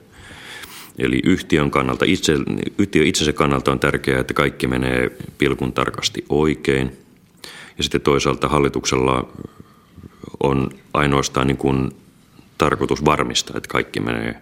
Eli 0.97 1.21
yhtiön 1.23 1.71
kannalta, 1.71 2.05
itse, 2.05 2.33
yhtiö 2.77 3.05
itsensä 3.05 3.33
kannalta 3.33 3.71
on 3.71 3.79
tärkeää, 3.79 4.19
että 4.19 4.33
kaikki 4.33 4.67
menee 4.67 5.11
pilkun 5.37 5.73
tarkasti 5.73 6.25
oikein. 6.29 6.97
Ja 7.77 7.83
sitten 7.83 8.01
toisaalta 8.01 8.47
hallituksella 8.47 9.33
on 10.39 10.69
ainoastaan 10.93 11.47
niin 11.47 11.57
kuin 11.57 11.91
tarkoitus 12.57 13.05
varmistaa, 13.05 13.57
että 13.57 13.69
kaikki 13.69 13.99
menee 13.99 14.41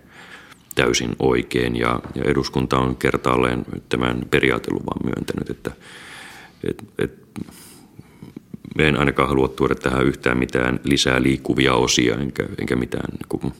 täysin 0.75 1.15
oikein. 1.19 1.75
Ja, 1.75 1.99
ja 2.15 2.23
eduskunta 2.25 2.77
on 2.77 2.95
kertaalleen 2.95 3.65
tämän 3.89 4.21
periaateluvan 4.31 4.97
myöntänyt, 5.03 5.49
että 5.49 5.71
et, 6.69 6.83
et, 6.99 7.25
me 8.75 8.87
en 8.87 8.99
ainakaan 8.99 9.29
halua 9.29 9.47
tuoda 9.47 9.75
tähän 9.75 10.05
yhtään 10.05 10.37
mitään 10.37 10.79
lisää 10.83 11.21
liikkuvia 11.21 11.73
osia, 11.73 12.15
enkä, 12.15 12.45
enkä 12.59 12.75
mitään 12.75 13.09
niin 13.11 13.53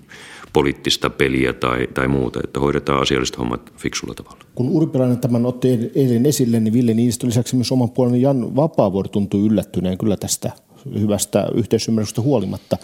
poliittista 0.54 1.10
peliä 1.10 1.54
tai, 1.54 1.88
tai 1.94 2.08
muuta, 2.08 2.40
että 2.44 2.60
hoidetaan 2.60 3.02
asialliset 3.02 3.38
hommat 3.38 3.74
fiksulla 3.78 4.14
tavalla. 4.14 4.40
Kun 4.56 4.70
Urpilainen 4.70 5.18
tämän 5.18 5.46
otti 5.46 5.92
eilen 5.96 6.26
esille, 6.26 6.60
niin 6.60 6.74
Ville 6.74 6.94
Niinistö 6.94 7.28
lisäksi 7.28 7.56
myös 7.56 7.72
oman 7.72 7.90
puolen 7.90 8.22
Jan 8.22 8.56
Vapaavuori 8.56 9.10
tuntui 9.10 9.46
yllättyneen 9.46 9.98
kyllä 9.98 10.18
tästä 10.18 10.52
hyvästä 11.00 11.48
yhteisymmärryksestä 11.56 12.22
huolimatta. 12.22 12.78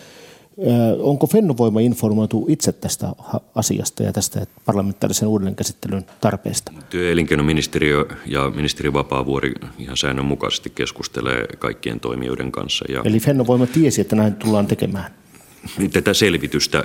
Onko 1.00 1.28
Fennovoima 1.28 1.80
informoitu 1.80 2.46
itse 2.50 2.72
tästä 2.72 3.08
asiasta 3.56 4.04
ja 4.04 4.14
tästä 4.14 4.46
parlamentaarisen 4.66 5.28
uudelleenkäsittelyn 5.28 6.06
tarpeesta? 6.22 6.72
Työelinkeinoministeriö 6.90 8.06
ja 8.26 8.50
ministeri 8.56 8.94
Vapaavuori 8.94 9.54
ihan 9.80 9.98
säännönmukaisesti 9.98 10.70
keskustelee 10.76 11.48
kaikkien 11.60 12.00
toimijoiden 12.00 12.52
kanssa. 12.52 12.86
Ja... 12.90 13.02
Eli 13.06 13.20
Fennovoima 13.20 13.68
tiesi, 13.68 14.02
että 14.02 14.16
näin 14.16 14.34
tullaan 14.34 14.68
tekemään? 14.68 15.12
Tätä 15.94 16.14
selvitystä. 16.14 16.84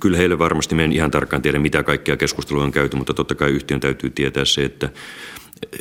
Kyllä 0.00 0.16
heille 0.16 0.38
varmasti 0.38 0.74
me 0.74 0.84
en 0.84 0.92
ihan 0.92 1.10
tarkkaan 1.10 1.42
tiedä, 1.42 1.58
mitä 1.58 1.82
kaikkea 1.82 2.16
keskustelua 2.16 2.64
on 2.64 2.72
käyty, 2.72 2.96
mutta 2.96 3.14
totta 3.14 3.34
kai 3.34 3.50
yhtiön 3.50 3.80
täytyy 3.80 4.10
tietää 4.10 4.44
se, 4.44 4.64
että, 4.64 4.88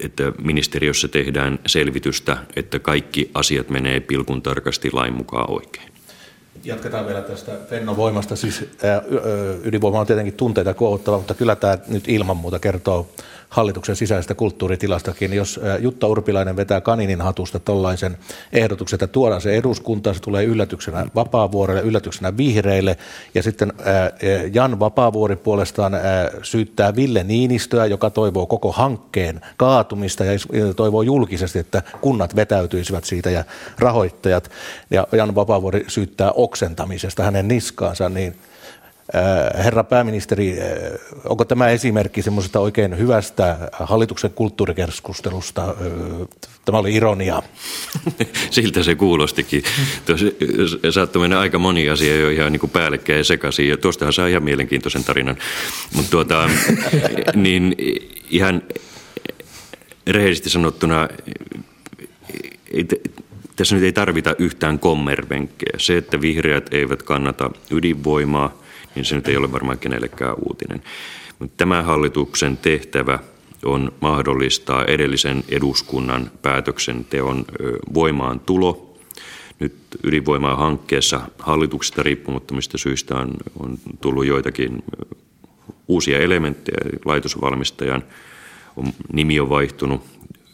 että 0.04 0.32
ministeriössä 0.42 1.08
tehdään 1.08 1.60
selvitystä, 1.66 2.38
että 2.56 2.80
kaikki 2.80 3.32
asiat 3.34 3.70
menee 3.70 4.00
pilkun 4.00 4.42
tarkasti 4.42 4.90
lain 4.94 5.14
mukaan 5.14 5.52
oikein. 5.52 5.89
Jatketaan 6.64 7.08
vielä 7.08 7.22
tästä 7.22 7.52
Fennovoimasta. 7.70 8.36
Siis 8.36 8.66
ydinvoima 9.64 10.00
on 10.00 10.08
tietenkin 10.08 10.34
tunteita 10.34 10.74
koottava, 10.74 11.18
mutta 11.18 11.34
kyllä 11.34 11.56
tämä 11.56 11.78
nyt 11.88 12.08
ilman 12.08 12.38
muuta 12.38 12.60
kertoo 12.60 13.08
hallituksen 13.50 13.96
sisäisestä 13.96 14.36
kulttuuritilastakin. 14.36 15.34
Jos 15.34 15.60
Jutta 15.80 16.08
Urpilainen 16.08 16.56
vetää 16.56 16.82
kaninin 16.82 17.22
hatusta 17.22 17.60
tuollaisen 17.60 18.18
ehdotuksen, 18.54 18.98
että 18.98 19.08
tuodaan 19.08 19.42
se 19.42 19.56
eduskuntaan, 19.56 20.16
se 20.16 20.22
tulee 20.22 20.44
yllätyksenä 20.44 21.06
Vapaavuorelle, 21.16 21.82
yllätyksenä 21.82 22.38
vihreille, 22.38 22.98
ja 23.36 23.44
sitten 23.44 23.74
Jan 24.54 24.80
Vapaavuori 24.80 25.36
puolestaan 25.36 25.94
syyttää 26.42 26.96
Ville 26.96 27.24
Niinistöä, 27.24 27.86
joka 27.86 28.10
toivoo 28.10 28.46
koko 28.46 28.72
hankkeen 28.72 29.42
kaatumista 29.58 30.26
ja 30.26 30.40
toivoo 30.76 31.02
julkisesti, 31.02 31.60
että 31.60 31.84
kunnat 32.02 32.36
vetäytyisivät 32.36 33.06
siitä 33.06 33.30
ja 33.30 33.44
rahoittajat, 33.80 34.52
ja 34.92 35.08
Jan 35.12 35.36
Vapaavuori 35.36 35.86
syyttää 35.88 36.32
oksentamisesta 36.32 37.24
hänen 37.24 37.48
niskaansa, 37.48 38.10
niin 38.10 38.36
herra 39.64 39.84
pääministeri, 39.84 40.58
äh, 40.62 40.68
onko 41.26 41.46
tämä 41.46 41.70
esimerkki 41.70 42.22
semmoisesta 42.22 42.60
oikein 42.60 42.98
hyvästä 42.98 43.58
hallituksen 43.72 44.32
kulttuurikeskustelusta? 44.32 45.64
Äh, 45.64 45.76
tämä 46.66 46.78
oli 46.78 46.96
ironia. 46.96 47.44
Siltä 48.52 48.84
se 48.84 48.96
kuulostikin. 48.96 49.64
Tuossa 50.06 50.26
saattoi 50.92 51.22
mennä 51.22 51.40
aika 51.40 51.60
moni 51.60 51.90
asia 51.90 52.16
jo 52.16 52.30
ihan 52.30 52.52
niin 52.52 52.60
kuin 52.60 52.70
päällekkäin 52.70 53.18
ja 53.18 53.24
sekaisin. 53.24 53.70
Ja 53.70 53.78
tuostahan 53.78 54.14
saa 54.14 54.28
ihan 54.28 54.44
mielenkiintoisen 54.44 55.04
tarinan. 55.04 55.38
Mutta 55.96 56.12
tuota, 56.12 56.50
niin 57.36 57.76
ihan 58.30 58.62
rehellisesti 60.08 60.50
sanottuna 60.50 61.10
ei, 62.74 62.88
tässä 63.56 63.76
nyt 63.76 63.84
ei 63.84 63.94
tarvita 63.94 64.36
yhtään 64.40 64.80
kommervenkkejä. 64.80 65.74
Se, 65.78 65.98
että 65.98 66.22
vihreät 66.22 66.74
eivät 66.74 67.04
kannata 67.04 67.52
ydinvoimaa– 67.72 68.54
niin 68.96 69.06
se 69.06 69.16
nyt 69.16 69.28
ei 69.28 69.38
ole 69.38 69.52
varmaan 69.52 69.80
kenellekään 69.80 70.36
uutinen. 70.48 70.82
Mutta 71.40 71.58
tämän 71.58 71.86
hallituksen 71.86 72.58
tehtävä 72.58 73.20
on 73.66 73.92
mahdollistaa 74.02 74.86
edellisen 74.86 75.44
eduskunnan 75.50 76.32
päätöksenteon 76.42 77.46
voimaan 77.94 78.40
tulo. 78.40 78.98
Nyt 79.60 79.76
ydinvoimaa 80.04 80.56
hankkeessa 80.56 81.22
hallituksesta 81.40 82.04
riippumattomista 82.04 82.78
syistä 82.78 83.16
on, 83.16 83.32
on 83.60 83.78
tullut 84.02 84.26
joitakin 84.26 84.84
uusia 85.88 86.20
elementtejä. 86.20 86.78
Laitosvalmistajan 87.06 88.04
nimi 89.14 89.40
on 89.40 89.50
vaihtunut, 89.50 90.02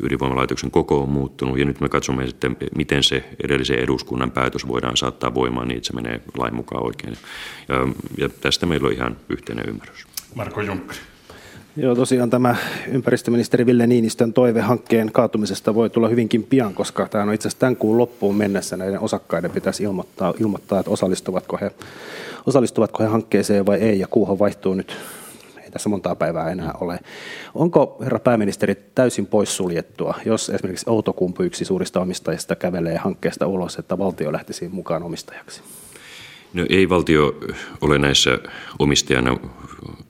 ydinvoimalaitoksen 0.03 0.71
koko 0.71 1.01
on 1.01 1.10
muuttunut 1.10 1.60
ja 1.60 1.65
nyt 1.65 1.79
me 1.79 1.89
katsomme 1.89 2.27
sitten, 2.27 2.58
miten 2.75 3.03
se 3.03 3.23
edellisen 3.43 3.79
eduskunnan 3.79 4.31
päätös 4.31 4.67
voidaan 4.67 4.97
saattaa 4.97 5.34
voimaan 5.34 5.67
niin, 5.67 5.77
että 5.77 5.88
se 5.88 5.93
menee 5.93 6.21
lain 6.38 6.55
mukaan 6.55 6.86
oikein. 6.86 7.17
Ja, 7.67 7.75
ja 8.17 8.29
tästä 8.29 8.65
meillä 8.65 8.88
on 8.88 8.93
ihan 8.93 9.17
yhteinen 9.29 9.65
ymmärrys. 9.69 10.08
Marko 10.36 10.62
Junkkari. 10.62 10.99
Joo, 11.77 11.95
tosiaan 11.95 12.29
tämä 12.29 12.55
ympäristöministeri 12.88 13.65
Ville 13.65 13.88
Niinistön 13.88 14.34
toive 14.34 14.62
hankkeen 14.62 15.12
kaatumisesta 15.12 15.75
voi 15.75 15.89
tulla 15.89 16.08
hyvinkin 16.08 16.43
pian, 16.43 16.73
koska 16.73 17.08
tämä 17.08 17.23
on 17.23 17.34
itse 17.34 17.47
asiassa 17.47 17.60
tämän 17.60 17.75
kuun 17.75 17.97
loppuun 17.97 18.36
mennessä 18.36 18.77
näiden 18.77 18.99
osakkaiden 18.99 19.51
pitäisi 19.51 19.84
ilmoittaa, 19.84 20.34
ilmoittaa 20.39 20.79
että 20.79 20.91
osallistuvatko 20.91 21.58
he, 21.62 21.71
osallistuvatko 22.45 23.03
he 23.03 23.10
hankkeeseen 23.10 23.65
vai 23.65 23.77
ei, 23.77 23.99
ja 23.99 24.08
kuuhan 24.08 24.39
vaihtuu 24.39 24.73
nyt 24.73 24.95
tässä 25.75 25.89
montaa 25.89 26.15
päivää 26.15 26.51
enää 26.51 26.73
ole. 26.81 26.99
Onko, 27.55 27.97
herra 28.03 28.19
pääministeri, 28.19 28.75
täysin 28.75 29.25
poissuljettua, 29.25 30.13
jos 30.25 30.49
esimerkiksi 30.49 30.89
Outokumpu 30.89 31.43
yksi 31.43 31.65
suurista 31.65 32.01
omistajista 32.01 32.55
kävelee 32.55 32.97
hankkeesta 32.97 33.47
ulos, 33.47 33.75
että 33.79 33.97
valtio 33.97 34.31
lähtisi 34.31 34.69
mukaan 34.69 35.03
omistajaksi? 35.03 35.61
No 36.53 36.65
ei 36.69 36.89
valtio 36.89 37.35
ole 37.81 37.97
näissä 37.97 38.39
omistajana 38.79 39.38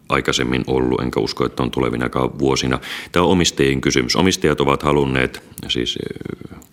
aikaisemmin 0.09 0.63
ollut, 0.67 1.01
enkä 1.01 1.19
usko, 1.19 1.45
että 1.45 1.63
on 1.63 1.71
tulevinakaan 1.71 2.39
vuosina. 2.39 2.79
Tämä 3.11 3.25
on 3.25 3.31
omistajien 3.31 3.81
kysymys. 3.81 4.15
Omistajat 4.15 4.61
ovat 4.61 4.83
halunneet, 4.83 5.43
siis 5.67 5.99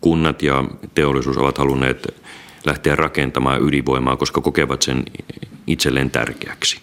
kunnat 0.01 0.43
ja 0.43 0.65
teollisuus 0.95 1.39
ovat 1.39 1.59
halunneet 1.59 2.15
lähteä 2.65 2.97
rakentamaan 2.97 3.63
ydinvoimaa, 3.63 4.17
koska 4.17 4.41
kokevat 4.41 4.83
sen 4.83 5.05
itselleen 5.67 6.11
tärkeäksi. 6.11 6.81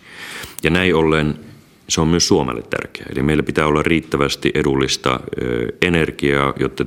Ja 0.63 0.69
näin 0.69 0.95
ollen 0.95 1.48
se 1.89 2.02
on 2.02 2.08
myös 2.08 2.28
Suomelle 2.28 2.62
tärkeää. 2.62 3.10
Eli 3.12 3.21
meillä 3.21 3.43
pitää 3.43 3.67
olla 3.67 3.84
riittävästi 3.84 4.52
edullista 4.54 5.19
energiaa, 5.82 6.54
jotta 6.60 6.86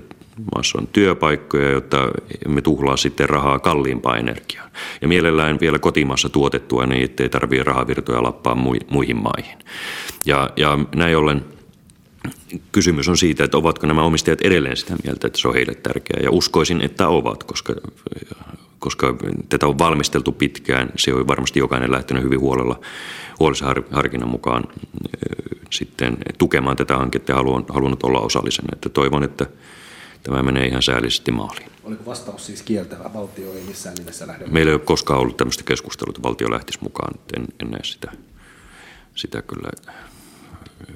maassa 0.55 0.79
on 0.79 0.87
työpaikkoja, 0.87 1.71
jotta 1.71 2.09
emme 2.47 2.61
tuhlaa 2.61 2.97
sitten 2.97 3.29
rahaa 3.29 3.59
kalliimpaan 3.59 4.19
energiaan. 4.19 4.71
Ja 5.01 5.09
mielellään 5.09 5.61
vielä 5.61 5.79
kotimaassa 5.79 6.29
tuotettua 6.29 6.87
niin, 6.87 7.05
ettei 7.05 7.29
tarvitse 7.29 7.65
rahavirtoja 7.65 8.23
lappaa 8.23 8.55
muihin 8.91 9.17
maihin. 9.17 9.59
Ja, 10.27 10.51
ja 10.57 10.79
näin 10.95 11.17
ollen 11.17 11.45
kysymys 12.73 13.09
on 13.09 13.17
siitä, 13.17 13.45
että 13.45 13.57
ovatko 13.57 13.87
nämä 13.87 14.03
omistajat 14.03 14.41
edelleen 14.41 14.77
sitä 14.77 14.97
mieltä, 15.05 15.27
että 15.27 15.38
se 15.38 15.49
on 15.49 15.55
heille 15.55 15.75
tärkeää. 15.75 16.21
Ja 16.23 16.31
uskoisin, 16.31 16.81
että 16.81 17.09
ovat, 17.09 17.45
koska, 17.45 17.75
koska 18.83 19.14
tätä 19.49 19.66
on 19.66 19.79
valmisteltu 19.79 20.33
pitkään. 20.33 20.90
Se 20.97 21.14
on 21.14 21.29
varmasti 21.29 21.59
jokainen 21.59 21.92
lähtenyt 21.92 22.23
hyvin 22.23 22.40
huolella, 22.40 22.81
huolellisen 23.40 23.85
harkinnan 23.90 24.29
mukaan 24.29 24.64
sitten 25.71 26.16
tukemaan 26.38 26.77
tätä 26.77 26.97
hanketta 26.97 27.33
ja 27.33 27.37
halunnut 27.68 28.03
olla 28.03 28.21
osallisena. 28.21 28.68
Että 28.73 28.88
toivon, 28.88 29.23
että 29.23 29.47
tämä 30.23 30.42
menee 30.42 30.66
ihan 30.66 30.83
säällisesti 30.83 31.33
maaliin. 31.33 31.68
Oliko 31.85 32.07
vastaus 32.07 32.47
siis 32.47 32.62
kieltävä? 32.62 33.11
Valtio 33.14 33.53
ei 33.55 33.62
missään 33.66 33.97
nimessä 33.99 34.27
lähde? 34.27 34.47
Meillä 34.47 34.71
ei 34.71 34.75
ole 34.75 34.83
koskaan 34.85 35.21
ollut 35.21 35.37
tämmöistä 35.37 35.64
keskustelua, 35.64 36.11
että 36.11 36.23
valtio 36.23 36.51
lähtisi 36.51 36.79
mukaan. 36.83 37.14
En, 37.37 37.45
en 37.62 37.71
näe 37.71 37.85
sitä, 37.85 38.12
sitä 39.14 39.42
kyllä. 39.42 39.71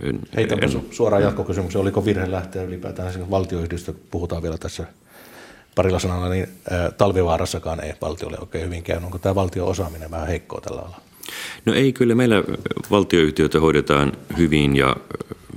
En, 0.03 0.21
Heitänpä 0.37 0.67
en, 0.67 0.83
suoraan 0.91 1.23
jatkokysymyksen. 1.23 1.81
Oliko 1.81 2.05
virhe 2.05 2.31
lähteä 2.31 2.63
ylipäätään 2.63 3.31
valtioyhdistö, 3.31 3.95
puhutaan 4.11 4.43
vielä 4.43 4.59
tässä 4.59 4.87
parilla 5.77 5.99
sanalla, 5.99 6.29
niin 6.29 6.49
talvivaarassakaan 6.99 7.85
ei 7.85 7.93
valtiolle 8.01 8.39
oikein 8.41 8.65
hyvin 8.65 8.83
käynyt. 8.83 9.05
Onko 9.05 9.19
tämä 9.19 9.35
valtion 9.35 9.69
osaaminen 9.69 10.11
vähän 10.11 10.27
heikkoa 10.27 10.61
tällä 10.61 10.81
alalla? 10.81 11.01
No 11.65 11.75
ei, 11.75 11.93
kyllä 11.93 12.15
meillä 12.15 12.43
valtioyhtiöitä 12.91 13.61
hoidetaan 13.61 14.13
hyvin 14.37 14.77
ja 14.77 14.97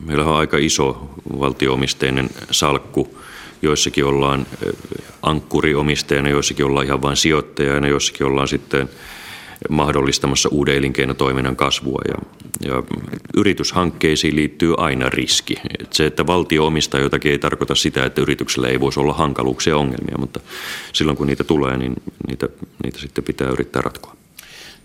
meillä 0.05 0.25
on 0.25 0.37
aika 0.37 0.57
iso 0.57 1.09
valtioomisteinen 1.39 2.29
salkku 2.51 3.19
joissakin 3.61 4.05
ollaan 4.05 4.47
ankkuriomistajana, 5.21 6.29
joissakin 6.29 6.65
ollaan 6.65 6.85
ihan 6.85 7.01
vain 7.01 7.17
sijoittajana, 7.17 7.87
joissakin 7.87 8.27
ollaan 8.27 8.47
sitten 8.47 8.89
mahdollistamassa 9.69 10.49
uuden 10.49 10.75
elinkeinotoiminnan 10.75 11.55
kasvua. 11.55 12.01
Ja, 12.07 12.15
ja 12.61 12.83
yrityshankkeisiin 13.37 14.35
liittyy 14.35 14.73
aina 14.77 15.09
riski. 15.09 15.55
Et 15.79 15.93
se, 15.93 16.05
että 16.05 16.27
valtio 16.27 16.65
omistaa 16.65 16.99
jotakin, 16.99 17.31
ei 17.31 17.39
tarkoita 17.39 17.75
sitä, 17.75 18.05
että 18.05 18.21
yrityksellä 18.21 18.67
ei 18.67 18.79
voisi 18.79 18.99
olla 18.99 19.13
hankaluuksia 19.13 19.73
ja 19.73 19.77
ongelmia, 19.77 20.17
mutta 20.17 20.39
silloin 20.93 21.17
kun 21.17 21.27
niitä 21.27 21.43
tulee, 21.43 21.77
niin 21.77 21.93
niitä, 22.27 22.49
niitä 22.83 22.99
sitten 22.99 23.23
pitää 23.23 23.49
yrittää 23.49 23.81
ratkoa. 23.81 24.18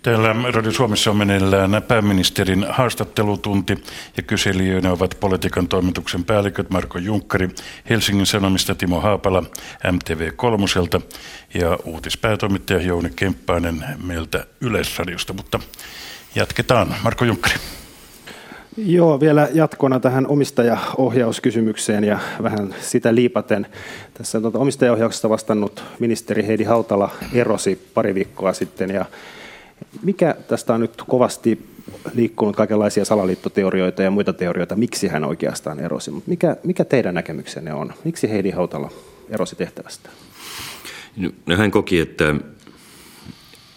Täällä 0.05 0.35
Radio 0.53 0.71
Suomessa 0.71 1.11
on 1.11 1.17
meneillään 1.17 1.83
pääministerin 1.87 2.65
haastattelutunti 2.69 3.83
ja 4.17 4.23
kyselijöinä 4.23 4.91
ovat 4.91 5.17
politiikan 5.19 5.67
toimituksen 5.67 6.23
päälliköt 6.23 6.69
Marko 6.69 6.97
Junkkari 6.97 7.49
Helsingin 7.89 8.25
Sanomista, 8.25 8.75
Timo 8.75 8.99
Haapala 8.99 9.43
MTV 9.91 10.31
Kolmoselta 10.35 11.01
ja 11.53 11.77
uutispäätoimittaja 11.85 12.81
Jouni 12.81 13.09
Kemppainen 13.15 13.85
meiltä 14.03 14.45
Yleisradiosta, 14.61 15.33
mutta 15.33 15.59
jatketaan. 16.35 16.95
Marko 17.03 17.25
Junkkari. 17.25 17.55
Joo, 18.77 19.19
vielä 19.19 19.49
jatkona 19.53 19.99
tähän 19.99 20.27
omistajaohjauskysymykseen 20.27 22.03
ja 22.03 22.19
vähän 22.43 22.75
sitä 22.81 23.15
liipaten. 23.15 23.67
Tässä 24.13 24.41
tuota 24.41 24.59
omistajaohjauksesta 24.59 25.29
vastannut 25.29 25.83
ministeri 25.99 26.47
Heidi 26.47 26.63
Hautala 26.63 27.09
erosi 27.33 27.89
pari 27.93 28.15
viikkoa 28.15 28.53
sitten 28.53 28.89
ja 28.89 29.05
mikä 30.03 30.35
tästä 30.47 30.73
on 30.73 30.79
nyt 30.81 30.95
kovasti 31.07 31.75
liikkunut 32.13 32.55
kaikenlaisia 32.55 33.05
salaliittoteorioita 33.05 34.03
ja 34.03 34.11
muita 34.11 34.33
teorioita, 34.33 34.75
miksi 34.75 35.07
hän 35.07 35.23
oikeastaan 35.23 35.79
erosi. 35.79 36.11
Mikä, 36.27 36.57
mikä 36.63 36.85
teidän 36.85 37.13
näkemyksenne 37.13 37.73
on? 37.73 37.93
Miksi 38.03 38.29
Heidi 38.29 38.51
Hautala 38.51 38.91
erosi 39.29 39.55
tehtävästä? 39.55 40.09
No, 41.45 41.57
hän 41.57 41.71
koki, 41.71 41.99
että, 41.99 42.35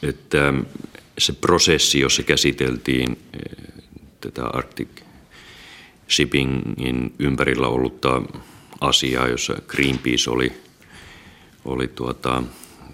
että 0.03 0.55
se 1.19 1.33
prosessi, 1.33 2.01
jossa 2.01 2.23
käsiteltiin 2.23 3.19
eh, 3.33 3.75
tätä 4.21 4.47
Arctic 4.47 4.89
Shippingin 6.11 7.15
ympärillä 7.19 7.69
ollutta 7.69 8.23
asiaa, 8.81 9.29
jossa 9.29 9.55
Greenpeace 9.67 10.31
oli, 10.31 10.53
oli 11.65 11.89
tuota, 11.89 12.43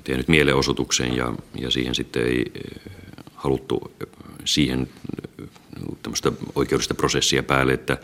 tehnyt 0.05 0.29
mielenosoituksen 0.29 1.17
ja, 1.17 1.35
ja 1.59 1.71
siihen 1.71 1.95
sitten 1.95 2.27
ei 2.27 2.45
eh, 2.55 2.93
haluttu 3.35 3.93
siihen 4.45 4.89
eh, 5.43 5.49
tämmöistä 6.03 6.33
oikeudesta 6.55 6.95
prosessia 6.95 7.43
päälle, 7.43 7.73
että, 7.73 7.99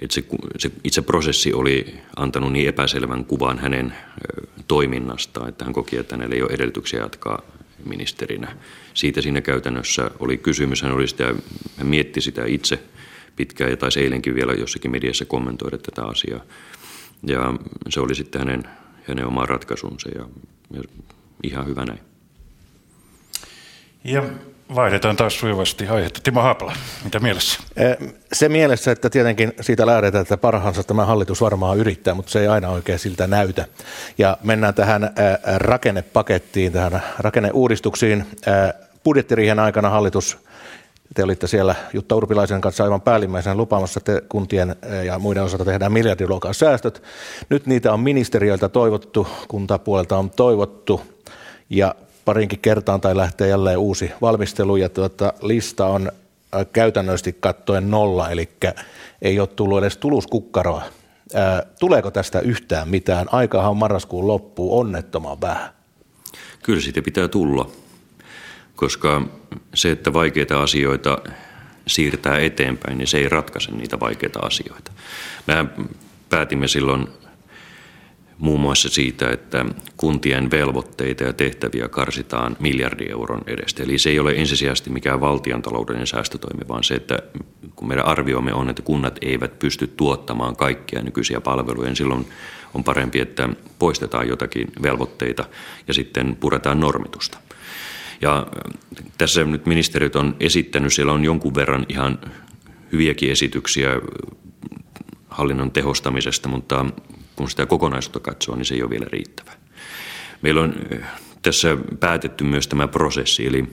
että 0.00 0.14
se, 0.14 0.24
se 0.58 0.70
itse 0.84 1.02
prosessi 1.02 1.52
oli 1.52 1.94
antanut 2.16 2.52
niin 2.52 2.68
epäselvän 2.68 3.24
kuvan 3.24 3.58
hänen 3.58 3.86
eh, 3.86 4.48
toiminnastaan, 4.68 5.48
että 5.48 5.64
hän 5.64 5.74
koki, 5.74 5.96
että 5.96 6.16
hänellä 6.16 6.34
ei 6.34 6.42
ole 6.42 6.52
edellytyksiä 6.52 7.00
jatkaa 7.00 7.42
ministerinä. 7.84 8.56
Siitä 8.94 9.20
siinä 9.20 9.40
käytännössä 9.40 10.10
oli 10.18 10.36
kysymys. 10.36 10.82
Hän, 10.82 10.92
oli 10.92 11.08
sitä, 11.08 11.34
hän 11.76 11.86
mietti 11.86 12.20
sitä 12.20 12.44
itse 12.46 12.78
pitkään 13.36 13.70
ja 13.70 13.76
taisi 13.76 14.00
eilenkin 14.00 14.34
vielä 14.34 14.52
jossakin 14.52 14.90
mediassa 14.90 15.24
kommentoida 15.24 15.78
tätä 15.78 16.04
asiaa. 16.04 16.40
Ja 17.26 17.54
se 17.88 18.00
oli 18.00 18.14
sitten 18.14 18.40
hänen, 18.40 18.64
hänen 19.08 19.26
oma 19.26 19.46
ratkaisunsa 19.46 20.08
ja 20.14 20.24
ja 20.70 20.82
ihan 21.42 21.66
hyvä 21.66 21.84
näin. 21.84 22.00
Ja 24.04 24.22
vaihdetaan 24.74 25.16
taas 25.16 25.38
sujuvasti 25.38 25.86
aihetta. 25.86 26.20
Timo 26.22 26.40
Haapala, 26.40 26.72
mitä 27.04 27.18
mielessä? 27.18 27.60
Se 28.32 28.48
mielessä, 28.48 28.90
että 28.90 29.10
tietenkin 29.10 29.52
siitä 29.60 29.86
lähdetään, 29.86 30.22
että 30.22 30.36
parhaansa 30.36 30.82
tämä 30.82 31.04
hallitus 31.04 31.40
varmaan 31.40 31.78
yrittää, 31.78 32.14
mutta 32.14 32.32
se 32.32 32.40
ei 32.40 32.48
aina 32.48 32.68
oikein 32.68 32.98
siltä 32.98 33.26
näytä. 33.26 33.66
Ja 34.18 34.38
mennään 34.42 34.74
tähän 34.74 35.10
rakennepakettiin, 35.56 36.72
tähän 36.72 37.02
rakenneuudistuksiin. 37.18 38.26
Budjettiriihen 39.04 39.58
aikana 39.58 39.90
hallitus 39.90 40.38
te 41.14 41.24
olitte 41.24 41.46
siellä 41.46 41.74
Jutta 41.92 42.16
Urpilaisen 42.16 42.60
kanssa 42.60 42.84
aivan 42.84 43.00
päällimmäisenä 43.00 43.54
lupaamassa, 43.54 44.00
että 44.00 44.22
kuntien 44.28 44.76
eh, 44.82 45.04
ja 45.04 45.18
muiden 45.18 45.42
osalta 45.42 45.64
tehdään 45.64 45.92
miljardiluokan 45.92 46.54
säästöt. 46.54 47.02
Nyt 47.48 47.66
niitä 47.66 47.92
on 47.92 48.00
ministeriöiltä 48.00 48.68
toivottu, 48.68 49.28
kuntapuolelta 49.48 50.18
on 50.18 50.30
toivottu 50.30 51.00
ja 51.70 51.94
parinkin 52.24 52.58
kertaan 52.58 53.00
tai 53.00 53.16
lähtee 53.16 53.48
jälleen 53.48 53.78
uusi 53.78 54.10
valmistelu 54.20 54.76
ja 54.76 54.88
tuota, 54.88 55.32
lista 55.42 55.86
on 55.86 56.12
äh, 56.54 56.66
käytännössä 56.72 57.32
kattoen 57.32 57.90
nolla, 57.90 58.30
eli 58.30 58.48
ei 59.22 59.40
ole 59.40 59.48
tullut 59.48 59.78
edes 59.78 59.96
tuluskukkaroa. 59.96 60.82
Äh, 61.34 61.62
tuleeko 61.78 62.10
tästä 62.10 62.40
yhtään 62.40 62.88
mitään? 62.88 63.26
Aikahan 63.32 63.76
marraskuun 63.76 64.26
loppuu 64.26 64.78
onnettoman 64.78 65.40
vähän. 65.40 65.70
Kyllä 66.62 66.80
siitä 66.80 67.02
pitää 67.02 67.28
tulla 67.28 67.70
koska 68.78 69.22
se, 69.74 69.90
että 69.90 70.12
vaikeita 70.12 70.62
asioita 70.62 71.18
siirtää 71.86 72.38
eteenpäin, 72.38 72.98
niin 72.98 73.08
se 73.08 73.18
ei 73.18 73.28
ratkaise 73.28 73.70
niitä 73.70 74.00
vaikeita 74.00 74.38
asioita. 74.38 74.92
Mehän 75.46 75.72
päätimme 76.28 76.68
silloin 76.68 77.08
muun 78.38 78.60
muassa 78.60 78.88
siitä, 78.88 79.30
että 79.30 79.64
kuntien 79.96 80.50
velvoitteita 80.50 81.24
ja 81.24 81.32
tehtäviä 81.32 81.88
karsitaan 81.88 82.56
miljardi 82.60 83.06
euron 83.10 83.42
edestä. 83.46 83.82
Eli 83.82 83.98
se 83.98 84.10
ei 84.10 84.18
ole 84.18 84.32
ensisijaisesti 84.32 84.90
mikään 84.90 85.20
valtion 85.20 85.62
taloudellinen 85.62 86.06
säästötoimi, 86.06 86.68
vaan 86.68 86.84
se, 86.84 86.94
että 86.94 87.18
kun 87.76 87.88
meidän 87.88 88.06
arviomme 88.06 88.54
on, 88.54 88.70
että 88.70 88.82
kunnat 88.82 89.18
eivät 89.22 89.58
pysty 89.58 89.86
tuottamaan 89.86 90.56
kaikkia 90.56 91.02
nykyisiä 91.02 91.40
palveluja, 91.40 91.86
niin 91.86 91.96
silloin 91.96 92.26
on 92.74 92.84
parempi, 92.84 93.20
että 93.20 93.48
poistetaan 93.78 94.28
jotakin 94.28 94.72
velvoitteita 94.82 95.44
ja 95.88 95.94
sitten 95.94 96.36
puretaan 96.36 96.80
normitusta. 96.80 97.38
Ja 98.20 98.46
tässä 99.18 99.44
nyt 99.44 99.66
ministeriöt 99.66 100.16
on 100.16 100.36
esittänyt, 100.40 100.92
siellä 100.92 101.12
on 101.12 101.24
jonkun 101.24 101.54
verran 101.54 101.86
ihan 101.88 102.18
hyviäkin 102.92 103.32
esityksiä 103.32 103.88
hallinnon 105.28 105.70
tehostamisesta, 105.70 106.48
mutta 106.48 106.86
kun 107.36 107.50
sitä 107.50 107.66
kokonaisuutta 107.66 108.20
katsoo, 108.20 108.56
niin 108.56 108.64
se 108.64 108.74
ei 108.74 108.82
ole 108.82 108.90
vielä 108.90 109.06
riittävä. 109.08 109.52
Meillä 110.42 110.60
on 110.60 110.74
tässä 111.42 111.76
päätetty 112.00 112.44
myös 112.44 112.68
tämä 112.68 112.88
prosessi, 112.88 113.46
eli 113.46 113.64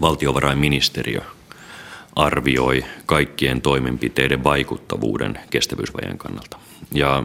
valtiovarainministeriö 0.00 1.20
arvioi 2.16 2.84
kaikkien 3.06 3.60
toimenpiteiden 3.60 4.44
vaikuttavuuden 4.44 5.38
kestävyysvajeen 5.50 6.18
kannalta. 6.18 6.58
Ja 6.92 7.22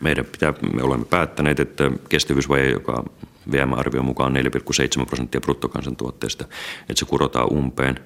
meidän 0.00 0.24
pitää, 0.24 0.54
me 0.74 0.82
olemme 0.82 1.04
päättäneet, 1.04 1.60
että 1.60 1.90
kestävyysvaje, 2.08 2.70
joka 2.70 3.04
VM-arvion 3.52 4.04
mukaan 4.04 4.36
4,7 4.36 5.06
prosenttia 5.06 5.40
bruttokansantuotteesta, 5.40 6.44
että 6.80 6.94
se 6.96 7.04
kurotaan 7.04 7.52
umpeen. 7.52 8.00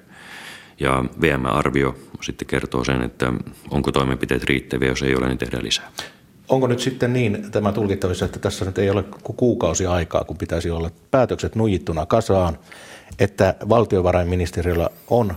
Ja 0.79 1.05
VM-arvio 1.21 1.95
sitten 2.21 2.47
kertoo 2.47 2.83
sen, 2.83 3.01
että 3.01 3.33
onko 3.69 3.91
toimenpiteet 3.91 4.43
riittäviä, 4.43 4.89
jos 4.89 5.03
ei 5.03 5.15
ole, 5.15 5.27
niin 5.27 5.37
tehdään 5.37 5.63
lisää. 5.63 5.91
Onko 6.49 6.67
nyt 6.67 6.79
sitten 6.79 7.13
niin 7.13 7.51
tämä 7.51 7.71
tulkittavissa, 7.71 8.25
että 8.25 8.39
tässä 8.39 8.65
nyt 8.65 8.77
ei 8.77 8.89
ole 8.89 9.03
kuukausi 9.35 9.85
aikaa, 9.85 10.23
kun 10.23 10.37
pitäisi 10.37 10.71
olla 10.71 10.91
päätökset 11.11 11.55
nujittuna 11.55 12.05
kasaan, 12.05 12.57
että 13.19 13.55
valtiovarainministeriöllä 13.69 14.89
on 15.09 15.35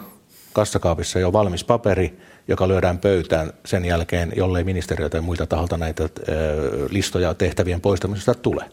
kassakaapissa 0.52 1.18
jo 1.18 1.32
valmis 1.32 1.64
paperi, 1.64 2.18
joka 2.48 2.68
lyödään 2.68 2.98
pöytään 2.98 3.52
sen 3.64 3.84
jälkeen, 3.84 4.32
jollei 4.36 4.64
ministeriö 4.64 5.08
tai 5.08 5.20
muilta 5.20 5.46
taholta 5.46 5.76
näitä 5.76 6.08
listoja 6.90 7.34
tehtävien 7.34 7.80
poistamisesta 7.80 8.34
tule? 8.34 8.64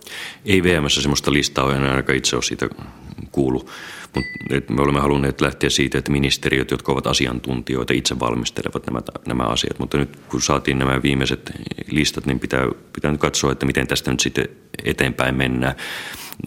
Ei 0.45 0.63
VMssä 0.63 1.01
sellaista 1.01 1.33
listaa 1.33 1.65
ole, 1.65 1.75
en 1.75 1.83
ainakaan 1.83 2.17
itse 2.17 2.35
ole 2.35 2.43
siitä 2.43 2.69
kuulu. 3.31 3.69
Mutta 4.15 4.73
me 4.73 4.81
olemme 4.81 4.99
halunneet 4.99 5.41
lähteä 5.41 5.69
siitä, 5.69 5.97
että 5.97 6.11
ministeriöt, 6.11 6.71
jotka 6.71 6.91
ovat 6.91 7.07
asiantuntijoita, 7.07 7.93
itse 7.93 8.19
valmistelevat 8.19 8.87
nämä, 8.87 9.01
nämä 9.27 9.43
asiat. 9.43 9.79
Mutta 9.79 9.97
nyt 9.97 10.19
kun 10.29 10.41
saatiin 10.41 10.79
nämä 10.79 11.01
viimeiset 11.03 11.51
listat, 11.91 12.25
niin 12.25 12.39
pitää, 12.39 12.67
pitää 12.93 13.11
nyt 13.11 13.21
katsoa, 13.21 13.51
että 13.51 13.65
miten 13.65 13.87
tästä 13.87 14.11
nyt 14.11 14.19
sitten 14.19 14.47
eteenpäin 14.83 15.35
mennään. 15.35 15.75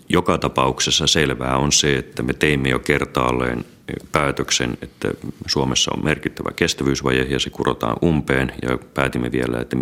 Joka 0.09 0.39
tapauksessa 0.39 1.07
selvää 1.07 1.57
on 1.57 1.73
se, 1.73 1.97
että 1.97 2.23
me 2.23 2.33
teimme 2.33 2.69
jo 2.69 2.79
kertaalleen 2.79 3.65
päätöksen, 4.13 4.79
että 4.83 5.09
Suomessa 5.47 5.91
on 5.97 6.05
merkittävä 6.05 6.51
kestävyysvaje 6.57 7.23
ja 7.23 7.39
se 7.39 7.51
kurotaan 7.51 7.97
umpeen 8.05 8.53
ja 8.63 8.79
päätimme 8.95 9.33
vielä, 9.33 9.59
että 9.61 9.77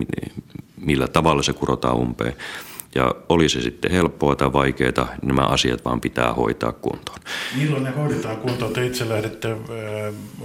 millä 0.81 1.09
tavalla 1.09 1.43
se 1.43 1.53
kurotaan 1.53 1.97
umpeen. 1.97 2.37
Ja 2.95 3.15
oli 3.29 3.49
se 3.49 3.61
sitten 3.61 3.91
helppoa 3.91 4.37
tai 4.37 4.53
vaikeaa, 4.53 5.09
niin 5.23 5.29
nämä 5.29 5.43
asiat 5.43 5.85
vaan 5.85 6.01
pitää 6.01 6.33
hoitaa 6.33 6.73
kuntoon. 6.73 7.19
Milloin 7.57 7.85
ne 7.85 7.91
hoidetaan 7.91 8.37
kuntoon? 8.37 8.73
Te 8.73 8.87
itse 8.87 9.09
lähdette 9.09 9.53
äh, 9.53 9.59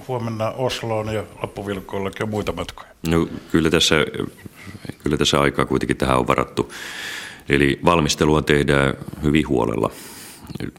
huomenna 0.07 0.51
Osloon 0.51 1.13
ja 1.13 1.23
loppuvilkoillakin 1.41 2.23
on 2.23 2.29
muita 2.29 2.51
matkoja. 2.51 2.89
No 3.07 3.27
kyllä 3.51 3.69
tässä, 3.69 3.95
kyllä 5.03 5.17
tässä 5.17 5.41
aikaa 5.41 5.65
kuitenkin 5.65 5.97
tähän 5.97 6.17
on 6.17 6.27
varattu. 6.27 6.71
Eli 7.49 7.79
valmistelua 7.85 8.41
tehdään 8.41 8.93
hyvin 9.23 9.47
huolella. 9.47 9.91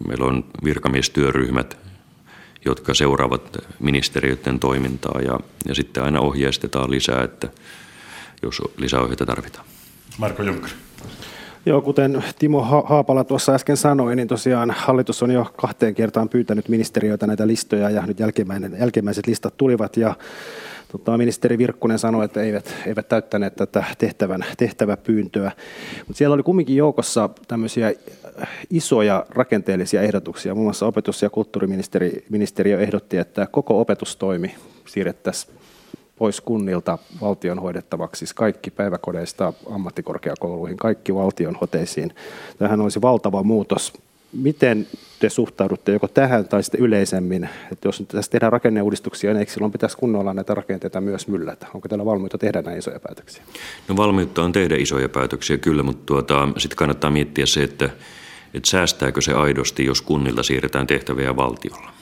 Meillä 0.09 0.27
on 0.27 0.45
virkamiestyöryhmät, 0.65 1.77
jotka 2.65 2.95
seuraavat 2.95 3.59
ministeriöiden 3.81 4.59
toimintaa 4.59 5.21
ja, 5.21 5.41
ja 5.69 5.75
sitten 5.75 6.03
aina 6.03 6.21
ohjeistetaan 6.21 6.91
lisää, 6.91 7.25
että 7.25 7.49
jos 8.43 8.63
lisäohjeita 8.77 9.27
tarvitaan. 9.27 9.67
Marko 10.19 10.43
Junkkari. 10.43 10.73
Joo, 11.67 11.81
kuten 11.81 12.25
Timo 12.39 12.63
Haapala 12.63 13.25
tuossa 13.25 13.55
äsken 13.55 13.77
sanoi, 13.77 14.17
niin 14.17 14.29
tosiaan 14.29 14.71
hallitus 14.71 15.23
on 15.23 15.31
jo 15.31 15.53
kahteen 15.57 15.95
kertaan 15.95 16.29
pyytänyt 16.29 16.69
ministeriöitä 16.69 17.27
näitä 17.27 17.47
listoja 17.47 17.91
ja 17.91 18.07
nyt 18.07 18.19
jälkimmäiset 18.79 19.27
listat 19.27 19.57
tulivat 19.57 19.97
ja 19.97 20.15
tota, 20.93 21.19
ministeri 21.19 21.59
Virkkunen 21.59 21.99
sanoi, 21.99 22.25
että 22.25 22.43
eivät, 22.43 22.75
eivät 22.87 23.09
täyttäneet 23.09 23.57
tätä 23.57 23.85
tehtävän, 23.99 24.45
tehtäväpyyntöä. 24.57 25.53
Mutta 26.07 26.19
siellä 26.19 26.35
oli 26.35 26.43
kumminkin 26.43 26.77
joukossa 26.77 27.29
tämmöisiä 27.49 27.93
isoja 28.71 29.27
rakenteellisia 29.31 30.03
ehdotuksia. 30.03 30.55
Muun 30.55 30.67
muassa 30.67 30.87
opetus- 30.87 31.23
ja 31.23 31.31
kulttuuriministeriö 31.31 32.81
ehdotti, 32.81 33.19
että 33.19 33.47
koko 33.51 33.81
opetustoimi 33.81 34.55
siirrettäisiin 34.87 35.55
pois 36.19 36.41
kunnilta 36.41 36.99
valtion 37.21 37.59
hoidettavaksi, 37.59 38.19
siis 38.19 38.35
kaikki 38.35 38.71
päiväkodeista 38.71 39.53
ammattikorkeakouluihin, 39.71 40.77
kaikki 40.77 41.15
valtion 41.15 41.57
hoteisiin. 41.61 42.15
Tähän 42.59 42.81
olisi 42.81 43.03
valtava 43.03 43.43
muutos. 43.43 43.93
Miten 44.33 44.87
te 45.23 45.31
suhtaudutte 45.31 45.93
joko 45.93 46.09
tähän 46.09 46.49
tai 46.49 46.63
sitten 46.63 46.81
yleisemmin, 46.81 47.49
että 47.73 47.89
jos 47.89 48.05
tässä 48.09 48.31
tehdään 48.31 48.53
rakenneuudistuksia, 48.53 49.31
niin 49.31 49.41
eikö 49.41 49.53
silloin 49.53 49.73
pitäisi 49.73 49.97
kunnolla 49.97 50.35
näitä 50.35 50.55
rakenteita 50.55 51.01
myös 51.01 51.29
myllätä? 51.29 51.67
Onko 51.75 51.89
teillä 51.89 52.05
valmiutta 52.05 52.39
tehdä 52.39 52.63
näin 52.63 52.79
isoja 52.79 53.01
päätöksiä? 53.01 53.43
No 53.89 53.97
valmiutta 53.97 54.43
on 54.43 54.53
tehdä 54.53 54.77
isoja 54.77 55.09
päätöksiä 55.09 55.59
kyllä, 55.59 55.83
mutta 55.83 56.07
tuota, 56.07 56.49
sitten 56.57 56.77
kannattaa 56.77 57.11
miettiä 57.11 57.47
se, 57.47 57.63
että, 57.63 57.91
että 58.55 58.71
säästääkö 58.71 59.21
se 59.21 59.33
aidosti, 59.33 59.85
jos 59.85 60.03
kunnilta 60.03 60.43
siirretään 60.43 60.87
tehtäviä 60.87 61.37
valtiolla. 61.37 61.93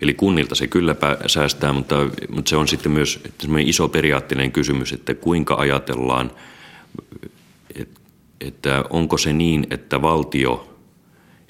Eli 0.00 0.14
kunnilta 0.14 0.54
se 0.54 0.66
kyllä 0.66 0.96
säästää, 1.26 1.72
mutta, 1.72 1.96
mutta 2.28 2.48
se 2.48 2.56
on 2.56 2.68
sitten 2.68 2.92
myös 2.92 3.20
iso 3.58 3.88
periaatteellinen 3.88 4.52
kysymys, 4.52 4.92
että 4.92 5.14
kuinka 5.14 5.54
ajatellaan, 5.54 6.30
että 8.40 8.84
onko 8.90 9.18
se 9.18 9.32
niin, 9.32 9.66
että 9.70 10.02
valtio 10.02 10.77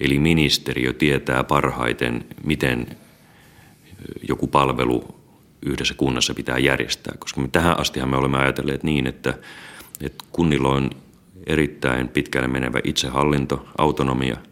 eli 0.00 0.18
ministeriö 0.18 0.92
tietää 0.92 1.44
parhaiten, 1.44 2.24
miten 2.44 2.87
joku 4.28 4.46
palvelu 4.46 5.14
yhdessä 5.62 5.94
kunnassa 5.94 6.34
pitää 6.34 6.58
järjestää. 6.58 7.14
Koska 7.18 7.40
me 7.40 7.48
tähän 7.48 7.80
astihan 7.80 8.08
me 8.08 8.16
olemme 8.16 8.38
ajatelleet 8.38 8.82
niin, 8.82 9.06
että, 9.06 9.34
että 10.00 10.24
kunnilla 10.32 10.68
on 10.68 10.90
erittäin 11.46 12.08
pitkälle 12.08 12.48
menevä 12.48 12.80
itsehallinto, 12.84 13.68
autonomia– 13.78 14.37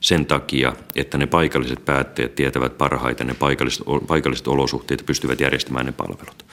sen 0.00 0.26
takia, 0.26 0.72
että 0.96 1.18
ne 1.18 1.26
paikalliset 1.26 1.84
päättäjät 1.84 2.34
tietävät 2.34 2.78
parhaiten 2.78 3.26
ne 3.26 3.34
paikalliset, 3.34 3.82
paikalliset 4.06 4.48
olosuhteet 4.48 5.06
pystyvät 5.06 5.40
järjestämään 5.40 5.86
ne 5.86 5.92
palvelut. 5.92 6.44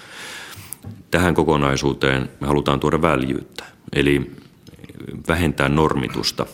Tähän 1.12 1.34
kokonaisuuteen 1.34 2.30
me 2.40 2.48
halutaan 2.48 2.80
tuoda 2.80 3.02
väljyyttä, 3.02 3.66
eli 3.94 4.32
vähentää 5.28 5.70
normitusta 5.70 6.46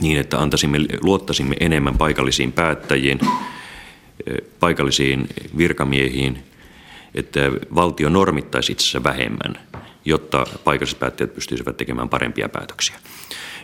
niin, 0.00 0.18
että 0.18 0.38
antaisimme, 0.38 0.78
luottaisimme 1.02 1.56
enemmän 1.60 1.98
paikallisiin 1.98 2.52
päättäjiin, 2.52 3.18
paikallisiin 4.60 5.28
virkamiehiin, 5.58 6.38
että 7.14 7.40
valtio 7.74 8.08
normittaisi 8.08 8.72
itsensä 8.72 9.04
vähemmän, 9.04 9.58
jotta 10.04 10.46
paikalliset 10.64 10.98
päättäjät 10.98 11.34
pystyisivät 11.34 11.76
tekemään 11.76 12.08
parempia 12.08 12.48
päätöksiä. 12.48 12.96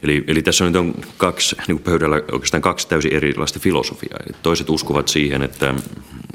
Eli, 0.03 0.25
eli 0.27 0.43
tässä 0.43 0.65
nyt 0.65 0.77
on 0.77 0.95
kaksi, 1.17 1.57
niin 1.57 1.77
kuin 1.77 1.83
pöydällä 1.83 2.17
oikeastaan 2.33 2.63
kaksi 2.63 2.89
täysin 2.89 3.13
erilaista 3.13 3.59
filosofiaa. 3.59 4.19
Toiset 4.43 4.71
uskovat 4.71 5.09
siihen, 5.09 5.43
että, 5.43 5.75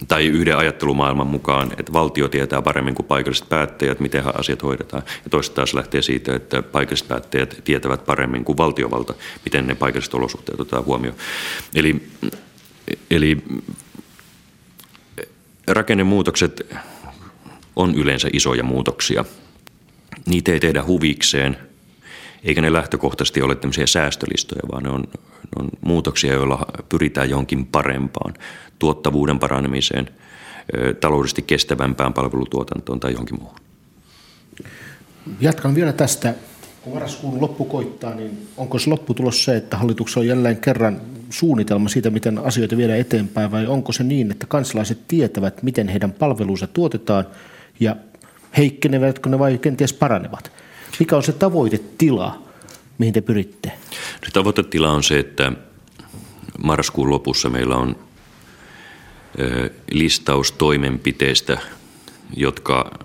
tai 0.08 0.25
yhden 0.25 0.58
ajattelumaailman 0.58 1.28
mukaan, 1.28 1.71
että 1.78 1.93
valtio 1.93 2.28
tietää 2.28 2.62
paremmin 2.62 2.95
kuin 2.95 3.06
paikalliset 3.06 3.49
päättäjät, 3.49 3.99
miten 3.99 4.23
asiat 4.39 4.63
hoidetaan. 4.63 5.04
Ja 5.23 5.30
toiset 5.30 5.54
taas 5.54 5.73
lähtee 5.73 6.01
siitä, 6.01 6.36
että 6.36 6.62
paikalliset 6.62 7.08
päättäjät 7.08 7.62
tietävät 7.63 8.06
paremmin 8.06 8.45
kuin 8.45 8.58
valtiovalta, 8.58 9.13
miten 9.45 9.67
ne 9.67 9.75
paikalliset 9.75 10.13
olosuhteet 10.13 10.60
otetaan 10.60 10.86
huomioon. 10.86 11.17
Eli, 11.75 12.10
eli 13.12 13.38
rakennemuutokset 15.67 16.67
on 17.75 17.95
yleensä 17.95 18.30
isoja 18.34 18.63
muutoksia. 18.63 19.25
Niitä 20.25 20.51
ei 20.51 20.60
tehdä 20.60 20.84
huvikseen– 20.84 21.58
eikä 22.45 22.62
ne 22.62 22.73
lähtökohtaisesti 22.73 23.41
ole 23.41 23.55
tämmöisiä 23.55 23.88
säästölistoja, 23.88 24.62
vaan 24.71 24.84
ne 24.84 24.89
on, 24.89 25.01
ne 25.01 25.60
on 25.60 25.69
muutoksia, 25.81 26.34
joilla 26.34 26.65
pyritään 26.89 27.29
johonkin 27.29 27.65
parempaan, 27.65 28.34
tuottavuuden 28.79 29.39
paranemiseen, 29.39 30.10
taloudellisesti 30.99 31.41
kestävämpään 31.41 32.13
palvelutuotantoon 32.13 32.99
tai 32.99 33.12
johonkin 33.12 33.39
muuhun. 33.39 33.60
Jatkan 35.39 35.75
vielä 35.75 35.93
tästä. 35.93 36.34
Kun 36.81 36.93
marraskuun 36.93 37.41
loppu 37.41 37.65
koittaa, 37.65 38.15
niin 38.15 38.47
onko 38.58 38.79
se 38.79 38.89
lopputulos 38.89 39.43
se, 39.43 39.55
että 39.55 39.77
hallituksella 39.77 40.23
on 40.23 40.27
jälleen 40.27 40.58
kerran 40.58 41.01
suunnitelma 41.29 41.89
siitä, 41.89 42.10
miten 42.10 42.38
asioita 42.38 42.77
viedään 42.77 42.99
eteenpäin, 42.99 43.51
vai 43.51 43.67
onko 43.67 43.91
se 43.91 44.03
niin, 44.03 44.31
että 44.31 44.47
kansalaiset 44.47 45.08
tietävät, 45.08 45.63
miten 45.63 45.88
heidän 45.88 46.12
palvelunsa 46.12 46.67
tuotetaan 46.67 47.25
ja 47.79 47.95
heikkenevätkö 48.58 49.29
ne 49.29 49.39
vai 49.39 49.58
kenties 49.58 49.93
paranevat? 49.93 50.51
Mikä 50.99 51.15
on 51.15 51.23
se 51.23 51.34
tavoitetila, 51.34 52.43
mihin 52.97 53.13
te 53.13 53.21
pyritte? 53.21 53.71
Se 54.25 54.31
tavoitetila 54.34 54.91
on 54.91 55.03
se, 55.03 55.19
että 55.19 55.51
marraskuun 56.63 57.10
lopussa 57.10 57.49
meillä 57.49 57.75
on 57.75 57.95
listaus 59.91 60.51
toimenpiteistä, 60.51 61.58
jotka 62.36 62.99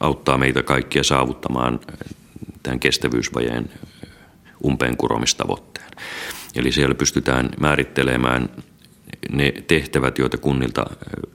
auttaa 0.00 0.38
meitä 0.38 0.62
kaikkia 0.62 1.04
saavuttamaan 1.04 1.80
tämän 2.62 2.80
kestävyysvajeen 2.80 3.70
umpeen 4.64 4.96
kuromistavoitteen. 4.96 5.90
Eli 6.54 6.72
siellä 6.72 6.94
pystytään 6.94 7.50
määrittelemään 7.60 8.48
ne 9.32 9.52
tehtävät, 9.66 10.18
joita 10.18 10.36
kunnilta 10.36 10.84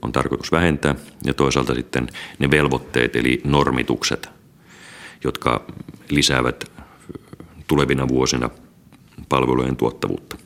on 0.02 0.12
tarkoitus 0.12 0.52
vähentää, 0.52 0.94
ja 1.24 1.34
toisaalta 1.34 1.74
sitten 1.74 2.08
ne 2.38 2.50
velvoitteet, 2.50 3.16
eli 3.16 3.40
normitukset, 3.44 4.28
jotka 5.24 5.64
lisäävät 6.10 6.70
tulevina 7.66 8.08
vuosina 8.08 8.50
palvelujen 9.28 9.76
tuottavuutta. 9.76 10.36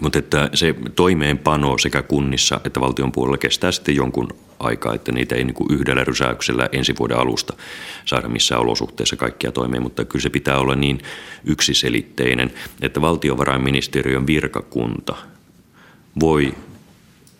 Mutta 0.00 0.18
että 0.18 0.50
se 0.54 0.74
toimeenpano 0.96 1.78
sekä 1.78 2.02
kunnissa 2.02 2.60
että 2.64 2.80
valtion 2.80 3.12
puolella 3.12 3.38
kestää 3.38 3.72
sitten 3.72 3.96
jonkun 3.96 4.28
aikaa, 4.58 4.94
että 4.94 5.12
niitä 5.12 5.34
ei 5.34 5.44
niin 5.44 5.54
kuin 5.54 5.72
yhdellä 5.72 6.04
rysäyksellä 6.04 6.68
ensi 6.72 6.94
vuoden 6.98 7.18
alusta 7.18 7.54
saada 8.04 8.28
missään 8.28 8.60
olosuhteessa 8.60 9.16
kaikkia 9.16 9.52
toimeen, 9.52 9.82
mutta 9.82 10.04
kyllä 10.04 10.22
se 10.22 10.30
pitää 10.30 10.58
olla 10.58 10.74
niin 10.74 11.00
yksiselitteinen, 11.44 12.52
että 12.82 13.00
valtiovarainministeriön 13.00 14.26
virkakunta 14.26 15.16
voi 16.20 16.54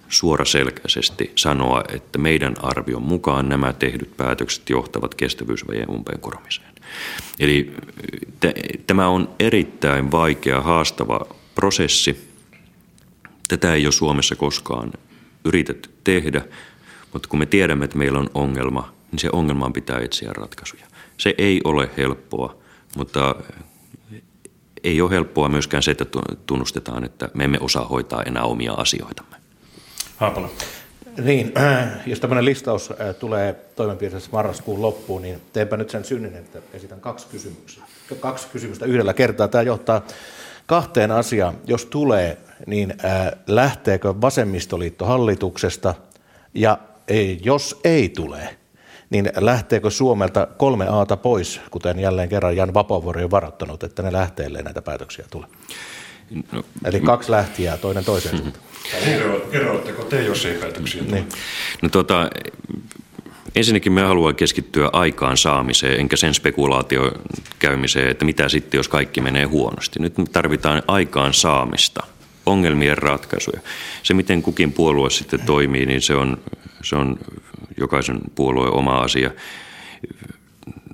suoraselkäisesti 0.09 1.33
sanoa, 1.35 1.85
että 1.89 2.19
meidän 2.19 2.55
arvion 2.63 3.03
mukaan 3.03 3.49
nämä 3.49 3.73
tehdyt 3.73 4.17
päätökset 4.17 4.71
johtavat 4.71 5.15
kestävyysvajeen 5.15 5.91
umpeen 5.91 6.21
kuromiseen. 6.21 6.73
Eli 7.39 7.75
t- 8.41 8.87
tämä 8.87 9.09
on 9.09 9.29
erittäin 9.39 10.11
vaikea, 10.11 10.61
haastava 10.61 11.21
prosessi. 11.55 12.31
Tätä 13.49 13.75
ei 13.75 13.87
ole 13.87 13.93
Suomessa 13.93 14.37
koskaan 14.37 14.93
yritetty 15.45 15.91
tehdä– 16.05 16.43
Mutta 17.17 17.29
kun 17.29 17.39
me 17.39 17.47
tiedämme, 17.47 17.85
että 17.85 17.99
meillä 17.99 18.19
on 18.19 18.31
ongelma, 18.35 18.93
niin 19.13 19.19
se 19.19 19.31
ongelmaan 19.33 19.73
pitää 19.73 20.01
etsiä 20.01 20.33
ratkaisuja. 20.33 20.87
Se 21.17 21.35
ei 21.39 21.61
ole 21.65 21.91
helppoa, 21.97 22.57
mutta 22.97 23.35
ei 24.85 25.01
ole 25.01 25.11
helppoa 25.11 25.49
myöskään 25.49 25.83
se, 25.83 25.91
että 25.91 26.05
tunnustetaan, 26.47 27.05
että 27.05 27.29
me 27.35 27.45
emme 27.45 27.59
osaa 27.61 27.85
hoitaa 27.85 28.23
enää 28.23 28.43
omia 28.43 28.73
asioitamme. 28.73 29.36
Haapala. 30.17 30.49
Niin, 31.25 31.53
jos 32.07 32.21
tämmöinen 32.21 32.45
listaus 32.45 32.91
äh, 32.91 33.15
tulee 33.15 33.53
toimenpiteessä 33.53 34.31
marraskuun 34.33 34.83
loppuun, 34.83 35.23
niin 35.23 35.41
teenpä 35.53 35.77
nyt 35.77 35.91
sen 35.91 36.05
synnin, 36.05 36.37
että 36.37 36.59
esitän 36.73 37.01
kaksi 37.01 37.27
kysymyksiä. 37.27 37.85
Kaksi 38.21 38.47
kysymystä 38.53 38.87
yhdellä 38.87 39.15
kertaa. 39.15 39.49
Tämä 39.49 39.63
johtaa 39.63 40.07
kahteen 40.67 41.11
asiaan. 41.11 41.55
Jos 41.67 41.87
tulee, 41.87 42.39
niin 42.67 42.95
äh, 43.05 43.33
lähteekö 43.47 44.15
vasemmistoliitto 44.21 45.05
hallituksesta 45.05 45.95
ja 46.55 46.79
ei, 47.09 47.41
jos 47.45 47.81
ei 47.85 48.09
tule, 48.09 48.57
niin 49.11 49.31
lähteekö 49.37 49.91
Suomelta 49.91 50.47
kolme 50.57 50.87
aata 50.89 51.17
pois, 51.17 51.61
kuten 51.71 51.99
jälleen 51.99 52.29
kerran 52.29 52.57
Jan 52.57 52.75
Vapavuori 52.75 53.25
on 53.25 53.31
varoittanut, 53.31 53.85
että 53.85 54.03
ne 54.03 54.13
lähteelle 54.13 54.63
näitä 54.63 54.83
päätöksiä 54.83 55.25
tulee? 55.31 55.49
No, 56.53 56.65
Eli 56.85 57.01
kaksi 57.01 57.31
lähtiä 57.31 57.77
toinen 57.77 58.05
toiseen 58.05 58.35
mm-hmm. 58.35 58.53
Kerrotteko 59.51 60.05
te, 60.05 60.23
jos 60.23 60.45
ei 60.45 60.55
päätöksiä 60.55 61.05
tule? 61.05 61.15
Niin. 61.15 61.29
No, 61.83 61.89
tota, 61.89 62.31
ensinnäkin 63.57 63.93
me 63.93 64.03
haluamme 64.03 64.35
keskittyä 64.35 64.91
aikaan 64.93 65.37
saamiseen, 65.37 66.01
enkä 66.01 66.17
sen 66.17 66.35
spekulaatio 66.35 67.13
käymiseen, 67.59 68.09
että 68.09 68.25
mitä 68.25 68.49
sitten, 68.49 68.79
jos 68.79 68.89
kaikki 68.89 69.21
menee 69.21 69.45
huonosti. 69.45 69.99
Nyt 69.99 70.15
tarvitaan 70.33 70.83
aikaan 70.87 71.35
saamista, 71.35 72.07
ongelmien 72.47 72.99
ratkaisuja. 72.99 73.61
Se, 74.03 74.15
miten 74.15 74.43
kukin 74.43 74.73
puolue 74.73 75.11
sitten 75.11 75.41
toimii, 75.41 75.87
niin 75.87 76.03
se 76.03 76.15
on, 76.15 76.39
se 76.83 76.97
on 76.97 77.19
jokaisen 77.77 78.19
puolueen 78.35 78.73
oma 78.73 78.99
asia. 78.99 79.31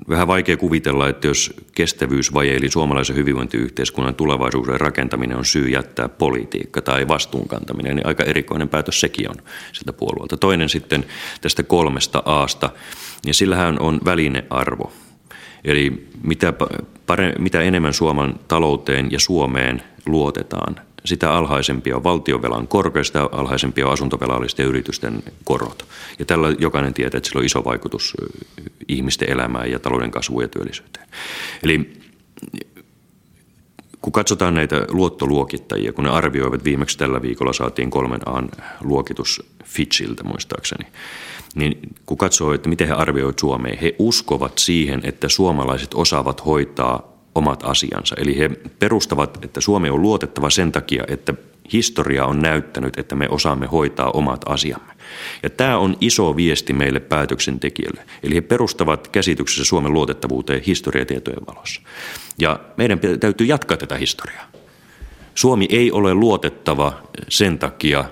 Vähän 0.09 0.29
vaikea 0.29 0.57
kuvitella, 0.57 1.09
että 1.09 1.27
jos 1.27 1.55
kestävyysvaje 1.75 2.57
eli 2.57 2.71
suomalaisen 2.71 3.17
hyvinvointiyhteiskunnan 3.17 4.15
tulevaisuuden 4.15 4.81
rakentaminen 4.81 5.37
on 5.37 5.45
syy 5.45 5.69
jättää 5.69 6.09
politiikka 6.09 6.83
tai 6.83 7.09
vastuunkantaminen, 7.09 7.97
niin 7.97 8.07
aika 8.07 8.25
erikoinen 8.25 8.69
päätös 8.69 9.01
sekin 9.01 9.31
on 9.31 9.37
siltä 9.73 9.93
puolueelta. 9.93 10.37
Toinen 10.37 10.69
sitten 10.69 11.05
tästä 11.41 11.63
kolmesta 11.63 12.23
Aasta, 12.25 12.71
niin 13.25 13.35
sillähän 13.35 13.81
on 13.81 14.01
välinearvo. 14.05 14.93
Eli 15.65 16.09
mitä, 16.25 16.53
pare, 17.07 17.35
mitä 17.39 17.61
enemmän 17.61 17.95
Suomen 17.95 18.35
talouteen 18.49 19.13
ja 19.13 19.21
Suomeen 19.21 19.83
luotetaan, 20.07 20.81
sitä 21.05 21.35
alhaisempi 21.35 21.93
on 21.93 22.05
valtiovelan 22.05 22.69
korko 22.69 23.05
sitä 23.05 23.29
alhaisempi 23.33 23.83
on 23.83 23.93
asuntovelallisten 23.93 24.67
yritysten 24.67 25.23
korot. 25.45 25.87
Ja 26.19 26.25
tällä 26.25 26.55
jokainen 26.59 26.95
tietää, 26.95 27.19
että 27.19 27.29
sillä 27.29 27.39
on 27.39 27.47
iso 27.47 27.65
vaikutus 27.65 28.15
ihmisten 28.89 29.31
elämään 29.31 29.71
ja 29.71 29.79
talouden 29.79 30.11
kasvuun 30.11 30.43
ja 30.43 30.49
työllisyyteen. 30.49 31.09
Eli 31.63 31.93
kun 34.03 34.13
katsotaan 34.13 34.55
näitä 34.55 34.87
luottoluokittajia, 34.89 35.93
kun 35.93 36.05
ne 36.05 36.11
arvioivat 36.11 36.65
viimeksi 36.65 36.99
tällä 36.99 37.23
viikolla 37.23 37.53
saatiin 37.53 37.91
kolmen 37.91 38.21
A 38.27 38.43
luokitus 38.81 39.43
Fitchiltä 39.65 40.25
muistaakseni, 40.25 40.87
niin 41.55 41.79
kun 42.07 42.19
katsoo, 42.19 42.53
että 42.53 42.69
miten 42.69 42.89
he 42.89 42.93
arvioivat 42.95 43.39
Suomeen, 43.39 43.79
he 43.79 43.95
uskovat 43.99 44.59
siihen, 44.59 45.01
että 45.05 45.29
suomalaiset 45.29 45.95
osaavat 45.95 46.47
hoitaa 46.47 47.12
omat 47.35 47.63
asiansa. 47.63 48.15
Eli 48.19 48.39
he 48.39 48.49
perustavat, 48.79 49.45
että 49.45 49.61
Suomi 49.61 49.91
on 49.91 50.03
luotettava 50.03 50.51
sen 50.51 50.73
takia, 50.73 51.05
että 51.09 51.35
historia 51.73 52.25
on 52.25 52.43
näyttänyt, 52.43 52.99
että 52.99 53.15
me 53.15 53.29
osaamme 53.29 53.67
hoitaa 53.67 54.11
omat 54.11 54.41
asiamme. 54.47 54.93
Ja 55.43 55.51
tämä 55.51 55.79
on 55.79 55.97
iso 56.01 56.37
viesti 56.37 56.73
meille 56.73 57.01
päätöksentekijöille. 57.01 58.05
Eli 58.23 58.35
he 58.35 58.41
perustavat 58.41 59.09
käsityksessä 59.09 59.65
Suomen 59.65 59.93
luotettavuuteen 59.93 60.63
historiatietojen 60.67 61.47
valossa. 61.47 61.83
Ja 62.39 62.61
meidän 62.77 63.01
täytyy 63.21 63.47
jatkaa 63.47 63.77
tätä 63.77 63.97
historiaa. 63.97 64.47
Suomi 65.35 65.67
ei 65.71 65.93
ole 65.93 66.15
luotettava 66.15 67.03
sen 67.29 67.59
takia, 67.59 68.05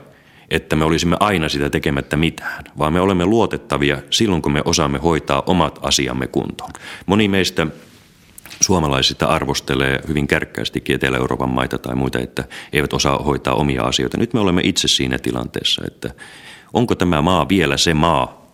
että 0.51 0.77
me 0.77 0.85
olisimme 0.85 1.17
aina 1.21 1.49
sitä 1.49 1.71
tekemättä 1.71 2.17
mitään, 2.17 2.65
vaan 2.79 2.93
me 2.93 3.01
olemme 3.01 3.27
luotettavia 3.27 3.99
silloin, 4.11 4.43
kun 4.43 4.53
me 4.53 4.63
osaamme 4.65 4.99
hoitaa 4.99 5.43
omat 5.47 5.79
asiamme 5.83 6.27
kuntoon. 6.27 6.71
Moni 7.07 7.29
meistä 7.29 7.67
suomalaisista 8.61 9.27
arvostelee 9.27 10.01
hyvin 10.09 10.27
kärkkäästikin 10.27 10.95
Etelä-Euroopan 10.95 11.51
maita 11.51 11.79
tai 11.79 11.95
muita, 11.95 12.19
että 12.19 12.45
eivät 12.73 12.93
osaa 12.93 13.19
hoitaa 13.19 13.55
omia 13.55 13.83
asioita. 13.83 14.17
Nyt 14.19 14.35
me 14.35 14.41
olemme 14.41 14.61
itse 14.65 14.89
siinä 14.89 15.19
tilanteessa, 15.19 15.83
että 15.87 16.11
onko 16.73 16.95
tämä 16.95 17.23
maa 17.23 17.49
vielä 17.49 17.77
se 17.77 17.95
maa, 17.95 18.47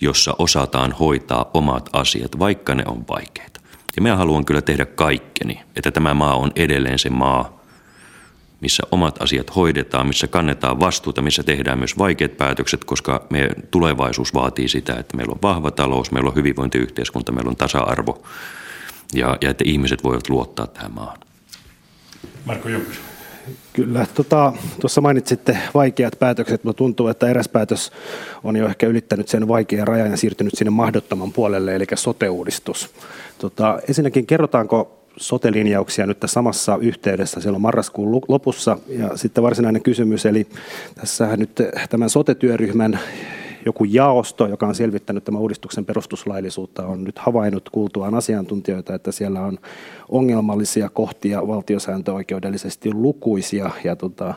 jossa 0.00 0.34
osataan 0.38 0.92
hoitaa 0.92 1.50
omat 1.54 1.90
asiat, 1.92 2.38
vaikka 2.38 2.74
ne 2.74 2.82
on 2.86 3.04
vaikeita. 3.08 3.60
Ja 3.96 4.02
minä 4.02 4.16
haluan 4.16 4.44
kyllä 4.44 4.62
tehdä 4.62 4.86
kaikkeni, 4.86 5.60
että 5.76 5.90
tämä 5.90 6.14
maa 6.14 6.34
on 6.34 6.52
edelleen 6.56 6.98
se 6.98 7.10
maa, 7.10 7.61
missä 8.62 8.82
omat 8.90 9.22
asiat 9.22 9.56
hoidetaan, 9.56 10.06
missä 10.06 10.26
kannetaan 10.26 10.80
vastuuta, 10.80 11.22
missä 11.22 11.42
tehdään 11.42 11.78
myös 11.78 11.98
vaikeat 11.98 12.36
päätökset, 12.36 12.84
koska 12.84 13.26
meidän 13.30 13.50
tulevaisuus 13.70 14.34
vaatii 14.34 14.68
sitä, 14.68 14.96
että 14.96 15.16
meillä 15.16 15.32
on 15.32 15.42
vahva 15.42 15.70
talous, 15.70 16.10
meillä 16.10 16.28
on 16.28 16.36
hyvinvointiyhteiskunta, 16.36 17.32
meillä 17.32 17.48
on 17.48 17.56
tasa-arvo 17.56 18.22
ja, 19.14 19.38
ja 19.40 19.50
että 19.50 19.64
ihmiset 19.66 20.04
voivat 20.04 20.28
luottaa 20.28 20.66
tähän 20.66 20.92
maahan. 20.92 21.18
Marko 22.44 22.68
Junkkari. 22.68 22.98
Kyllä, 23.72 24.06
tota, 24.14 24.52
tuossa 24.80 25.00
mainitsitte 25.00 25.58
vaikeat 25.74 26.18
päätökset, 26.18 26.64
mutta 26.64 26.78
tuntuu, 26.78 27.08
että 27.08 27.28
eräs 27.28 27.48
päätös 27.48 27.92
on 28.44 28.56
jo 28.56 28.66
ehkä 28.66 28.86
ylittänyt 28.86 29.28
sen 29.28 29.48
vaikean 29.48 29.88
rajan 29.88 30.10
ja 30.10 30.16
siirtynyt 30.16 30.52
sinne 30.56 30.70
mahdottoman 30.70 31.32
puolelle, 31.32 31.74
eli 31.74 31.86
sote-uudistus. 31.94 32.94
Tota, 33.38 33.78
ensinnäkin 33.88 34.26
kerrotaanko 34.26 35.01
sote-linjauksia 35.16 36.06
nyt 36.06 36.20
tässä 36.20 36.34
samassa 36.34 36.78
yhteydessä 36.80 37.40
on 37.50 37.60
marraskuun 37.60 38.22
lopussa. 38.28 38.78
Ja 38.88 39.16
sitten 39.16 39.44
varsinainen 39.44 39.82
kysymys, 39.82 40.26
eli 40.26 40.46
tässä 40.94 41.36
nyt 41.36 41.50
tämän 41.90 42.10
sote-työryhmän 42.10 42.98
joku 43.66 43.84
jaosto, 43.84 44.46
joka 44.46 44.66
on 44.66 44.74
selvittänyt 44.74 45.24
tämän 45.24 45.40
uudistuksen 45.40 45.84
perustuslaillisuutta, 45.84 46.86
on 46.86 47.04
nyt 47.04 47.18
havainnut 47.18 47.68
kuultuaan 47.68 48.14
asiantuntijoita, 48.14 48.94
että 48.94 49.12
siellä 49.12 49.40
on 49.40 49.58
ongelmallisia 50.08 50.88
kohtia 50.88 51.46
valtiosääntöoikeudellisesti 51.46 52.94
lukuisia 52.94 53.70
ja 53.84 53.96
tota, 53.96 54.34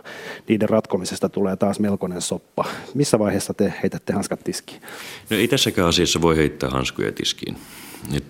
niiden 0.48 0.70
ratkomisesta 0.70 1.30
tulee 1.30 1.56
taas 1.56 1.80
melkoinen 1.80 2.22
soppa. 2.22 2.66
Missä 2.94 3.20
vaiheessa 3.20 3.54
te 3.54 3.74
heitätte 3.84 4.14
hanskat 4.14 4.40
tiskiin? 4.44 4.82
No 5.30 5.38
ei 5.38 5.48
tässäkään 5.48 5.88
asiassa 5.88 6.22
voi 6.22 6.38
heittää 6.38 6.70
hanskuja 6.70 7.12
tiskiin. 7.12 7.56
Et 8.14 8.24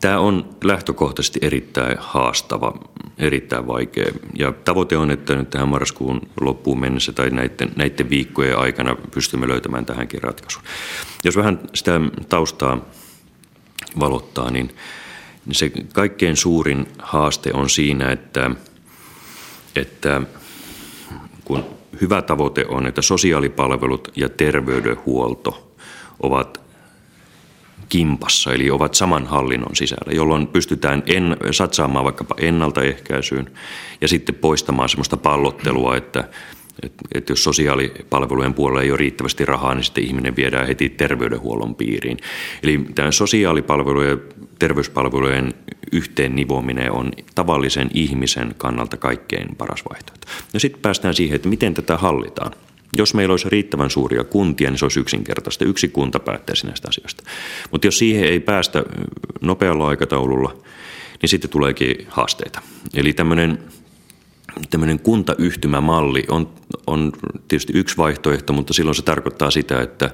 Tämä 0.00 0.18
on 0.18 0.56
lähtökohtaisesti 0.64 1.38
erittäin 1.42 1.96
haastava, 2.00 2.78
erittäin 3.18 3.66
vaikea. 3.66 4.12
Ja 4.38 4.52
tavoite 4.52 4.96
on, 4.96 5.10
että 5.10 5.34
nyt 5.34 5.50
tähän 5.50 5.68
marraskuun 5.68 6.20
loppuun 6.40 6.80
mennessä 6.80 7.12
tai 7.12 7.30
näiden, 7.30 7.72
näiden 7.76 8.10
viikkojen 8.10 8.58
aikana 8.58 8.96
pystymme 9.14 9.48
löytämään 9.48 9.86
tähänkin 9.86 10.22
ratkaisun. 10.22 10.62
Jos 11.24 11.36
vähän 11.36 11.60
sitä 11.74 12.00
taustaa 12.28 12.78
valottaa, 14.00 14.50
niin 14.50 14.70
se 15.52 15.72
kaikkein 15.92 16.36
suurin 16.36 16.86
haaste 16.98 17.50
on 17.54 17.70
siinä, 17.70 18.12
että, 18.12 18.50
että 19.76 20.22
kun 21.44 21.64
hyvä 22.00 22.22
tavoite 22.22 22.64
on, 22.68 22.86
että 22.86 23.02
sosiaalipalvelut 23.02 24.12
ja 24.16 24.28
terveydenhuolto 24.28 25.72
ovat 26.20 26.65
kimpassa, 27.88 28.52
eli 28.52 28.70
ovat 28.70 28.94
saman 28.94 29.26
hallinnon 29.26 29.76
sisällä, 29.76 30.12
jolloin 30.12 30.46
pystytään 30.46 31.02
en, 31.06 31.36
satsaamaan 31.50 32.04
vaikkapa 32.04 32.34
ennaltaehkäisyyn 32.38 33.50
ja 34.00 34.08
sitten 34.08 34.34
poistamaan 34.34 34.88
sellaista 34.88 35.16
pallottelua, 35.16 35.96
että 35.96 36.28
että 36.82 37.04
et 37.14 37.28
jos 37.28 37.44
sosiaalipalvelujen 37.44 38.54
puolella 38.54 38.82
ei 38.82 38.90
ole 38.90 38.96
riittävästi 38.96 39.44
rahaa, 39.44 39.74
niin 39.74 39.84
sitten 39.84 40.04
ihminen 40.04 40.36
viedään 40.36 40.66
heti 40.66 40.88
terveydenhuollon 40.88 41.74
piiriin. 41.74 42.18
Eli 42.62 42.86
tämä 42.94 43.10
sosiaalipalvelujen 43.10 44.10
ja 44.10 44.34
terveyspalvelujen 44.58 45.54
yhteen 45.92 46.36
nivominen 46.36 46.92
on 46.92 47.12
tavallisen 47.34 47.90
ihmisen 47.94 48.54
kannalta 48.58 48.96
kaikkein 48.96 49.56
paras 49.56 49.84
vaihtoehto. 49.90 50.26
Ja 50.54 50.60
sitten 50.60 50.82
päästään 50.82 51.14
siihen, 51.14 51.36
että 51.36 51.48
miten 51.48 51.74
tätä 51.74 51.96
hallitaan. 51.96 52.52
Jos 52.96 53.14
meillä 53.14 53.32
olisi 53.32 53.48
riittävän 53.48 53.90
suuria 53.90 54.24
kuntia, 54.24 54.70
niin 54.70 54.78
se 54.78 54.84
olisi 54.84 55.00
yksinkertaista. 55.00 55.64
Yksi 55.64 55.88
kunta 55.88 56.20
päättäisi 56.20 56.66
näistä 56.66 56.88
asioista. 56.88 57.22
Mutta 57.70 57.86
jos 57.86 57.98
siihen 57.98 58.24
ei 58.24 58.40
päästä 58.40 58.84
nopealla 59.40 59.88
aikataululla, 59.88 60.56
niin 61.22 61.28
sitten 61.28 61.50
tuleekin 61.50 62.06
haasteita. 62.08 62.60
Eli 62.94 63.12
tämmöinen 63.12 63.58
tämmöinen 64.70 64.98
kuntayhtymämalli 64.98 66.24
on, 66.28 66.50
on 66.86 67.12
tietysti 67.48 67.72
yksi 67.76 67.96
vaihtoehto, 67.96 68.52
mutta 68.52 68.72
silloin 68.72 68.94
se 68.94 69.02
tarkoittaa 69.02 69.50
sitä, 69.50 69.80
että, 69.80 70.10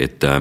että 0.00 0.40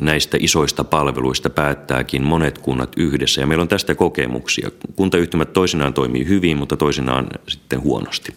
näistä 0.00 0.36
isoista 0.40 0.84
palveluista 0.84 1.50
päättääkin 1.50 2.22
monet 2.22 2.58
kunnat 2.58 2.92
yhdessä. 2.96 3.40
Ja 3.40 3.46
meillä 3.46 3.62
on 3.62 3.68
tästä 3.68 3.94
kokemuksia. 3.94 4.70
Kuntayhtymät 4.96 5.52
toisinaan 5.52 5.94
toimii 5.94 6.28
hyvin, 6.28 6.56
mutta 6.56 6.76
toisinaan 6.76 7.26
sitten 7.48 7.80
huonosti. 7.80 8.34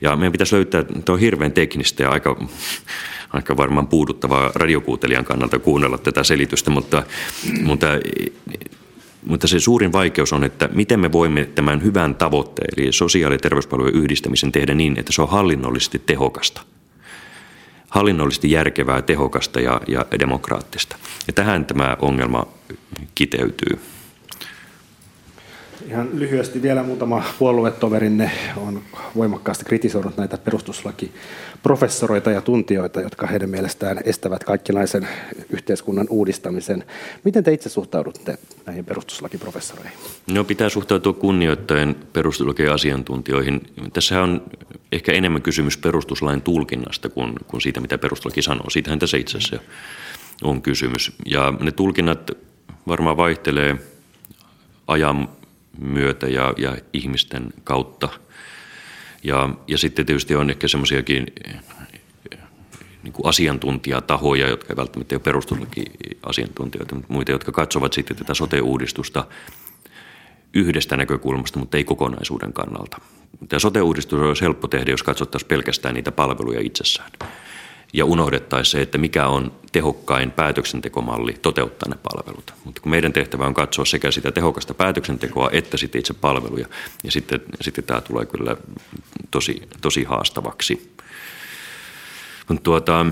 Ja 0.00 0.16
meidän 0.16 0.32
pitäisi 0.32 0.54
löytää, 0.54 0.84
tuo 1.04 1.14
on 1.14 1.20
hirveän 1.20 1.52
teknistä 1.52 2.02
ja 2.02 2.10
aika, 2.10 2.46
aika 3.30 3.56
varmaan 3.56 3.86
puuduttavaa 3.86 4.52
radiokuuntelijan 4.54 5.24
kannalta 5.24 5.58
kuunnella 5.58 5.98
tätä 5.98 6.24
selitystä, 6.24 6.70
mutta, 6.70 7.02
mutta 7.62 7.86
mutta 9.26 9.48
se 9.48 9.60
suurin 9.60 9.92
vaikeus 9.92 10.32
on, 10.32 10.44
että 10.44 10.68
miten 10.72 11.00
me 11.00 11.12
voimme 11.12 11.44
tämän 11.44 11.82
hyvän 11.82 12.14
tavoitteen, 12.14 12.68
eli 12.76 12.92
sosiaali- 12.92 13.34
ja 13.34 13.38
terveyspalvelujen 13.38 14.02
yhdistämisen 14.02 14.52
tehdä 14.52 14.74
niin, 14.74 14.98
että 14.98 15.12
se 15.12 15.22
on 15.22 15.28
hallinnollisesti 15.28 16.02
tehokasta. 16.06 16.62
Hallinnollisesti 17.88 18.50
järkevää, 18.50 19.02
tehokasta 19.02 19.60
ja, 19.60 19.80
ja 19.88 20.06
demokraattista. 20.18 20.96
Ja 21.26 21.32
tähän 21.32 21.64
tämä 21.64 21.96
ongelma 22.00 22.46
kiteytyy. 23.14 23.78
Ihan 25.92 26.08
lyhyesti 26.12 26.62
vielä 26.62 26.82
muutama 26.82 27.24
puoluetoverinne 27.38 28.30
on 28.56 28.82
voimakkaasti 29.16 29.64
kritisoinut 29.64 30.16
näitä 30.16 30.38
perustuslakiprofessoreita 30.38 32.30
ja 32.30 32.40
tuntijoita, 32.40 33.00
jotka 33.00 33.26
heidän 33.26 33.50
mielestään 33.50 34.00
estävät 34.04 34.44
kaikkinlaisen 34.44 35.08
yhteiskunnan 35.50 36.06
uudistamisen. 36.10 36.84
Miten 37.24 37.44
te 37.44 37.52
itse 37.52 37.68
suhtaudutte 37.68 38.38
näihin 38.66 38.84
perustuslakiprofessoreihin? 38.84 39.98
No 40.30 40.44
pitää 40.44 40.68
suhtautua 40.68 41.12
kunnioittaen 41.12 41.96
perustuslakiasiantuntijoihin. 42.12 43.60
Tässä 43.92 44.22
on 44.22 44.42
ehkä 44.92 45.12
enemmän 45.12 45.42
kysymys 45.42 45.76
perustuslain 45.76 46.42
tulkinnasta 46.42 47.08
kuin, 47.08 47.32
kuin 47.46 47.60
siitä, 47.60 47.80
mitä 47.80 47.98
perustuslaki 47.98 48.42
sanoo. 48.42 48.70
Siitähän 48.70 48.98
tässä 48.98 49.16
itse 49.16 49.38
asiassa 49.38 49.58
on 50.44 50.62
kysymys. 50.62 51.12
Ja 51.26 51.52
ne 51.60 51.70
tulkinnat 51.70 52.30
varmaan 52.88 53.16
vaihtelee 53.16 53.76
ajan 54.88 55.28
myötä 55.78 56.26
ja, 56.26 56.54
ja 56.56 56.76
ihmisten 56.92 57.52
kautta. 57.64 58.08
Ja, 59.24 59.48
ja 59.68 59.78
sitten 59.78 60.06
tietysti 60.06 60.36
on 60.36 60.50
ehkä 60.50 60.68
semmoisiakin 60.68 61.26
niin 63.02 63.12
kuin 63.12 63.26
asiantuntijatahoja, 63.26 64.48
jotka 64.48 64.72
ei 64.72 64.76
välttämättä 64.76 65.14
ole 65.14 65.20
perustuslaki-asiantuntijoita, 65.20 66.94
mutta 66.94 67.12
muita, 67.12 67.32
jotka 67.32 67.52
katsovat 67.52 67.92
sitten 67.92 68.16
tätä 68.16 68.34
sote-uudistusta 68.34 69.24
yhdestä 70.54 70.96
näkökulmasta, 70.96 71.58
mutta 71.58 71.76
ei 71.76 71.84
kokonaisuuden 71.84 72.52
kannalta. 72.52 73.00
Tämä 73.48 73.60
sote-uudistus 73.60 74.20
olisi 74.20 74.42
helppo 74.42 74.68
tehdä, 74.68 74.90
jos 74.90 75.02
katsottaisiin 75.02 75.48
pelkästään 75.48 75.94
niitä 75.94 76.12
palveluja 76.12 76.60
itsessään 76.60 77.10
ja 77.92 78.04
unohdettaisiin 78.04 78.72
se, 78.72 78.82
että 78.82 78.98
mikä 78.98 79.26
on 79.26 79.52
tehokkain 79.72 80.30
päätöksentekomalli 80.30 81.32
toteuttaa 81.32 81.88
ne 81.88 81.96
palvelut. 82.02 82.54
Mutta 82.64 82.80
kun 82.80 82.90
meidän 82.90 83.12
tehtävä 83.12 83.46
on 83.46 83.54
katsoa 83.54 83.84
sekä 83.84 84.10
sitä 84.10 84.32
tehokasta 84.32 84.74
päätöksentekoa 84.74 85.50
että 85.52 85.76
sitten 85.76 85.98
itse 85.98 86.14
palveluja, 86.14 86.66
ja 87.04 87.10
sitten, 87.10 87.40
sitten 87.60 87.84
tämä 87.84 88.00
tulee 88.00 88.26
kyllä 88.26 88.56
tosi, 89.30 89.62
tosi 89.80 90.04
haastavaksi. 90.04 90.92
Mutta 92.48 92.62
tuota, 92.62 93.06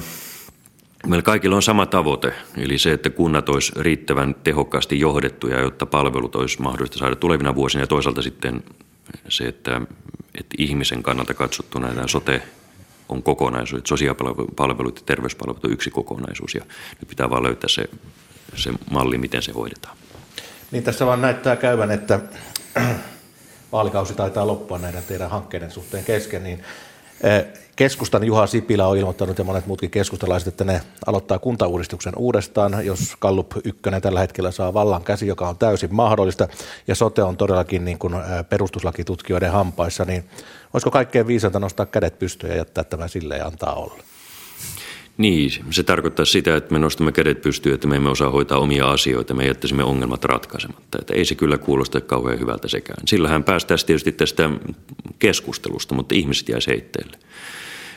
meillä 1.06 1.22
kaikilla 1.22 1.56
on 1.56 1.62
sama 1.62 1.86
tavoite, 1.86 2.32
eli 2.56 2.78
se, 2.78 2.92
että 2.92 3.10
kunnat 3.10 3.48
olisi 3.48 3.72
riittävän 3.76 4.34
tehokkaasti 4.44 5.00
johdettuja, 5.00 5.60
jotta 5.60 5.86
palvelut 5.86 6.36
olisi 6.36 6.62
mahdollista 6.62 6.98
saada 6.98 7.16
tulevina 7.16 7.54
vuosina, 7.54 7.82
ja 7.82 7.86
toisaalta 7.86 8.22
sitten 8.22 8.62
se, 9.28 9.44
että, 9.44 9.80
että 10.34 10.54
ihmisen 10.58 11.02
kannalta 11.02 11.34
katsottuna 11.34 11.88
tämä 11.88 12.06
sote 12.06 12.42
on 13.10 13.22
kokonaisuus, 13.22 13.82
sosiaalipalvelut 13.84 14.96
ja 14.96 15.02
terveyspalvelut 15.06 15.64
on 15.64 15.72
yksi 15.72 15.90
kokonaisuus 15.90 16.54
ja 16.54 16.64
nyt 17.00 17.08
pitää 17.08 17.30
vaan 17.30 17.42
löytää 17.42 17.68
se, 17.68 17.84
se 18.54 18.70
malli, 18.90 19.18
miten 19.18 19.42
se 19.42 19.52
hoidetaan. 19.52 19.96
Niin 20.70 20.84
tässä 20.84 21.06
vaan 21.06 21.22
näyttää 21.22 21.56
käyvän, 21.56 21.90
että 21.90 22.20
vaalikausi 23.72 24.14
taitaa 24.14 24.46
loppua 24.46 24.78
näiden 24.78 25.02
teidän 25.08 25.30
hankkeiden 25.30 25.70
suhteen 25.70 26.04
kesken, 26.04 26.42
niin 26.42 26.64
eh, 27.22 27.44
Keskustan 27.80 28.24
Juha 28.24 28.46
Sipilä 28.46 28.86
on 28.86 28.98
ilmoittanut 28.98 29.38
ja 29.38 29.44
monet 29.44 29.66
muutkin 29.66 29.90
keskustalaiset, 29.90 30.48
että 30.48 30.64
ne 30.64 30.80
aloittaa 31.06 31.38
kuntauudistuksen 31.38 32.12
uudestaan, 32.16 32.86
jos 32.86 33.16
Kallup 33.18 33.52
1 33.64 33.82
tällä 34.02 34.20
hetkellä 34.20 34.50
saa 34.50 34.74
vallan 34.74 35.04
käsi, 35.04 35.26
joka 35.26 35.48
on 35.48 35.58
täysin 35.58 35.94
mahdollista, 35.94 36.48
ja 36.88 36.94
sote 36.94 37.22
on 37.22 37.36
todellakin 37.36 37.84
niin 37.84 37.98
kuin 37.98 38.14
perustuslakitutkijoiden 38.48 39.52
hampaissa, 39.52 40.04
niin 40.04 40.24
olisiko 40.72 40.90
kaikkein 40.90 41.26
viisainta 41.26 41.60
nostaa 41.60 41.86
kädet 41.86 42.18
pystyyn 42.18 42.50
ja 42.50 42.56
jättää 42.56 42.84
tämä 42.84 43.08
sille 43.08 43.36
ja 43.36 43.46
antaa 43.46 43.74
olla? 43.74 44.02
Niin, 45.20 45.50
se 45.70 45.82
tarkoittaa 45.82 46.24
sitä, 46.24 46.56
että 46.56 46.72
me 46.72 46.78
nostamme 46.78 47.12
kädet 47.12 47.42
pystyyn, 47.42 47.74
että 47.74 47.88
me 47.88 47.96
emme 47.96 48.10
osaa 48.10 48.30
hoitaa 48.30 48.58
omia 48.58 48.90
asioita, 48.90 49.34
me 49.34 49.46
jättäisimme 49.46 49.84
ongelmat 49.84 50.24
ratkaisematta. 50.24 50.98
Että 51.00 51.14
ei 51.14 51.24
se 51.24 51.34
kyllä 51.34 51.58
kuulosta 51.58 52.00
kauhean 52.00 52.40
hyvältä 52.40 52.68
sekään. 52.68 53.06
Sillähän 53.06 53.44
päästään 53.44 53.78
tietysti 53.86 54.12
tästä 54.12 54.50
keskustelusta, 55.18 55.94
mutta 55.94 56.14
ihmiset 56.14 56.48
jäisi 56.48 56.70
heitteille. 56.70 57.16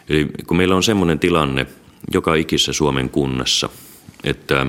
Eli 0.09 0.29
kun 0.47 0.57
meillä 0.57 0.75
on 0.75 0.83
semmoinen 0.83 1.19
tilanne 1.19 1.67
joka 2.13 2.35
ikissä 2.35 2.73
Suomen 2.73 3.09
kunnassa, 3.09 3.69
että, 4.23 4.65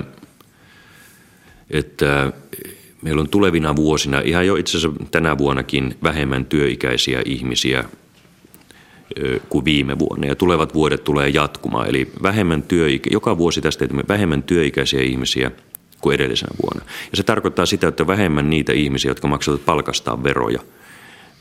että 1.69 2.31
meillä 3.05 3.21
on 3.21 3.29
tulevina 3.29 3.75
vuosina, 3.75 4.19
ihan 4.19 4.47
jo 4.47 4.55
itse 4.55 4.77
asiassa 4.77 5.05
tänä 5.11 5.37
vuonnakin, 5.37 5.95
vähemmän 6.03 6.45
työikäisiä 6.45 7.21
ihmisiä 7.25 7.83
kuin 9.49 9.65
viime 9.65 9.99
vuonna. 9.99 10.27
Ja 10.27 10.35
tulevat 10.35 10.73
vuodet 10.73 11.03
tulee 11.03 11.29
jatkumaan. 11.29 11.89
Eli 11.89 12.11
vähemmän 12.23 12.63
työikä, 12.63 13.09
joka 13.13 13.37
vuosi 13.37 13.61
tästä 13.61 13.85
vähemmän 14.07 14.43
työikäisiä 14.43 15.01
ihmisiä 15.01 15.51
kuin 16.01 16.15
edellisenä 16.15 16.51
vuonna. 16.63 16.91
Ja 17.11 17.17
se 17.17 17.23
tarkoittaa 17.23 17.65
sitä, 17.65 17.87
että 17.87 18.07
vähemmän 18.07 18.49
niitä 18.49 18.73
ihmisiä, 18.73 19.11
jotka 19.11 19.27
maksavat 19.27 19.65
palkastaan 19.65 20.23
veroja 20.23 20.59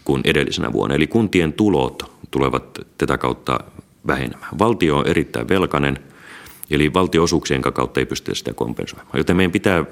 kuin 0.04 0.20
edellisenä 0.24 0.72
vuonna. 0.72 0.94
Eli 0.94 1.06
kuntien 1.06 1.52
tulot 1.52 2.12
tulevat 2.30 2.78
tätä 2.98 3.18
kautta 3.18 3.60
vähenemään. 4.06 4.58
Valtio 4.58 4.98
on 4.98 5.06
erittäin 5.06 5.48
velkainen, 5.48 5.98
eli 6.70 6.92
valtioosuuksien 6.94 7.62
kautta 7.62 8.00
ei 8.00 8.06
pystytä 8.06 8.38
sitä 8.38 8.54
kompensoimaan. 8.54 9.18
Joten 9.18 9.36
meidän 9.36 9.52
pitää 9.52 9.84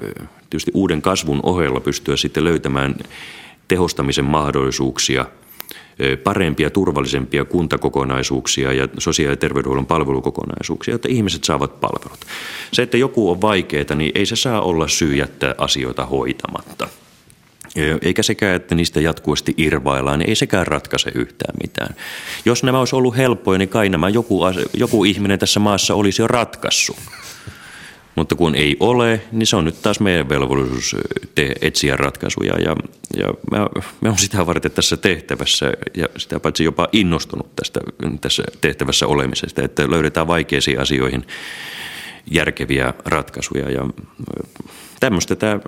tietysti 0.51 0.71
uuden 0.75 1.03
kasvun 1.03 1.41
ohella 1.43 1.81
pystyä 1.81 2.17
sitten 2.17 2.45
löytämään 2.45 2.95
tehostamisen 3.69 4.25
mahdollisuuksia, 4.25 5.27
parempia, 6.25 6.71
turvallisempia 6.71 7.45
kuntakokonaisuuksia 7.45 8.73
ja 8.73 8.89
sosiaali- 8.99 9.33
ja 9.33 9.37
terveydenhuollon 9.37 9.87
palvelukokonaisuuksia, 9.87 10.95
jotta 10.95 11.09
ihmiset 11.11 11.45
saavat 11.45 11.81
palvelut. 11.81 12.27
Se, 12.73 12.83
että 12.83 12.97
joku 12.97 13.31
on 13.31 13.41
vaikeaa, 13.41 13.95
niin 13.95 14.13
ei 14.15 14.27
se 14.27 14.37
saa 14.37 14.61
olla 14.61 14.89
syy 14.89 15.15
jättää 15.15 15.55
asioita 15.59 16.07
hoitamatta– 16.07 16.89
eikä 18.03 18.23
sekään, 18.23 18.57
että 18.57 18.75
niistä 18.75 19.01
jatkuvasti 19.01 19.55
irvaillaan, 19.57 20.19
niin 20.19 20.29
ei 20.29 20.37
sekään 20.37 20.67
ratkaise 20.67 21.11
yhtään 21.15 21.55
mitään. 21.63 21.95
Jos 22.45 22.63
nämä 22.63 22.79
olisi 22.79 22.97
ollut 22.97 23.17
helppoja, 23.17 23.59
niin 23.59 23.69
kai 23.69 23.89
nämä 23.89 24.09
joku, 24.09 24.41
joku 24.75 25.05
ihminen 25.05 25.39
tässä 25.39 25.61
maassa 25.61 25.95
olisi 25.95 26.23
jo 26.23 26.27
ratkaissut. 26.27 26.97
Mutta 28.15 28.35
kun 28.35 28.55
ei 28.55 28.77
ole, 28.81 29.23
niin 29.33 29.47
se 29.47 29.57
on 29.57 29.65
nyt 29.65 29.83
taas 29.83 30.01
meidän 30.01 30.29
velvollisuus 30.29 30.97
te- 31.35 31.55
etsiä 31.61 31.97
ratkaisuja. 31.97 32.53
Ja, 32.59 32.77
ja 33.17 33.29
mä, 33.51 33.59
mä 34.01 34.09
olen 34.09 34.19
sitä 34.19 34.47
varten 34.47 34.71
tässä 34.71 34.97
tehtävässä 34.97 35.73
ja 35.95 36.09
sitä 36.17 36.41
paitsi 36.41 36.65
jopa 36.65 36.89
innostunut 36.93 37.57
tästä, 37.57 37.81
tässä 38.21 38.43
tehtävässä 38.61 39.07
olemisesta, 39.07 39.63
että 39.63 39.91
löydetään 39.91 40.27
vaikeisiin 40.27 40.81
asioihin 40.81 41.27
järkeviä 42.31 42.95
ratkaisuja. 43.05 43.71
Ja 43.71 43.87
tämmöistä 45.01 45.37
tämä 45.37 45.61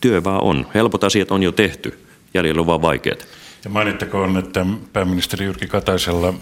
työ 0.00 0.24
vaan 0.24 0.42
on. 0.42 0.66
Helpot 0.74 1.04
asiat 1.04 1.30
on 1.30 1.42
jo 1.42 1.52
tehty, 1.52 1.98
jäljellä 2.34 2.60
on 2.60 2.66
vaan 2.66 2.82
vaikeat. 2.82 3.26
Ja 3.64 3.70
mainittakoon, 3.70 4.36
että 4.36 4.66
pääministeri 4.92 5.44
Jyrki 5.44 5.66
Kataisella 5.66 6.34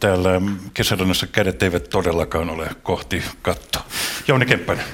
täällä 0.00 0.40
kesädonnassa 0.74 1.26
kädet 1.26 1.62
eivät 1.62 1.88
todellakaan 1.90 2.50
ole 2.50 2.68
kohti 2.82 3.22
kattoa. 3.42 3.82
Jouni 4.28 4.46
Kemppainen. 4.46 4.84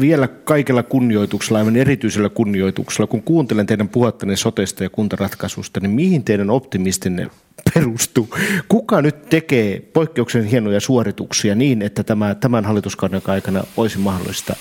Vielä 0.00 0.28
kaikella 0.28 0.82
kunnioituksella, 0.82 1.58
aivan 1.58 1.76
erityisellä 1.76 2.28
kunnioituksella, 2.28 3.06
kun 3.06 3.22
kuuntelen 3.22 3.66
teidän 3.66 3.88
puhettanne 3.88 4.36
sotesta 4.36 4.82
ja 4.82 4.90
kuntaratkaisusta, 4.90 5.80
niin 5.80 5.90
mihin 5.90 6.24
teidän 6.24 6.50
optimistinne 6.50 7.28
perustuu? 7.74 8.28
Kuka 8.68 9.02
nyt 9.02 9.28
tekee 9.28 9.80
poikkeuksen 9.92 10.44
hienoja 10.44 10.80
suorituksia 10.80 11.54
niin, 11.54 11.82
että 11.82 12.04
tämä, 12.04 12.34
tämän 12.34 12.64
hallituskauden 12.64 13.22
aikana 13.26 13.64
olisi 13.76 13.98
mahdollista 13.98 14.56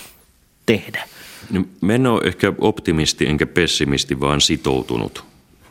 tehdä? 0.66 1.04
Mä 1.82 1.94
en 1.94 2.08
ole 2.08 2.22
ehkä 2.24 2.54
optimisti 2.58 3.28
enkä 3.28 3.46
pessimisti, 3.46 4.20
vaan 4.20 4.42
sitoutunut. 4.42 5.24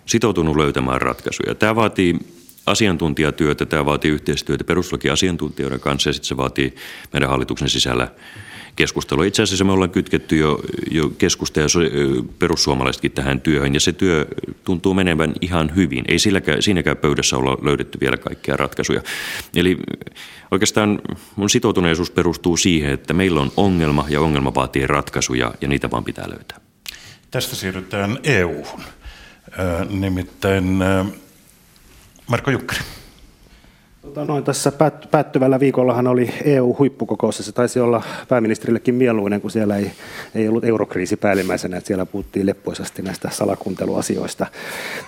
Sitoutunut 0.06 0.56
löytämään 0.56 1.02
ratkaisuja. 1.02 1.54
Tämä 1.54 1.76
vaatii 1.76 2.18
asiantuntijatyötä, 2.66 3.66
tämä 3.66 3.84
vaatii 3.84 4.10
yhteistyötä 4.10 4.64
perustuslakiasiantuntijoiden 4.64 5.80
kanssa 5.80 6.08
ja 6.08 6.12
sitten 6.12 6.28
se 6.28 6.36
vaatii 6.36 6.74
meidän 7.12 7.30
hallituksen 7.30 7.68
sisällä 7.68 8.08
keskustelua. 8.76 9.24
Itse 9.24 9.42
asiassa 9.42 9.64
me 9.64 9.72
ollaan 9.72 9.90
kytketty 9.90 10.36
jo, 10.36 10.60
jo 10.90 11.08
keskusta 11.08 11.60
ja 11.60 11.66
perussuomalaisetkin 12.38 13.12
tähän 13.12 13.40
työhön 13.40 13.74
ja 13.74 13.80
se 13.80 13.92
työ 13.92 14.26
tuntuu 14.64 14.94
menevän 14.94 15.32
ihan 15.40 15.74
hyvin. 15.76 16.04
Ei 16.08 16.18
silläkään, 16.18 16.62
siinäkään 16.62 16.96
pöydässä 16.96 17.36
olla 17.36 17.58
löydetty 17.62 18.00
vielä 18.00 18.16
kaikkia 18.16 18.56
ratkaisuja. 18.56 19.02
Eli 19.56 19.78
oikeastaan 20.50 21.00
mun 21.36 21.50
sitoutuneisuus 21.50 22.10
perustuu 22.10 22.56
siihen, 22.56 22.92
että 22.92 23.14
meillä 23.14 23.40
on 23.40 23.52
ongelma 23.56 24.06
ja 24.08 24.20
ongelma 24.20 24.54
vaatii 24.54 24.86
ratkaisuja 24.86 25.54
ja 25.60 25.68
niitä 25.68 25.90
vaan 25.90 26.04
pitää 26.04 26.30
löytää. 26.30 26.60
Tästä 27.30 27.56
siirrytään 27.56 28.18
EU-hun. 28.22 28.80
Nimittäin 29.90 30.64
Marko 32.26 32.50
Jukkari. 32.50 32.80
Tota, 34.02 34.24
noin 34.24 34.44
tässä 34.44 34.72
päättyvällä 35.10 35.60
viikollahan 35.60 36.06
oli 36.06 36.34
EU-huippukokous 36.44 37.38
ja 37.38 37.44
se 37.44 37.52
taisi 37.52 37.80
olla 37.80 38.02
pääministerillekin 38.28 38.94
mieluinen, 38.94 39.40
kun 39.40 39.50
siellä 39.50 39.76
ei, 39.76 39.92
ei 40.34 40.48
ollut 40.48 40.64
eurokriisi 40.64 41.16
päällimmäisenä, 41.16 41.76
että 41.76 41.86
siellä 41.88 42.06
puhuttiin 42.06 42.46
leppoisasti 42.46 43.02
näistä 43.02 43.28
salakunteluasioista. 43.32 44.46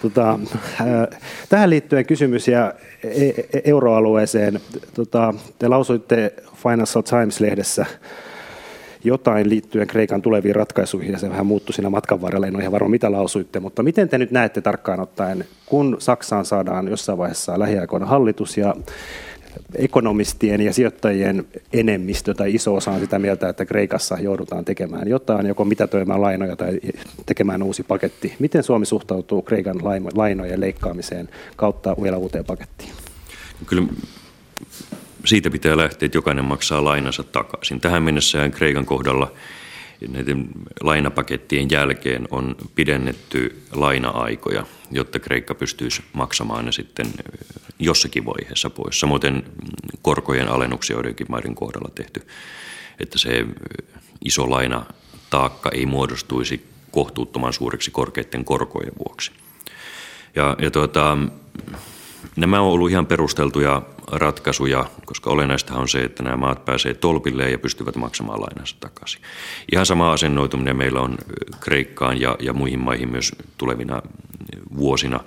Tota, 0.02 0.38
tähän 1.48 1.70
liittyen 1.70 2.06
kysymys 2.06 2.48
ja 2.48 2.74
e, 3.04 3.28
e, 3.28 3.60
euroalueeseen. 3.64 4.60
Tota, 4.94 5.34
te 5.58 5.68
lausuitte 5.68 6.34
Financial 6.62 7.02
Times-lehdessä 7.02 7.86
jotain 9.04 9.48
liittyen 9.48 9.86
Kreikan 9.86 10.22
tuleviin 10.22 10.54
ratkaisuihin, 10.54 11.12
ja 11.12 11.18
se 11.18 11.30
vähän 11.30 11.46
muuttui 11.46 11.74
siinä 11.74 11.90
matkan 11.90 12.20
varrella, 12.20 12.46
en 12.46 12.54
ole 12.54 12.62
ihan 12.62 12.72
varma 12.72 12.88
mitä 12.88 13.12
lausuitte, 13.12 13.60
mutta 13.60 13.82
miten 13.82 14.08
te 14.08 14.18
nyt 14.18 14.30
näette 14.30 14.60
tarkkaan 14.60 15.00
ottaen, 15.00 15.44
kun 15.66 15.96
Saksaan 15.98 16.44
saadaan 16.44 16.88
jossain 16.88 17.18
vaiheessa 17.18 17.58
lähiaikoina 17.58 18.06
hallitus, 18.06 18.56
ja 18.56 18.74
ekonomistien 19.74 20.60
ja 20.60 20.72
sijoittajien 20.72 21.44
enemmistö 21.72 22.34
tai 22.34 22.54
iso 22.54 22.74
osa 22.74 22.90
on 22.90 23.00
sitä 23.00 23.18
mieltä, 23.18 23.48
että 23.48 23.64
Kreikassa 23.64 24.18
joudutaan 24.20 24.64
tekemään 24.64 25.08
jotain, 25.08 25.46
joko 25.46 25.64
mitätöimään 25.64 26.22
lainoja 26.22 26.56
tai 26.56 26.80
tekemään 27.26 27.62
uusi 27.62 27.82
paketti. 27.82 28.34
Miten 28.38 28.62
Suomi 28.62 28.86
suhtautuu 28.86 29.42
Kreikan 29.42 29.76
lainojen 30.14 30.60
leikkaamiseen 30.60 31.28
kautta 31.56 31.96
vielä 32.02 32.16
uuteen 32.16 32.44
pakettiin? 32.44 32.90
Kyllä 33.66 33.86
siitä 35.24 35.50
pitää 35.50 35.76
lähteä, 35.76 36.06
että 36.06 36.18
jokainen 36.18 36.44
maksaa 36.44 36.84
lainansa 36.84 37.22
takaisin. 37.22 37.80
Tähän 37.80 38.02
mennessä 38.02 38.48
Kreikan 38.48 38.86
kohdalla 38.86 39.32
näiden 40.08 40.48
lainapakettien 40.80 41.70
jälkeen 41.70 42.28
on 42.30 42.56
pidennetty 42.74 43.62
laina-aikoja, 43.72 44.66
jotta 44.90 45.18
Kreikka 45.18 45.54
pystyisi 45.54 46.02
maksamaan 46.12 46.64
ne 46.64 46.72
sitten 46.72 47.06
jossakin 47.78 48.26
vaiheessa 48.26 48.70
pois. 48.70 49.00
Samoin 49.00 49.44
korkojen 50.02 50.48
alennuksia 50.48 50.96
joidenkin 50.96 51.26
maiden 51.30 51.54
kohdalla 51.54 51.90
tehty, 51.94 52.26
että 53.00 53.18
se 53.18 53.46
iso 54.24 54.50
lainataakka 54.50 55.70
ei 55.70 55.86
muodostuisi 55.86 56.66
kohtuuttoman 56.90 57.52
suureksi 57.52 57.90
korkeiden 57.90 58.44
korkojen 58.44 58.92
vuoksi. 58.98 59.32
Ja, 60.36 60.56
ja 60.58 60.70
tuota, 60.70 61.18
Nämä 62.36 62.60
on 62.60 62.72
ollut 62.72 62.90
ihan 62.90 63.06
perusteltuja 63.06 63.82
ratkaisuja, 64.12 64.84
koska 65.04 65.30
olennaista 65.30 65.74
on 65.74 65.88
se, 65.88 66.02
että 66.02 66.22
nämä 66.22 66.36
maat 66.36 66.64
pääsee 66.64 66.94
tolpilleen 66.94 67.52
ja 67.52 67.58
pystyvät 67.58 67.96
maksamaan 67.96 68.40
lainansa 68.40 68.76
takaisin. 68.80 69.22
Ihan 69.72 69.86
sama 69.86 70.12
asennoituminen 70.12 70.76
meillä 70.76 71.00
on 71.00 71.18
Kreikkaan 71.60 72.20
ja, 72.20 72.36
ja 72.40 72.52
muihin 72.52 72.80
maihin 72.80 73.10
myös 73.10 73.32
tulevina 73.58 74.02
vuosina. 74.76 75.20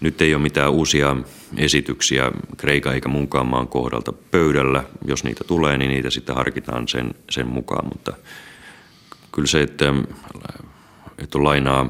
Nyt 0.00 0.22
ei 0.22 0.34
ole 0.34 0.42
mitään 0.42 0.70
uusia 0.70 1.16
esityksiä 1.56 2.32
Kreikan 2.56 2.94
eikä 2.94 3.08
muunkaan 3.08 3.46
maan 3.46 3.68
kohdalta 3.68 4.12
pöydällä. 4.12 4.84
Jos 5.04 5.24
niitä 5.24 5.44
tulee, 5.44 5.78
niin 5.78 5.90
niitä 5.90 6.10
sitten 6.10 6.36
harkitaan 6.36 6.88
sen, 6.88 7.14
sen 7.30 7.48
mukaan, 7.48 7.84
mutta 7.84 8.12
kyllä 9.32 9.48
se, 9.48 9.62
että, 9.62 9.94
että 11.18 11.38
on 11.38 11.44
lainaa 11.44 11.88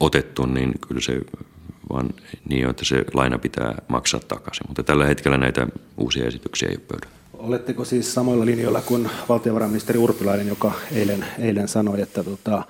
otettu, 0.00 0.46
niin 0.46 0.72
kyllä 0.88 1.00
se 1.00 1.20
vaan 1.92 2.14
niin, 2.48 2.70
että 2.70 2.84
se 2.84 3.04
laina 3.14 3.38
pitää 3.38 3.74
maksaa 3.88 4.20
takaisin. 4.28 4.64
Mutta 4.68 4.82
tällä 4.82 5.06
hetkellä 5.06 5.38
näitä 5.38 5.66
uusia 5.96 6.26
esityksiä 6.26 6.68
ei 6.68 6.76
ole 6.76 6.84
pöydällä. 6.88 7.16
Oletteko 7.38 7.84
siis 7.84 8.14
samoilla 8.14 8.46
linjoilla 8.46 8.80
kuin 8.80 9.10
valtiovarainministeri 9.28 9.98
Urpilainen, 9.98 10.48
joka 10.48 10.72
eilen, 10.92 11.26
eilen 11.38 11.68
sanoi, 11.68 12.00
että 12.00 12.24
tota, 12.24 12.62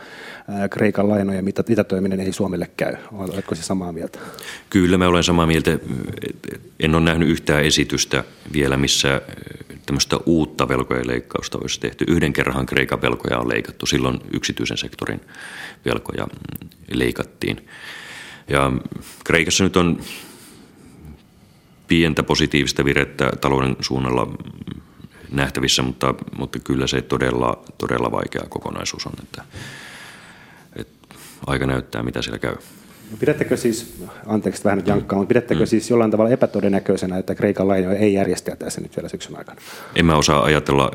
Kreikan 0.71 1.09
lainojen 1.09 1.45
mitätöiminen 1.69 2.21
ei 2.21 2.33
Suomelle 2.33 2.71
käy? 2.77 2.97
Oletko 3.13 3.55
siis 3.55 3.67
samaa 3.67 3.93
mieltä? 3.93 4.19
Kyllä, 4.71 4.99
mä 4.99 5.09
olen 5.09 5.25
samaa 5.25 5.47
mieltä. 5.47 5.79
En 6.81 6.95
ole 6.95 7.05
nähnyt 7.05 7.29
yhtään 7.29 7.65
esitystä 7.65 8.25
vielä, 8.53 8.77
missä 8.77 9.23
tämmöistä 9.87 10.17
uutta 10.27 10.69
velkojen 10.69 11.07
leikkausta 11.07 11.59
olisi 11.59 11.81
tehty. 11.81 12.05
Yhden 12.09 12.33
kerran 12.33 12.67
Kreikan 12.67 13.03
velkoja 13.03 13.39
on 13.39 13.49
leikattu. 13.49 13.87
Silloin 13.87 14.21
yksityisen 14.33 14.79
sektorin 14.79 15.21
velkoja 15.85 16.27
leikattiin. 16.93 17.69
Ja 18.49 18.73
Kreikassa 19.25 19.65
nyt 19.65 19.77
on 19.77 20.01
pientä 21.89 22.23
positiivista 22.23 22.85
virettä 22.85 23.31
talouden 23.41 23.77
suunnalla 23.81 24.35
nähtävissä, 25.31 25.83
mutta, 25.83 26.15
mutta 26.39 26.59
kyllä 26.59 26.87
se 26.87 27.03
todella, 27.03 27.65
todella 27.79 28.13
vaikea 28.13 28.43
kokonaisuus 28.49 29.07
on, 29.07 29.13
että, 29.23 29.45
että 30.77 31.15
aika 31.47 31.67
näyttää, 31.67 32.03
mitä 32.03 32.23
siellä 32.23 32.39
käy. 32.39 32.57
No 33.11 33.17
pidättekö 33.21 33.57
siis, 33.57 33.97
anteeksi 34.27 34.65
vähän 34.65 34.79
nyt 34.79 34.87
jankkaa, 34.87 35.19
mutta 35.19 35.29
pidättekö 35.29 35.61
mm. 35.61 35.67
siis 35.67 35.91
jollain 35.91 36.11
tavalla 36.11 36.31
epätodennäköisenä, 36.31 37.19
että 37.19 37.35
Kreikan 37.35 37.69
lainoja 37.69 37.99
ei 37.99 38.19
tässä 38.59 38.81
nyt 38.81 38.97
vielä 38.97 39.09
syksyn 39.09 39.39
aikana? 39.39 39.61
En 39.95 40.07
mä 40.07 40.17
osaa 40.17 40.45
ajatella 40.45 40.91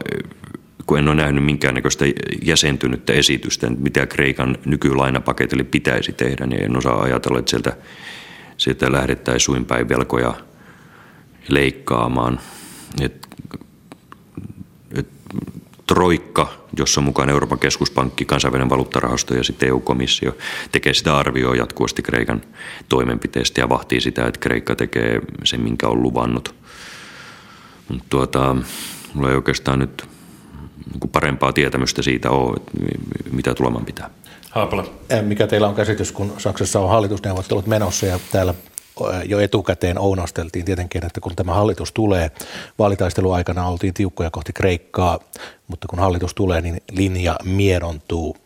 kun 0.86 1.00
en 1.00 1.08
ole 1.08 1.16
nähnyt 1.16 1.46
minkäännäköistä 1.46 2.06
jäsentynyttä 2.42 3.14
esitystä, 3.14 3.70
mitä 3.70 4.06
Kreikan 4.06 4.58
nykylainapaketille 4.66 5.64
pitäisi 5.64 6.12
tehdä, 6.12 6.46
niin 6.46 6.64
en 6.64 6.78
osaa 6.78 7.02
ajatella, 7.02 7.40
että 7.40 7.50
sieltä, 7.50 7.78
sieltä 8.58 8.92
lähdettäisiin 8.92 9.46
suinpäin 9.46 9.90
velkoja 9.90 10.34
leikkaamaan. 11.48 12.40
Et, 13.02 13.28
et, 14.98 15.08
troikka, 15.88 16.54
jossa 16.78 17.02
on 17.02 17.06
mukana 17.06 17.32
Euroopan 17.32 17.60
keskuspankki, 17.60 18.26
kansainvälinen 18.26 18.70
valuuttarahasto 18.70 19.36
ja 19.36 19.44
sitten 19.44 19.70
EU-komissio, 19.70 20.38
tekee 20.72 20.94
sitä 20.94 21.18
arvioa 21.18 21.56
jatkuvasti 21.56 22.02
Kreikan 22.02 22.42
toimenpiteistä 22.90 23.62
ja 23.62 23.70
vahtii 23.70 24.02
sitä, 24.02 24.28
että 24.28 24.40
Kreikka 24.40 24.76
tekee 24.76 25.22
sen, 25.44 25.62
minkä 25.62 25.88
on 25.88 26.02
luvannut. 26.02 26.56
Mutta 27.88 28.06
tuota, 28.10 28.56
mulla 29.14 29.30
ei 29.30 29.36
oikeastaan 29.36 29.80
nyt 29.80 30.08
parempaa 31.12 31.54
tietämystä 31.54 32.02
siitä 32.02 32.30
ole, 32.30 32.58
mitä 33.32 33.56
tulemaan 33.56 33.86
pitää. 33.86 34.10
Haapala. 34.50 34.86
Mikä 35.22 35.48
teillä 35.48 35.68
on 35.68 35.76
käsitys, 35.76 36.12
kun 36.12 36.34
Saksassa 36.38 36.80
on 36.80 36.90
hallitusneuvottelut 36.90 37.68
menossa 37.68 38.06
ja 38.06 38.20
täällä 38.32 38.54
jo 39.26 39.40
etukäteen 39.40 40.00
ounasteltiin 40.00 40.66
tietenkin, 40.66 41.06
että 41.06 41.22
kun 41.22 41.36
tämä 41.36 41.54
hallitus 41.54 41.92
tulee, 41.92 42.32
vaalitaisteluaikana 42.80 43.68
oltiin 43.68 43.94
tiukkoja 43.94 44.32
kohti 44.32 44.54
Kreikkaa, 44.54 45.20
mutta 45.68 45.88
kun 45.88 46.00
hallitus 46.00 46.34
tulee, 46.34 46.62
niin 46.62 46.82
linja 46.92 47.36
miedontuu 47.44 48.38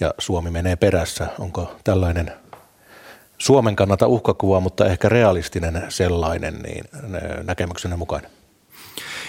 ja 0.00 0.14
Suomi 0.18 0.50
menee 0.50 0.76
perässä. 0.76 1.26
Onko 1.38 1.72
tällainen 1.84 2.32
Suomen 3.38 3.76
kannalta 3.76 4.06
uhkakuva, 4.06 4.60
mutta 4.60 4.86
ehkä 4.86 5.08
realistinen 5.08 5.82
sellainen, 5.88 6.54
niin 6.54 6.84
näkemyksenne 7.44 7.96
mukainen? 7.96 8.30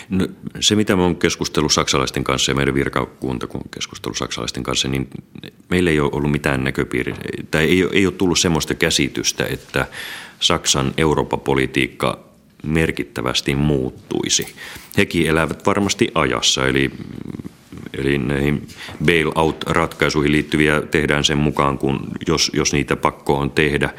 No, 0.10 0.28
se, 0.60 0.76
mitä 0.76 0.96
mä 0.96 1.02
oon 1.02 1.16
keskustellut 1.16 1.74
saksalaisten 1.74 2.24
kanssa 2.24 2.52
ja 2.52 2.56
meidän 2.56 2.74
virkakunta, 2.74 3.48
kun 3.48 3.62
keskustellut 3.72 4.18
saksalaisten 4.18 4.64
kanssa, 4.64 4.88
niin 4.88 5.10
meillä 5.70 5.90
ei 5.90 6.00
ole 6.00 6.10
ollut 6.14 6.32
mitään 6.32 6.64
näköpiiriä, 6.64 7.16
tai 7.52 7.64
ei, 7.64 7.88
ei 7.92 8.06
ole 8.06 8.14
tullut 8.14 8.40
semmoista 8.40 8.74
käsitystä, 8.74 9.46
että 9.46 9.88
Saksan 10.40 10.94
Eurooppa-politiikka 10.98 12.20
merkittävästi 12.64 13.56
muuttuisi. 13.56 14.56
Hekin 14.98 15.28
elävät 15.28 15.66
varmasti 15.66 16.12
ajassa, 16.16 16.68
eli, 16.68 16.92
eli 17.98 18.18
näihin 18.18 18.68
bail-out-ratkaisuihin 19.06 20.32
liittyviä 20.32 20.82
tehdään 20.82 21.24
sen 21.24 21.38
mukaan, 21.38 21.78
kun 21.78 22.00
jos, 22.28 22.52
jos 22.54 22.74
niitä 22.74 22.96
pakko 22.96 23.38
on 23.38 23.52
tehdä. 23.52 23.90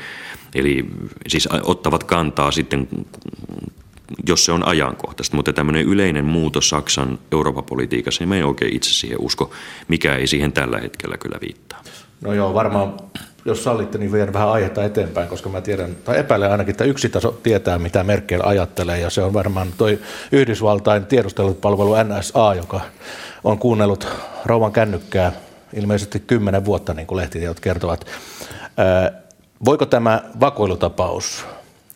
Eli 0.55 0.87
siis 1.27 1.49
ottavat 1.63 2.05
kantaa 2.05 2.51
sitten 2.51 2.89
jos 4.27 4.45
se 4.45 4.53
on 4.53 4.69
ajankohtaista, 4.69 5.37
mutta 5.37 5.53
tämmöinen 5.53 5.87
yleinen 5.87 6.25
muutos 6.25 6.69
Saksan 6.69 7.19
Euroopan 7.33 7.65
politiikassa, 7.65 8.23
niin 8.23 8.29
mä 8.29 8.37
en 8.37 8.47
oikein 8.47 8.77
itse 8.77 8.91
siihen 8.91 9.21
usko, 9.21 9.51
mikä 9.89 10.17
ei 10.17 10.27
siihen 10.27 10.53
tällä 10.53 10.79
hetkellä 10.79 11.17
kyllä 11.17 11.39
viittaa. 11.41 11.83
No 12.21 12.33
joo, 12.33 12.55
varmaan 12.55 12.95
jos 13.45 13.65
sallitte, 13.65 13.99
niin 13.99 14.13
vien 14.13 14.33
vähän 14.33 14.49
aihetta 14.49 14.85
eteenpäin, 14.85 15.29
koska 15.29 15.49
mä 15.49 15.61
tiedän, 15.61 15.97
tai 16.05 16.19
epäilen 16.19 16.51
ainakin, 16.51 16.71
että 16.71 16.85
yksi 16.85 17.09
taso 17.09 17.39
tietää, 17.43 17.79
mitä 17.79 18.05
Merkel 18.05 18.41
ajattelee, 18.45 19.01
ja 19.01 19.11
se 19.11 19.23
on 19.23 19.33
varmaan 19.33 19.69
toi 19.79 19.99
Yhdysvaltain 20.33 21.07
tiedustelupalvelu 21.07 21.95
NSA, 21.95 22.55
joka 22.55 22.81
on 23.45 23.59
kuunnellut 23.59 24.09
rouvan 24.45 24.73
kännykkää 24.73 25.33
ilmeisesti 25.75 26.21
kymmenen 26.21 26.65
vuotta, 26.65 26.95
niin 26.95 27.07
kuin 27.07 27.17
lehtitiedot 27.17 27.61
kertovat. 27.61 28.07
Voiko 29.65 29.87
tämä 29.87 30.23
vakoilutapaus, 30.41 31.45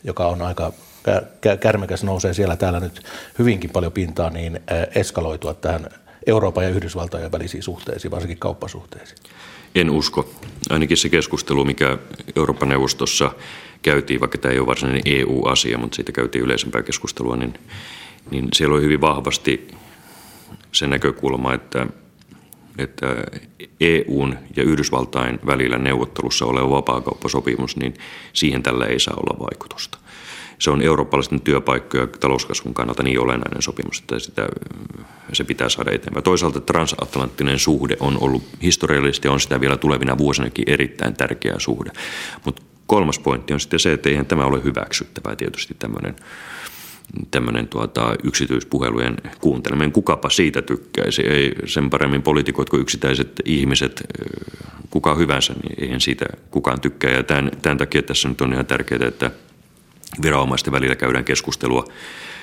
joka 0.05 0.27
on 0.27 0.43
aika 0.43 0.73
kärmekäs 1.61 2.05
nousee 2.05 2.35
siellä 2.35 2.57
täällä 2.57 2.81
nyt 2.81 3.03
hyvinkin 3.39 3.71
paljon 3.71 3.93
pintaa, 3.93 4.31
niin 4.31 4.61
eskaloitua 4.95 5.55
tähän 5.55 5.87
Euroopan 6.27 6.65
ja 6.65 6.71
Yhdysvaltojen 6.71 7.33
välisiin 7.33 7.63
suhteisiin, 7.63 8.11
varsinkin 8.11 8.39
kauppasuhteisiin? 8.39 9.19
En 9.75 9.91
usko. 9.91 10.31
Ainakin 10.71 10.97
se 10.97 11.09
keskustelu, 11.09 11.65
mikä 11.65 11.99
Euroopan 12.37 12.69
neuvostossa 12.69 13.31
käytiin, 13.83 14.21
vaikka 14.21 14.39
tämä 14.39 14.53
ei 14.53 14.59
ole 14.59 14.67
varsinainen 14.67 15.03
EU-asia, 15.05 15.79
mutta 15.79 15.97
siitä 15.97 16.13
käytiin 16.13 16.45
yleisempää 16.45 16.83
keskustelua, 16.83 17.37
niin, 17.37 17.55
niin 18.31 18.49
siellä 18.53 18.75
oli 18.75 18.83
hyvin 18.83 19.01
vahvasti 19.01 19.69
se 20.73 20.87
näkökulma, 20.87 21.55
että, 21.55 21.87
että 22.79 23.07
EUn 23.81 24.39
ja 24.57 24.63
Yhdysvaltain 24.63 25.39
välillä 25.47 25.79
neuvottelussa 25.79 26.47
oleva 26.47 26.71
vapaakauppasopimus, 26.71 27.77
niin 27.77 27.95
siihen 28.33 28.63
tällä 28.63 28.87
ei 28.87 29.01
saa 29.01 29.17
olla 29.17 29.39
vaikutusta. 29.39 29.99
Se 30.65 30.71
on 30.71 30.83
eurooppalaisten 30.83 31.41
työpaikkoja 31.41 32.03
ja 32.03 32.07
talouskasvun 32.07 32.75
kannalta 32.75 33.03
niin 33.03 33.21
olennainen 33.21 33.63
sopimus, 33.63 33.99
että 33.99 34.19
sitä, 34.19 34.49
se 35.33 35.45
pitää 35.45 35.69
saada 35.69 35.91
eteenpäin. 35.91 36.25
Toisaalta 36.25 36.61
transatlanttinen 36.61 37.59
suhde 37.59 37.97
on 38.01 38.19
ollut 38.21 38.43
historiallisesti 38.63 39.29
ja 39.29 39.33
on 39.33 39.41
sitä 39.41 39.61
vielä 39.61 39.77
tulevina 39.77 40.19
vuosinakin 40.19 40.65
erittäin 40.67 41.15
tärkeä 41.15 41.55
suhde. 41.59 41.91
Mutta 42.45 42.63
kolmas 42.87 43.19
pointti 43.19 43.53
on 43.53 43.61
sitten 43.61 43.81
se, 43.81 43.93
että 43.93 44.09
eihän 44.09 44.27
tämä 44.27 44.45
ole 44.45 44.65
hyväksyttävää 44.65 45.37
tietysti 45.37 45.77
tämmöinen 45.79 46.17
tämmöinen 47.31 47.69
tuota, 47.69 48.17
yksityispuhelujen 48.23 49.17
kuunteleminen. 49.41 49.93
Kukapa 49.93 50.31
siitä 50.31 50.63
tykkäisi? 50.63 51.23
Ei 51.23 51.55
sen 51.67 51.91
paremmin 51.91 52.23
poliitikot 52.23 52.71
kuin 52.71 52.81
yksittäiset 52.81 53.33
ihmiset, 53.45 54.05
kuka 54.91 55.15
hyvänsä, 55.15 55.53
niin 55.53 55.85
eihän 55.85 56.01
siitä 56.01 56.27
kukaan 56.51 56.81
tykkää. 56.81 57.11
Ja 57.11 57.23
tämän, 57.23 57.51
tämän 57.63 57.79
takia 57.79 58.03
tässä 58.03 58.29
nyt 58.29 58.41
on 58.41 58.53
ihan 58.53 58.67
tärkeää, 58.67 59.09
että 59.09 59.31
viranomaisten 60.23 60.73
välillä 60.73 60.97
käydään 60.97 61.25
keskustelua, 61.25 61.85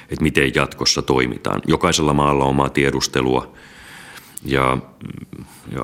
että 0.10 0.24
miten 0.24 0.56
jatkossa 0.56 1.02
toimitaan. 1.02 1.62
Jokaisella 1.68 2.14
maalla 2.14 2.44
on 2.44 2.50
omaa 2.50 2.70
tiedustelua 2.70 3.54
ja, 4.46 4.78
ja 5.72 5.84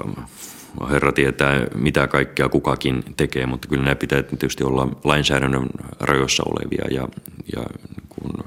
herra 0.89 1.11
tietää, 1.11 1.67
mitä 1.75 2.07
kaikkea 2.07 2.49
kukakin 2.49 3.03
tekee, 3.17 3.45
mutta 3.45 3.67
kyllä 3.67 3.83
nämä 3.83 3.95
pitää 3.95 4.23
tietysti 4.23 4.63
olla 4.63 4.87
lainsäädännön 5.03 5.69
rajoissa 5.99 6.43
olevia 6.45 6.85
ja, 6.91 7.07
ja 7.55 7.63
kun, 8.09 8.43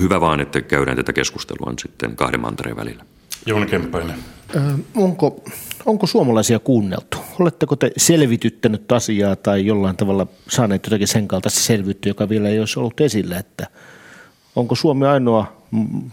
hyvä 0.00 0.20
vaan, 0.20 0.40
että 0.40 0.60
käydään 0.60 0.96
tätä 0.96 1.12
keskustelua 1.12 1.72
sitten 1.78 2.16
kahden 2.16 2.40
mantereen 2.40 2.76
välillä. 2.76 3.04
Jouni 3.46 3.66
Kemppainen. 3.66 4.16
Onko, 4.96 5.42
onko 5.86 6.06
suomalaisia 6.06 6.58
kuunneltu? 6.58 7.18
Oletteko 7.40 7.76
te 7.76 7.90
selvityttänyt 7.96 8.92
asiaa 8.92 9.36
tai 9.36 9.66
jollain 9.66 9.96
tavalla 9.96 10.26
saaneet 10.48 10.86
jotakin 10.86 11.08
sen 11.08 11.28
kaltaista 11.28 11.60
selvyyttä, 11.60 12.08
joka 12.08 12.28
vielä 12.28 12.48
ei 12.48 12.60
olisi 12.60 12.78
ollut 12.78 13.00
esillä, 13.00 13.38
että 13.38 13.66
onko 14.56 14.74
Suomi 14.74 15.06
ainoa 15.06 15.52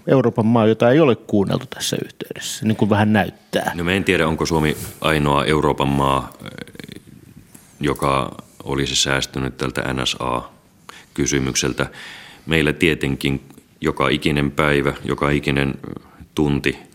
Euroopan 0.08 0.46
maa, 0.46 0.68
jota 0.68 0.92
ei 0.92 1.00
ole 1.00 1.16
kuunneltu 1.16 1.66
tässä 1.66 1.98
yhteydessä, 2.06 2.66
niin 2.66 2.76
kuin 2.76 2.90
vähän 2.90 3.14
näyttää? 3.14 3.72
No 3.76 3.84
mä 3.84 3.92
en 3.92 4.04
tiedä, 4.04 4.28
onko 4.28 4.46
Suomi 4.46 4.78
ainoa 5.02 5.46
Euroopan 5.46 5.90
maa, 5.90 6.34
joka 7.80 8.36
olisi 8.64 8.96
säästynyt 8.96 9.58
tältä 9.58 9.94
NSA-kysymykseltä. 9.94 11.88
Meillä 12.46 12.74
tietenkin 12.74 13.42
joka 13.82 14.10
ikinen 14.10 14.52
päivä, 14.52 14.94
joka 15.04 15.30
ikinen 15.30 15.74
tunti 16.36 16.89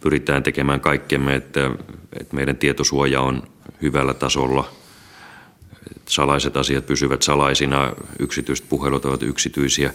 pyritään 0.00 0.42
tekemään 0.42 0.80
kaikkemme, 0.80 1.34
että, 1.34 1.70
että 2.20 2.36
meidän 2.36 2.56
tietosuoja 2.56 3.20
on 3.20 3.42
hyvällä 3.82 4.14
tasolla. 4.14 4.70
Salaiset 6.06 6.56
asiat 6.56 6.86
pysyvät 6.86 7.22
salaisina, 7.22 7.92
yksityiset 8.18 8.68
puhelut 8.68 9.04
ovat 9.04 9.22
yksityisiä. 9.22 9.94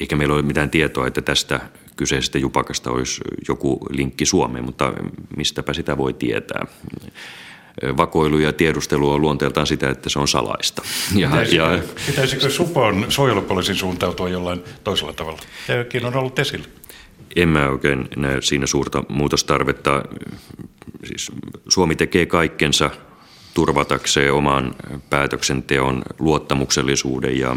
Eikä 0.00 0.16
meillä 0.16 0.34
ole 0.34 0.42
mitään 0.42 0.70
tietoa, 0.70 1.06
että 1.06 1.22
tästä 1.22 1.60
kyseisestä 1.96 2.38
jupakasta 2.38 2.90
olisi 2.90 3.20
joku 3.48 3.78
linkki 3.90 4.26
Suomeen, 4.26 4.64
mutta 4.64 4.92
mistäpä 5.36 5.72
sitä 5.72 5.96
voi 5.98 6.12
tietää 6.12 6.66
vakoilu 7.96 8.38
ja 8.38 8.52
tiedustelu 8.52 9.10
on 9.10 9.20
luonteeltaan 9.20 9.66
sitä, 9.66 9.90
että 9.90 10.08
se 10.08 10.18
on 10.18 10.28
salaista. 10.28 10.82
Ja, 11.16 11.28
pitäisikö, 11.28 11.62
ja, 11.62 11.82
pitäisikö 12.06 12.50
Supon 12.50 13.06
suojelupoliisin 13.08 13.74
suuntautua 13.74 14.28
jollain 14.28 14.62
toisella 14.84 15.12
tavalla? 15.12 15.38
Tämäkin 15.66 16.04
on 16.04 16.16
ollut 16.16 16.38
esillä. 16.38 16.66
En 17.36 17.48
mä 17.48 17.68
oikein 17.68 18.08
näe 18.16 18.42
siinä 18.42 18.66
suurta 18.66 19.04
muutostarvetta. 19.08 20.02
Siis 21.04 21.32
Suomi 21.68 21.96
tekee 21.96 22.26
kaikkensa 22.26 22.90
turvatakseen 23.54 24.32
oman 24.32 24.74
päätöksenteon 25.10 26.02
luottamuksellisuuden 26.18 27.38
ja 27.38 27.56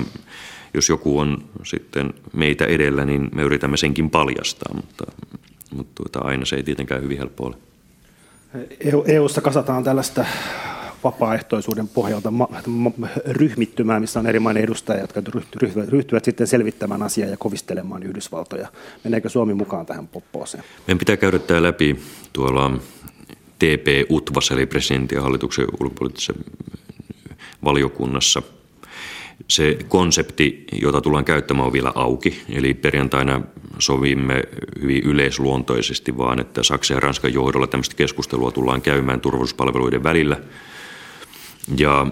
jos 0.74 0.90
joku 0.90 1.20
on 1.20 1.44
sitten 1.64 2.14
meitä 2.34 2.66
edellä, 2.66 3.06
niin 3.06 3.30
me 3.36 3.42
yritämme 3.42 3.78
senkin 3.78 4.10
paljastaa, 4.10 4.74
mutta, 4.74 5.04
mutta 5.76 5.92
tuota, 5.96 6.28
aina 6.28 6.46
se 6.46 6.56
ei 6.56 6.64
tietenkään 6.64 7.04
hyvin 7.04 7.18
helppo 7.18 7.46
ole. 7.46 7.56
EU-ssa 9.06 9.42
kasataan 9.42 9.84
tällaista 9.84 10.26
vapaaehtoisuuden 11.04 11.88
pohjalta 11.88 12.34
ryhmittymää, 13.28 14.00
missä 14.00 14.20
on 14.20 14.28
eri 14.28 14.40
maiden 14.40 14.64
edustajia, 14.64 15.02
jotka 15.02 15.22
ryhtyvät, 15.28 15.90
ryhtyvät 15.90 16.26
sitten 16.26 16.48
selvittämään 16.48 17.04
asiaa 17.04 17.30
ja 17.30 17.38
kovistelemaan 17.38 18.04
Yhdysvaltoja. 18.04 18.68
Meneekö 19.04 19.30
Suomi 19.30 19.54
mukaan 19.54 19.86
tähän 19.86 20.08
poppooseen? 20.08 20.64
Meidän 20.88 21.00
pitää 21.00 21.18
käydä 21.18 21.40
tämä 21.40 21.64
läpi 21.64 22.00
tuolla 22.34 22.72
TP-UTVAS, 23.60 24.52
eli 24.52 24.66
presidentin 24.66 25.16
ja 25.16 25.22
hallituksen 25.22 25.68
ulkopoliittisessa 25.80 26.34
valiokunnassa– 27.64 28.42
se 29.48 29.78
konsepti, 29.88 30.66
jota 30.82 31.02
tullaan 31.02 31.26
käyttämään, 31.26 31.66
on 31.66 31.74
vielä 31.74 31.92
auki. 31.96 32.42
Eli 32.50 32.74
perjantaina 32.74 33.42
sovimme 33.80 34.44
hyvin 34.82 35.04
yleisluontoisesti 35.04 36.18
vaan, 36.18 36.40
että 36.40 36.64
Saksan 36.64 36.96
ja 36.96 37.00
Ranskan 37.00 37.34
johdolla 37.34 37.68
tämmöistä 37.68 37.96
keskustelua 37.96 38.52
tullaan 38.52 38.82
käymään 38.82 39.22
turvallisuuspalveluiden 39.22 40.04
välillä. 40.04 40.38
Ja 41.78 42.08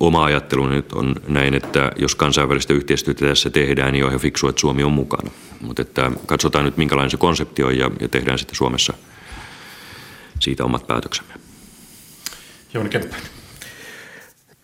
oma 0.00 0.24
ajattelu 0.24 0.68
nyt 0.68 0.92
on 0.92 1.14
näin, 1.28 1.54
että 1.54 1.92
jos 1.96 2.14
kansainvälistä 2.14 2.74
yhteistyötä 2.74 3.26
tässä 3.26 3.50
tehdään, 3.50 3.92
niin 3.92 4.04
on 4.04 4.10
ihan 4.10 4.20
fiksua, 4.20 4.50
että 4.50 4.60
Suomi 4.60 4.82
on 4.82 4.92
mukana. 4.92 5.30
Mutta 5.60 5.82
että 5.82 6.12
katsotaan 6.26 6.64
nyt, 6.64 6.76
minkälainen 6.76 7.10
se 7.10 7.16
konsepti 7.16 7.62
on 7.62 7.78
ja, 7.78 7.90
ja 8.00 8.08
tehdään 8.08 8.38
sitten 8.38 8.56
Suomessa 8.56 8.94
siitä 10.40 10.64
omat 10.64 10.86
päätöksemme. 10.86 11.34
Jouni 12.74 12.90
Kemppäinen. 12.90 13.30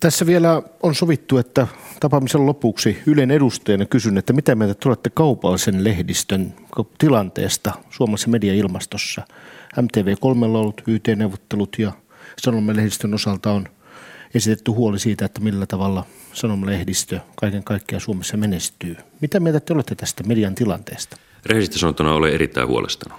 Tässä 0.01 0.27
vielä 0.27 0.63
on 0.83 0.95
sovittu, 0.95 1.39
että 1.39 1.67
tapaamisen 2.01 2.47
lopuksi 2.47 2.99
Ylen 3.07 3.31
edustajana 3.31 3.87
kysyn, 3.87 4.19
että 4.19 4.33
mitä 4.33 4.55
mieltä 4.55 4.75
tulette 4.75 5.11
kaupallisen 5.11 5.85
lehdistön 5.85 6.55
tilanteesta 6.99 7.73
Suomessa 7.91 8.29
mediailmastossa. 8.29 9.23
MTV3 9.77 10.45
on 10.45 10.57
ollut 10.57 10.83
YT-neuvottelut 10.87 11.77
ja 11.79 11.93
sanomalehdistön 12.39 13.15
osalta 13.15 13.51
on 13.51 13.69
esitetty 14.35 14.71
huoli 14.71 14.99
siitä, 14.99 15.25
että 15.25 15.41
millä 15.41 15.67
tavalla 15.67 16.05
sanomalehdistö 16.33 17.21
kaiken 17.37 17.65
kaikkiaan 17.65 18.01
Suomessa 18.01 18.37
menestyy. 18.37 18.97
Mitä 19.21 19.41
mieltä 19.41 19.61
te 19.61 19.73
olette 19.73 19.95
tästä 19.95 20.25
median 20.25 20.55
tilanteesta? 20.55 21.17
Rehellisesti 21.47 21.79
sanottuna 21.79 22.15
olen 22.15 22.33
erittäin 22.33 22.69
huolestunut. 22.69 23.19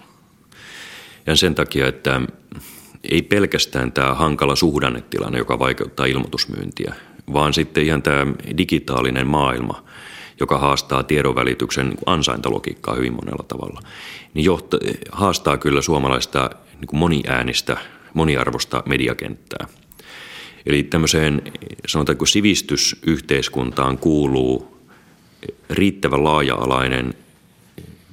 Ja 1.25 1.35
sen 1.35 1.55
takia, 1.55 1.87
että 1.87 2.21
ei 3.03 3.21
pelkästään 3.21 3.91
tämä 3.91 4.13
hankala 4.13 4.55
suhdannetilanne, 4.55 5.37
joka 5.37 5.59
vaikeuttaa 5.59 6.05
ilmoitusmyyntiä, 6.05 6.95
vaan 7.33 7.53
sitten 7.53 7.83
ihan 7.83 8.01
tämä 8.01 8.27
digitaalinen 8.57 9.27
maailma, 9.27 9.83
joka 10.39 10.57
haastaa 10.57 11.03
tiedonvälityksen 11.03 11.93
ansaintalogiikkaa 12.05 12.95
hyvin 12.95 13.13
monella 13.13 13.43
tavalla, 13.47 13.81
niin 14.33 14.45
johta, 14.45 14.77
haastaa 15.11 15.57
kyllä 15.57 15.81
suomalaista 15.81 16.49
niin 16.73 16.99
moniäänistä, 16.99 17.77
moniarvosta 18.13 18.83
mediakenttää. 18.85 19.67
Eli 20.67 20.83
tämmöiseen 20.83 21.41
sanotaanko 21.87 22.25
sivistysyhteiskuntaan 22.25 23.97
kuuluu 23.97 24.77
riittävän 25.69 26.23
laaja-alainen 26.23 27.13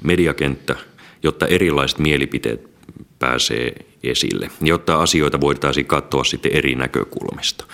mediakenttä, 0.03 0.77
jotta 1.23 1.47
erilaiset 1.47 1.99
mielipiteet 1.99 2.71
pääsee 3.19 3.87
esille, 4.03 4.51
jotta 4.61 5.03
asioita 5.03 5.41
voitaisiin 5.41 5.87
katsoa 5.87 6.25
sitten 6.25 6.53
eri 6.53 6.75
näkökulmista. 6.75 7.65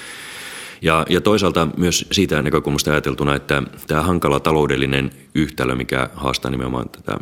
Ja, 0.82 1.06
ja 1.08 1.20
toisaalta 1.20 1.68
myös 1.76 2.06
siitä 2.12 2.42
näkökulmasta 2.42 2.90
ajateltuna, 2.90 3.34
että 3.34 3.62
tämä 3.86 4.02
hankala 4.02 4.40
taloudellinen 4.40 5.10
yhtälö, 5.34 5.74
mikä 5.74 6.10
haastaa 6.14 6.50
nimenomaan 6.50 6.88
tätä 6.88 7.18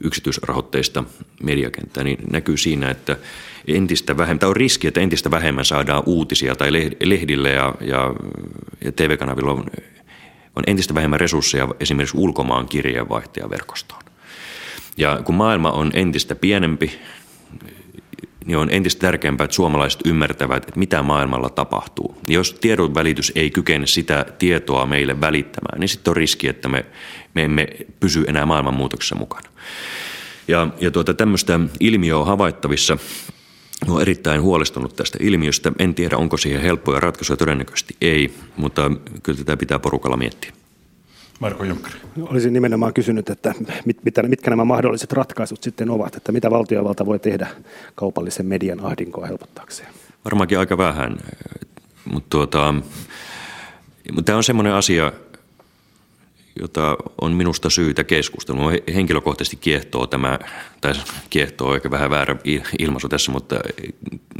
yksityisrahoitteista 0.00 1.04
mediakenttää, 1.42 2.04
niin 2.04 2.18
näkyy 2.30 2.56
siinä, 2.56 2.90
että 2.90 3.16
entistä 3.66 4.16
vähemmän, 4.16 4.38
tai 4.38 4.48
on 4.48 4.56
riski, 4.56 4.88
että 4.88 5.00
entistä 5.00 5.30
vähemmän 5.30 5.64
saadaan 5.64 6.02
uutisia 6.06 6.56
tai 6.56 6.72
lehdille 7.04 7.50
ja, 7.50 7.74
ja, 7.80 8.14
ja 8.84 8.92
TV-kanavilla 8.92 9.52
on, 9.52 9.64
on 10.56 10.62
entistä 10.66 10.94
vähemmän 10.94 11.20
resursseja 11.20 11.68
esimerkiksi 11.80 12.16
ulkomaan 12.16 12.68
kirjeenvaihtajaverkostoon. 12.68 14.02
Ja 14.96 15.20
kun 15.24 15.34
maailma 15.34 15.70
on 15.70 15.90
entistä 15.94 16.34
pienempi, 16.34 17.00
niin 18.44 18.56
on 18.58 18.70
entistä 18.70 19.00
tärkeämpää, 19.00 19.44
että 19.44 19.54
suomalaiset 19.54 20.00
ymmärtävät, 20.04 20.64
että 20.68 20.78
mitä 20.78 21.02
maailmalla 21.02 21.50
tapahtuu. 21.50 22.16
Jos 22.28 22.54
tiedon 22.54 22.94
välitys 22.94 23.32
ei 23.34 23.50
kykene 23.50 23.86
sitä 23.86 24.26
tietoa 24.38 24.86
meille 24.86 25.20
välittämään, 25.20 25.80
niin 25.80 25.88
sitten 25.88 26.10
on 26.10 26.16
riski, 26.16 26.48
että 26.48 26.68
me, 26.68 26.84
me 27.34 27.42
emme 27.42 27.68
pysy 28.00 28.24
enää 28.28 28.46
maailmanmuutoksessa 28.46 29.14
mukana. 29.14 29.48
Ja, 30.48 30.68
ja 30.80 30.90
tuota, 30.90 31.14
tämmöistä 31.14 31.60
ilmiöä 31.80 32.18
on 32.18 32.26
havaittavissa. 32.26 32.98
Olen 33.88 34.02
erittäin 34.02 34.42
huolestunut 34.42 34.96
tästä 34.96 35.18
ilmiöstä. 35.20 35.72
En 35.78 35.94
tiedä, 35.94 36.16
onko 36.16 36.36
siihen 36.36 36.62
helppoja 36.62 37.00
ratkaisuja, 37.00 37.36
todennäköisesti 37.36 37.96
ei, 38.00 38.34
mutta 38.56 38.90
kyllä 39.22 39.38
tätä 39.38 39.56
pitää 39.56 39.78
porukalla 39.78 40.16
miettiä. 40.16 40.52
Marko 41.40 41.64
Junkkari. 41.64 41.94
Olisin 42.20 42.52
nimenomaan 42.52 42.94
kysynyt, 42.94 43.30
että 43.30 43.54
mit, 43.84 44.04
mit, 44.04 44.14
mitkä 44.28 44.50
nämä 44.50 44.64
mahdolliset 44.64 45.12
ratkaisut 45.12 45.62
sitten 45.62 45.90
ovat, 45.90 46.16
että 46.16 46.32
mitä 46.32 46.50
valtiovalta 46.50 47.06
voi 47.06 47.18
tehdä 47.18 47.46
kaupallisen 47.94 48.46
median 48.46 48.80
ahdinkoa 48.80 49.26
helpottaakseen? 49.26 49.88
Varmaankin 50.24 50.58
aika 50.58 50.78
vähän, 50.78 51.16
mutta 52.12 52.30
tuota, 52.30 52.74
mutta 54.12 54.22
tämä 54.22 54.36
on 54.36 54.44
semmoinen 54.44 54.72
asia, 54.72 55.12
jota 56.60 56.96
on 57.20 57.32
minusta 57.32 57.70
syytä 57.70 58.04
keskustella. 58.04 58.62
Henkilökohtaisesti 58.94 59.56
kiehtoo 59.56 60.06
tämä, 60.06 60.38
tai 60.80 60.92
kiehtoo 61.30 61.74
ehkä 61.74 61.90
vähän 61.90 62.10
väärä 62.10 62.36
ilmaisu 62.78 63.08
tässä, 63.08 63.32
mutta 63.32 63.56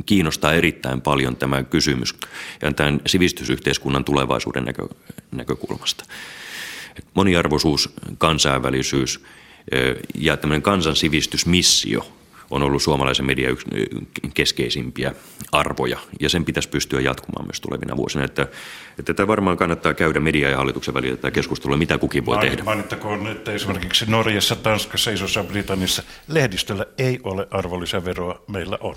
kiinnostaa 0.06 0.52
erittäin 0.52 1.00
paljon 1.00 1.36
tämä 1.36 1.62
kysymys 1.62 2.14
ja 2.62 2.72
tämän 2.72 3.00
sivistysyhteiskunnan 3.06 4.04
tulevaisuuden 4.04 4.64
näkö, 4.64 4.88
näkökulmasta. 5.30 6.04
Moniarvoisuus, 7.14 7.94
kansainvälisyys 8.18 9.24
ja 10.14 10.36
tämmöinen 10.36 10.62
kansansivistysmissio– 10.62 12.06
on 12.52 12.62
ollut 12.62 12.82
suomalaisen 12.82 13.26
median 13.26 13.52
yksi 13.52 13.66
keskeisimpiä 14.34 15.14
arvoja, 15.52 15.98
ja 16.20 16.28
sen 16.28 16.44
pitäisi 16.44 16.68
pystyä 16.68 17.00
jatkumaan 17.00 17.46
myös 17.46 17.60
tulevina 17.60 17.96
vuosina. 17.96 18.24
Että, 18.24 18.42
että 18.98 19.14
tätä 19.14 19.26
varmaan 19.26 19.56
kannattaa 19.56 19.94
käydä 19.94 20.20
media 20.20 20.50
ja 20.50 20.56
hallituksen 20.56 20.94
välillä 20.94 21.16
tätä 21.16 21.30
keskustelua, 21.30 21.76
mitä 21.76 21.98
kukin 21.98 22.26
voi 22.26 22.38
tehdä. 22.38 22.62
Mainittakoon, 22.62 23.26
että 23.26 23.52
esimerkiksi 23.52 24.04
Norjassa, 24.08 24.56
Tanskassa, 24.56 25.10
Isossa 25.10 25.44
Britanniassa 25.44 26.02
lehdistöllä 26.28 26.86
ei 26.98 27.20
ole 27.22 27.48
arvonlisäveroa, 27.50 28.42
meillä 28.48 28.78
on. 28.80 28.96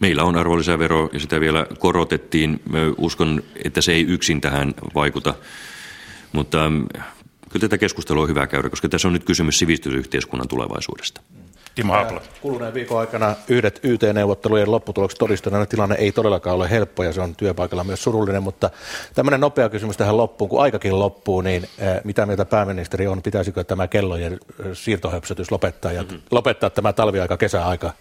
Meillä 0.00 0.24
on 0.24 0.36
arvonlisävero 0.36 1.10
ja 1.12 1.20
sitä 1.20 1.40
vielä 1.40 1.66
korotettiin. 1.78 2.60
Mä 2.70 2.78
uskon, 2.96 3.42
että 3.64 3.80
se 3.80 3.92
ei 3.92 4.02
yksin 4.02 4.40
tähän 4.40 4.74
vaikuta, 4.94 5.34
mutta 6.32 6.70
mm, 6.70 6.86
kyllä 7.48 7.60
tätä 7.60 7.78
keskustelua 7.78 8.22
on 8.22 8.28
hyvä 8.28 8.46
käydä, 8.46 8.70
koska 8.70 8.88
tässä 8.88 9.08
on 9.08 9.12
nyt 9.12 9.24
kysymys 9.24 9.58
sivistysyhteiskunnan 9.58 10.48
tulevaisuudesta. 10.48 11.20
Timo 11.74 11.92
Haapala. 11.92 12.20
Kuluneen 12.40 12.74
viikon 12.74 13.00
aikana 13.00 13.36
yhdet 13.48 13.80
YT-neuvottelujen 13.82 14.70
lopputulokset 14.70 15.18
todistaneena 15.18 15.66
tilanne 15.66 15.94
ei 15.94 16.12
todellakaan 16.12 16.56
ole 16.56 16.70
helppo 16.70 17.02
ja 17.02 17.12
se 17.12 17.20
on 17.20 17.36
työpaikalla 17.36 17.84
myös 17.84 18.02
surullinen, 18.02 18.42
mutta 18.42 18.70
tämmöinen 19.14 19.40
nopea 19.40 19.68
kysymys 19.68 19.96
tähän 19.96 20.16
loppuun, 20.16 20.48
kun 20.50 20.62
aikakin 20.62 20.98
loppuu, 20.98 21.40
niin 21.40 21.68
mitä 22.04 22.26
mieltä 22.26 22.44
pääministeri 22.44 23.06
on, 23.06 23.22
pitäisikö 23.22 23.64
tämä 23.64 23.88
kellojen 23.88 24.40
siirtohöpsötys 24.72 25.50
lopettaa 25.50 25.92
ja 25.92 26.02
mm-hmm. 26.02 26.20
lopettaa 26.30 26.70
tämä 26.70 26.92
talviaika, 26.92 27.36
kesäaika? 27.36 27.92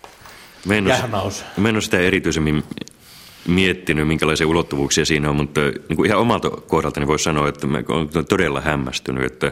Mä 0.65 0.75
en, 0.75 0.87
ole, 0.87 1.69
ole 1.69 1.81
sitä 1.81 1.99
erityisemmin 1.99 2.63
miettinyt, 3.47 4.07
minkälaisia 4.07 4.47
ulottuvuuksia 4.47 5.05
siinä 5.05 5.29
on, 5.29 5.35
mutta 5.35 5.61
niin 5.61 5.95
kuin 5.95 6.05
ihan 6.05 6.21
omalta 6.21 6.49
kohdaltani 6.49 7.07
voisi 7.07 7.23
sanoa, 7.23 7.49
että 7.49 7.67
mä 7.67 7.83
olen 7.87 8.25
todella 8.25 8.61
hämmästynyt, 8.61 9.23
että, 9.23 9.47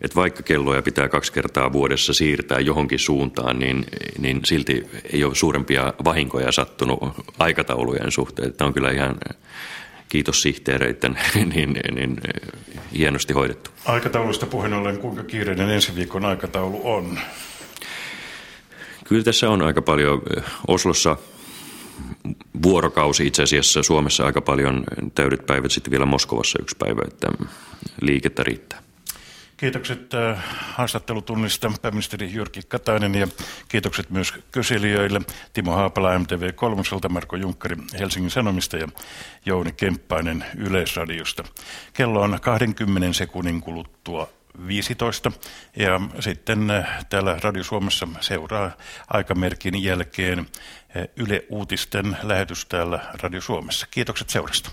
että 0.00 0.14
vaikka 0.14 0.42
kelloja 0.42 0.82
pitää 0.82 1.08
kaksi 1.08 1.32
kertaa 1.32 1.72
vuodessa 1.72 2.12
siirtää 2.12 2.60
johonkin 2.60 2.98
suuntaan, 2.98 3.58
niin, 3.58 3.86
niin 4.18 4.40
silti 4.44 4.86
ei 5.12 5.24
ole 5.24 5.34
suurempia 5.34 5.94
vahinkoja 6.04 6.52
sattunut 6.52 7.00
aikataulujen 7.38 8.10
suhteen. 8.10 8.52
Tämä 8.52 8.66
on 8.66 8.74
kyllä 8.74 8.90
ihan 8.90 9.16
kiitos 10.08 10.42
sihteereiden, 10.42 11.18
niin, 11.54 11.80
niin 11.94 12.20
hienosti 12.98 13.32
hoidettu. 13.32 13.70
Aikataulusta 13.84 14.46
puheen 14.46 14.72
ollen, 14.72 14.98
kuinka 14.98 15.24
kiireinen 15.24 15.70
ensi 15.70 15.94
viikon 15.94 16.24
aikataulu 16.24 16.80
on? 16.84 17.18
Kyllä 19.04 19.24
tässä 19.24 19.50
on 19.50 19.62
aika 19.62 19.82
paljon. 19.82 20.22
Oslossa 20.68 21.16
vuorokausi 22.62 23.26
itse 23.26 23.42
asiassa 23.42 23.82
Suomessa 23.82 24.26
aika 24.26 24.40
paljon 24.40 24.84
täydet 25.14 25.46
päivät, 25.46 25.70
sitten 25.70 25.90
vielä 25.90 26.06
Moskovassa 26.06 26.58
yksi 26.62 26.76
päivä, 26.78 27.02
että 27.06 27.28
liikettä 28.00 28.42
riittää. 28.42 28.82
Kiitokset 29.56 30.14
äh, 30.14 30.44
haastattelutunnista 30.60 31.72
pääministeri 31.82 32.32
Jyrki 32.32 32.60
Katainen 32.68 33.14
ja 33.14 33.28
kiitokset 33.68 34.10
myös 34.10 34.34
kyselijöille 34.50 35.20
Timo 35.52 35.72
Haapala 35.72 36.18
MTV 36.18 36.52
3, 36.54 36.82
Marko 37.08 37.36
Junkkari 37.36 37.76
Helsingin 37.98 38.30
Sanomista 38.30 38.76
ja 38.76 38.88
Jouni 39.46 39.72
Kemppainen 39.72 40.44
Yleisradiosta. 40.56 41.44
Kello 41.92 42.20
on 42.20 42.38
20 42.42 43.12
sekunnin 43.12 43.60
kuluttua 43.60 44.28
15 44.66 45.32
ja 45.76 46.00
sitten 46.20 46.70
äh, 46.70 47.06
täällä 47.08 47.36
Radio 47.42 47.64
Suomessa 47.64 48.08
seuraa 48.20 48.70
aikamerkin 49.08 49.82
jälkeen 49.82 50.38
äh, 50.38 50.46
Yle 51.16 51.44
Uutisten 51.48 52.16
lähetys 52.22 52.66
täällä 52.66 53.00
Radio 53.22 53.40
Suomessa. 53.40 53.86
Kiitokset 53.90 54.30
seurasta. 54.30 54.70